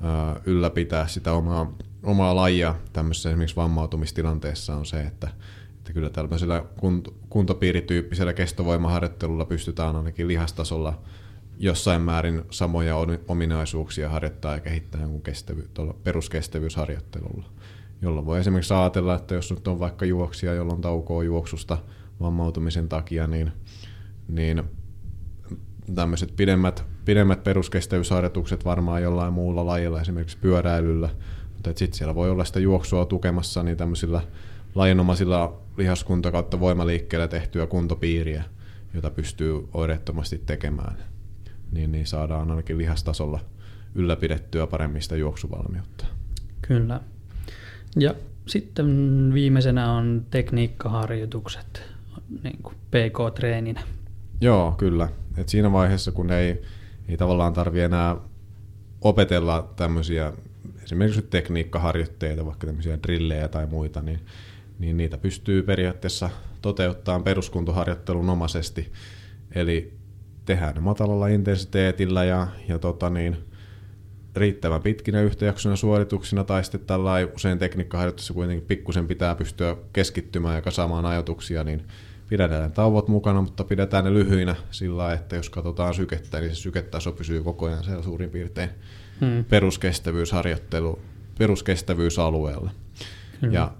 ää, 0.00 0.40
ylläpitää 0.46 1.06
sitä 1.06 1.32
omaa, 1.32 1.72
omaa 2.02 2.36
lajia 2.36 2.74
tämmöisessä 2.92 3.28
esimerkiksi 3.28 3.56
vammautumistilanteessa 3.56 4.76
on 4.76 4.86
se, 4.86 5.00
että, 5.00 5.28
että 5.86 5.92
kyllä 5.92 6.10
tällaisella 6.10 6.66
kuntopiirityyppisellä 7.28 8.32
kestovoimaharjoittelulla 8.32 9.44
pystytään 9.44 9.96
ainakin 9.96 10.28
lihastasolla 10.28 11.02
jossain 11.58 12.02
määrin 12.02 12.42
samoja 12.50 12.96
ominaisuuksia 13.28 14.08
harjoittaa 14.08 14.54
ja 14.54 14.60
kehittää 14.60 15.06
kuin 15.06 15.22
kestävy- 15.22 15.68
peruskestävyysharjoittelulla. 16.04 17.46
Jolloin 18.02 18.26
voi 18.26 18.40
esimerkiksi 18.40 18.74
ajatella, 18.74 19.14
että 19.14 19.34
jos 19.34 19.50
nyt 19.50 19.68
on 19.68 19.78
vaikka 19.78 20.04
juoksija, 20.04 20.54
jolla 20.54 20.72
on 20.72 20.80
taukoa 20.80 21.24
juoksusta 21.24 21.78
vammautumisen 22.20 22.88
takia, 22.88 23.26
niin, 23.26 23.52
niin 24.28 24.62
tämmöiset 25.94 26.36
pidemmät, 26.36 26.84
pidemmät 27.04 27.44
peruskestävyysharjoitukset 27.44 28.64
varmaan 28.64 29.02
jollain 29.02 29.32
muulla 29.32 29.66
lajilla, 29.66 30.00
esimerkiksi 30.00 30.38
pyöräilyllä, 30.38 31.08
mutta 31.52 31.72
sitten 31.74 31.98
siellä 31.98 32.14
voi 32.14 32.30
olla 32.30 32.44
sitä 32.44 32.60
juoksua 32.60 33.04
tukemassa 33.04 33.62
niin 33.62 33.76
tämmöisillä 33.76 34.20
lajinomaisilla 34.76 35.60
lihaskunta 35.76 36.30
kautta 36.30 36.60
voimaliikkeellä 36.60 37.28
tehtyä 37.28 37.66
kuntopiiriä, 37.66 38.44
jota 38.94 39.10
pystyy 39.10 39.68
oireettomasti 39.74 40.42
tekemään, 40.46 40.96
niin, 41.72 41.92
niin 41.92 42.06
saadaan 42.06 42.50
ainakin 42.50 42.78
lihastasolla 42.78 43.40
ylläpidettyä 43.94 44.66
paremmin 44.66 45.02
sitä 45.02 45.16
juoksuvalmiutta. 45.16 46.06
Kyllä. 46.62 47.00
Ja 47.96 48.14
sitten 48.46 48.86
viimeisenä 49.34 49.92
on 49.92 50.26
tekniikkaharjoitukset 50.30 51.82
niin 52.42 52.58
kuin 52.62 52.74
PK-treeninä. 52.90 53.82
Joo, 54.40 54.72
kyllä. 54.72 55.08
Et 55.36 55.48
siinä 55.48 55.72
vaiheessa, 55.72 56.12
kun 56.12 56.30
ei, 56.30 56.62
ei 57.08 57.16
tavallaan 57.16 57.52
tarvi 57.52 57.80
enää 57.80 58.16
opetella 59.00 59.72
tämmöisiä 59.76 60.32
esimerkiksi 60.82 61.22
tekniikkaharjoitteita, 61.22 62.46
vaikka 62.46 62.66
tämmöisiä 62.66 62.98
drillejä 63.02 63.48
tai 63.48 63.66
muita, 63.66 64.02
niin 64.02 64.20
niin 64.78 64.96
niitä 64.96 65.18
pystyy 65.18 65.62
periaatteessa 65.62 66.30
toteuttamaan 66.62 67.22
peruskuntoharjoittelun 67.22 68.30
omaisesti. 68.30 68.92
Eli 69.54 69.92
tehdään 70.44 70.74
ne 70.74 70.80
matalalla 70.80 71.28
intensiteetillä 71.28 72.24
ja, 72.24 72.46
ja 72.68 72.78
tota 72.78 73.10
niin, 73.10 73.36
riittävän 74.36 74.82
pitkinä 74.82 75.20
yhtäjaksoina 75.20 75.76
suorituksina 75.76 76.44
tai 76.44 76.64
sitten 76.64 76.80
tällä 76.80 77.12
usein 77.34 77.58
tekniikkaharjoituksessa 77.58 78.34
kuitenkin 78.34 78.66
pikkusen 78.66 79.06
pitää 79.06 79.34
pystyä 79.34 79.76
keskittymään 79.92 80.54
ja 80.54 80.62
kasaamaan 80.62 81.06
ajatuksia, 81.06 81.64
niin 81.64 81.82
pidetään 82.28 82.72
tauot 82.72 83.08
mukana, 83.08 83.42
mutta 83.42 83.64
pidetään 83.64 84.04
ne 84.04 84.14
lyhyinä 84.14 84.56
sillä 84.70 85.12
että 85.12 85.36
jos 85.36 85.50
katsotaan 85.50 85.94
sykettä, 85.94 86.40
niin 86.40 86.54
se 86.54 86.60
syketaso 86.60 87.12
pysyy 87.12 87.42
koko 87.42 87.66
ajan 87.66 87.84
siellä 87.84 88.02
suurin 88.02 88.30
piirtein 88.30 88.70
hmm. 89.20 89.44
peruskestävyysharjoittelu, 89.44 90.98
peruskestävyysalueella. 91.38 92.70
Hmm. 93.42 93.52
Ja 93.52 93.72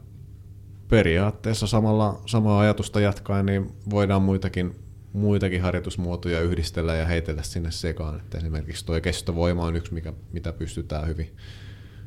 periaatteessa 0.89 1.67
samalla, 1.67 2.21
samaa 2.27 2.61
ajatusta 2.61 3.01
jatkaen, 3.01 3.47
niin 3.47 3.73
voidaan 3.91 4.23
muitakin, 4.23 4.77
muitakin 5.13 5.63
harjoitusmuotoja 5.63 6.41
yhdistellä 6.41 6.95
ja 6.95 7.07
heitellä 7.07 7.43
sinne 7.43 7.71
sekaan. 7.71 8.17
Että 8.17 8.39
esimerkiksi 8.39 8.87
tuo 8.87 9.01
kestovoima 9.01 9.65
on 9.65 9.77
yksi, 9.77 9.95
mikä, 9.95 10.13
mitä 10.33 10.53
pystytään 10.53 11.09
hyvin, 11.09 11.37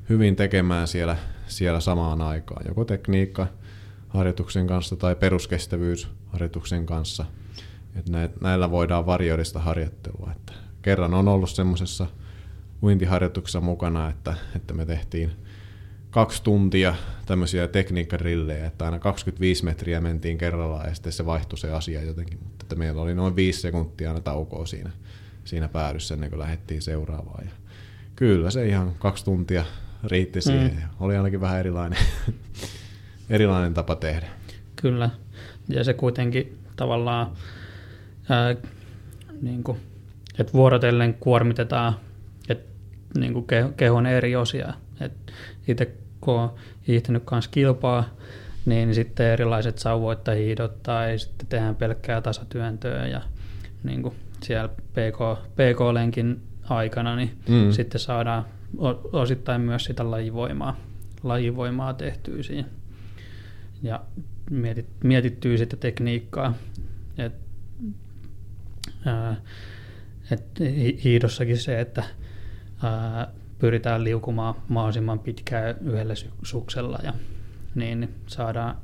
hyvin 0.09 0.35
tekemään 0.35 0.87
siellä, 0.87 1.17
siellä 1.47 1.79
samaan 1.79 2.21
aikaan. 2.21 2.65
Joko 2.67 2.85
tekniikka 2.85 3.47
harjoituksen 4.07 4.67
kanssa 4.67 4.95
tai 4.95 5.15
peruskestävyysharjoituksen 5.15 6.85
kanssa. 6.85 7.25
Että 7.95 8.11
näillä 8.41 8.71
voidaan 8.71 9.05
varjoida 9.05 9.43
sitä 9.43 9.59
harjoittelua. 9.59 10.31
Että 10.35 10.53
kerran 10.81 11.13
on 11.13 11.27
ollut 11.27 11.49
semmoisessa 11.49 12.07
uintiharjoituksessa 12.83 13.61
mukana, 13.61 14.09
että, 14.09 14.35
että 14.55 14.73
me 14.73 14.85
tehtiin– 14.85 15.31
kaksi 16.11 16.43
tuntia 16.43 16.95
tämmöisiä 17.25 17.67
tekniikkarillejä, 17.67 18.65
että 18.65 18.85
aina 18.85 18.99
25 18.99 19.65
metriä 19.65 20.01
mentiin 20.01 20.37
kerrallaan 20.37 20.87
ja 20.87 20.93
sitten 20.93 21.13
se 21.13 21.25
vaihtui 21.25 21.57
se 21.57 21.71
asia 21.71 22.01
jotenkin, 22.01 22.39
mutta 22.43 22.63
että 22.63 22.75
meillä 22.75 23.01
oli 23.01 23.15
noin 23.15 23.35
viisi 23.35 23.61
sekuntia 23.61 24.09
aina 24.09 24.21
taukoa 24.21 24.65
siinä, 24.65 24.91
siinä 25.45 25.67
päädyssä 25.67 26.13
ennen 26.13 26.29
kuin 26.29 26.39
lähdettiin 26.39 26.81
seuraavaan. 26.81 27.45
Ja 27.45 27.51
kyllä 28.15 28.51
se 28.51 28.67
ihan 28.67 28.95
kaksi 28.99 29.25
tuntia 29.25 29.65
riitti 30.03 30.41
siihen 30.41 30.71
mm. 30.71 30.89
oli 30.99 31.17
ainakin 31.17 31.41
vähän 31.41 31.59
erilainen, 31.59 31.99
erilainen 33.29 33.73
tapa 33.73 33.95
tehdä. 33.95 34.27
Kyllä, 34.75 35.09
ja 35.67 35.83
se 35.83 35.93
kuitenkin 35.93 36.57
tavallaan, 36.75 37.31
ää, 38.29 38.55
niin 39.41 39.63
kuin, 39.63 39.77
että 40.39 40.53
vuorotellen 40.53 41.13
kuormitetaan 41.13 41.93
että 42.49 43.19
niin 43.19 43.33
kuin 43.33 43.45
kehon 43.77 44.05
eri 44.05 44.35
osia, 44.35 44.73
että 45.01 45.33
itse 45.69 45.95
kun 46.21 46.33
on 46.33 46.53
hiihtänyt 46.87 47.23
kanssa 47.25 47.51
kilpaa, 47.51 48.09
niin 48.65 48.95
sitten 48.95 49.25
erilaiset 49.25 49.77
sauvoittahiidot 49.77 50.83
tai 50.83 51.19
sitten 51.19 51.47
tehdään 51.47 51.75
pelkkää 51.75 52.21
tasatyöntöä 52.21 53.07
ja 53.07 53.21
niin 53.83 54.03
kuin 54.03 54.15
siellä 54.43 54.67
PK, 54.69 55.49
PK-lenkin 55.53 56.41
aikana, 56.69 57.15
niin 57.15 57.31
mm. 57.49 57.71
sitten 57.71 58.01
saadaan 58.01 58.45
osittain 59.13 59.61
myös 59.61 59.83
sitä 59.83 60.11
lajivoimaa, 60.11 60.77
lajivoimaa 61.23 61.93
tehtyä 61.93 62.43
siinä. 62.43 62.67
Ja 63.83 64.01
mietit, 64.49 64.87
mietittyy 65.03 65.57
sitä 65.57 65.77
tekniikkaa. 65.77 66.53
Et, 67.17 67.33
ää, 69.05 69.35
et 70.31 70.45
hiidossakin 71.03 71.57
se, 71.57 71.79
että 71.79 72.03
ää, 72.83 73.27
pyritään 73.59 74.03
liukumaan 74.03 74.55
mahdollisimman 74.67 75.19
pitkään 75.19 75.75
yhdellä 75.81 76.13
suksella 76.43 76.99
ja 77.03 77.13
niin, 77.75 77.99
niin 77.99 78.15
saadaan, 78.27 78.77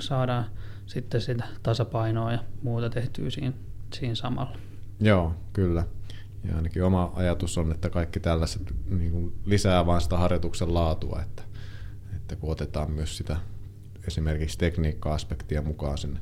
saadaan 0.00 0.44
sitten 0.86 1.20
sitä 1.20 1.44
tasapainoa 1.62 2.32
ja 2.32 2.44
muuta 2.62 2.90
tehtyä 2.90 3.30
siinä, 3.30 3.52
siinä 3.94 4.14
samalla. 4.14 4.58
Joo, 5.00 5.34
kyllä. 5.52 5.86
Ja 6.44 6.56
ainakin 6.56 6.84
oma 6.84 7.12
ajatus 7.14 7.58
on, 7.58 7.72
että 7.72 7.90
kaikki 7.90 8.20
tällaiset 8.20 8.74
niin 8.88 9.12
kuin 9.12 9.32
lisää 9.44 9.86
vain 9.86 10.00
sitä 10.00 10.18
harjoituksen 10.18 10.74
laatua, 10.74 11.22
että, 11.22 11.42
että 12.16 12.36
kun 12.36 12.50
otetaan 12.50 12.90
myös 12.90 13.16
sitä 13.16 13.36
esimerkiksi 14.06 14.58
tekniikka-aspektia 14.58 15.62
mukaan 15.62 15.98
sinne 15.98 16.20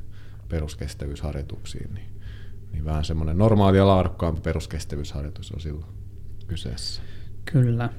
peruskestävyysharjoituksiin, 0.49 1.93
niin, 1.93 2.09
niin 2.71 2.85
vähän 2.85 3.05
semmoinen 3.05 3.37
normaali 3.37 3.77
ja 3.77 3.87
laadukkaampi 3.87 4.41
peruskestävyysharjoitus 4.41 5.51
on 5.51 5.59
silloin 5.59 5.91
kyseessä. 6.47 7.01
Kyllä. 7.51 7.89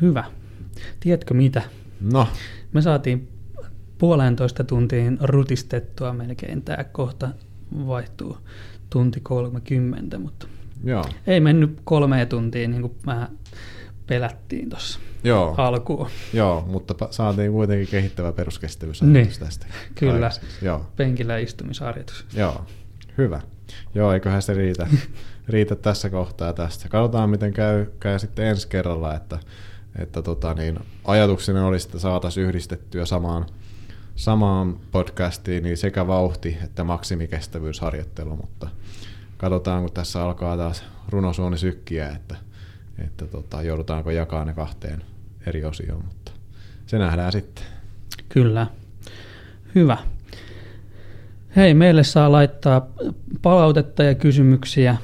Hyvä. 0.00 0.24
Tiedätkö 1.00 1.34
mitä? 1.34 1.62
No, 2.00 2.28
Me 2.72 2.82
saatiin 2.82 3.28
puolentoista 3.98 4.64
tuntiin 4.64 5.18
rutistettua 5.20 6.12
melkein. 6.12 6.62
Tämä 6.62 6.84
kohta 6.84 7.28
vaihtuu 7.86 8.38
tunti 8.90 9.20
30, 9.20 10.18
mutta 10.18 10.46
joo, 10.84 11.04
ei 11.26 11.40
mennyt 11.40 11.80
kolmeen 11.84 12.28
tuntiin 12.28 12.70
niin 12.70 12.82
kuin 12.82 12.94
vähän 13.06 13.28
pelättiin 14.06 14.70
tuossa 14.70 14.98
joo, 15.24 15.54
alkuun. 15.58 16.08
joo, 16.32 16.64
mutta 16.66 16.94
saatiin 17.10 17.52
kuitenkin 17.52 17.88
kehittävä 17.88 18.32
peruskestävyysharjoitus 18.32 19.38
Niin, 19.40 19.46
tästä. 19.48 19.66
kyllä. 19.94 20.14
aikaiseksi. 20.14 20.64
Joo, 20.64 20.86
Penkillä 20.96 21.38
istumisharjoitus. 21.38 22.26
Joo, 22.34 22.64
hyvä. 23.18 23.40
Joo, 23.94 24.12
eiköhän 24.12 24.42
se 24.42 24.54
riitä, 24.54 24.86
riitä 25.48 25.76
tässä 25.76 26.10
kohtaa 26.10 26.52
tästä. 26.52 26.88
Katsotaan, 26.88 27.30
miten 27.30 27.52
käy, 27.52 27.86
käy 28.00 28.18
sitten 28.18 28.46
ensi 28.46 28.68
kerralla, 28.68 29.14
että, 29.14 29.38
että 29.98 30.22
tota 30.22 30.54
niin, 30.54 30.78
ajatuksena 31.04 31.66
olisi, 31.66 31.88
että 31.88 31.98
saataisiin 31.98 32.46
yhdistettyä 32.46 33.06
samaan, 33.06 33.46
samaan 34.16 34.80
podcastiin 34.92 35.62
niin 35.62 35.76
sekä 35.76 36.06
vauhti 36.06 36.58
että 36.64 36.84
maksimikestävyysharjoittelu, 36.84 38.36
mutta 38.36 38.68
katsotaan, 39.36 39.82
kun 39.82 39.92
tässä 39.92 40.24
alkaa 40.24 40.56
taas 40.56 40.84
runosuoni 41.08 41.58
sykkiä, 41.58 42.08
että, 42.08 42.36
että 43.04 43.26
tota, 43.26 43.62
joudutaanko 43.62 44.10
jakaa 44.10 44.44
ne 44.44 44.54
kahteen 44.54 45.02
eri 45.46 45.64
osioon, 45.64 46.04
mutta 46.04 46.32
se 46.86 46.98
nähdään 46.98 47.32
sitten. 47.32 47.64
Kyllä. 48.28 48.66
Hyvä. 49.74 49.96
Hei, 51.56 51.74
meille 51.74 52.04
saa 52.04 52.32
laittaa 52.32 52.86
palautetta 53.42 54.02
ja 54.02 54.14
kysymyksiä. 54.14 54.96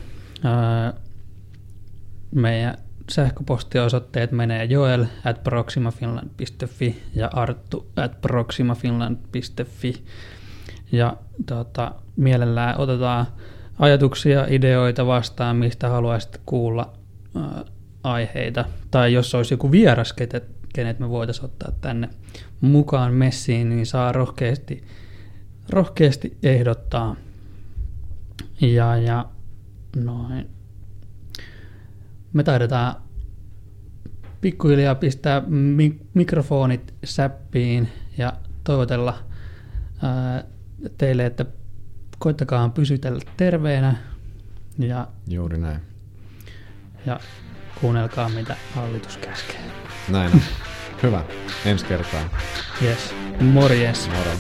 Meidän 2.35 2.79
sähköpostiosoitteet 3.11 4.33
menee 4.33 4.65
joel 4.65 5.05
at 5.25 5.45
proximafinland.fi 5.45 7.03
ja 7.15 7.31
arttu 7.33 7.91
at 7.97 8.21
proximafinland.fi. 8.21 10.05
Ja 10.93 11.17
tota, 11.47 11.93
mielellään 12.17 12.81
otetaan 12.81 13.27
ajatuksia, 13.79 14.47
ideoita 14.49 15.07
vastaan, 15.07 15.57
mistä 15.57 15.89
haluaisit 15.89 16.41
kuulla 16.47 16.93
ää, 17.37 17.65
aiheita. 18.03 18.65
Tai 18.91 19.13
jos 19.13 19.35
olisi 19.35 19.55
joku 19.55 19.71
vieras, 19.71 20.13
kenet, 20.13 20.45
kenet 20.75 20.99
me 20.99 21.09
voitaisiin 21.09 21.45
ottaa 21.45 21.73
tänne 21.81 22.09
mukaan 22.61 23.15
messiin, 23.15 23.69
niin 23.69 23.87
saa 23.87 24.13
rohkeasti, 24.13 24.85
rohkeasti 25.71 26.39
ehdottaa. 26.43 27.17
Ja, 28.61 28.97
ja 28.97 29.25
noin. 29.97 30.51
Me 32.33 32.43
taidetaan 32.43 32.95
pikkuhiljaa 34.41 34.95
pistää 34.95 35.41
mi- 35.47 36.01
mikrofonit 36.15 36.95
säppiin 37.05 37.89
ja 38.19 38.33
toivotella 38.65 39.19
ää, 40.03 40.45
teille, 40.99 41.27
että 41.27 41.47
koittakaa 42.19 42.69
pysytellä 42.69 43.21
terveenä 43.37 43.97
ja, 44.79 45.09
Juuri 45.29 45.59
näin. 45.59 45.81
ja 47.07 47.21
kuunnelkaa 47.81 48.29
mitä 48.29 48.57
hallitus 48.75 49.17
käskee. 49.17 49.61
Näin 50.09 50.33
on. 50.33 50.41
Hyvä. 51.03 51.25
Ensi 51.65 51.85
kertaan. 51.85 52.31
Yes. 52.83 53.15
Morjes. 53.41 54.09
Moro. 54.09 54.31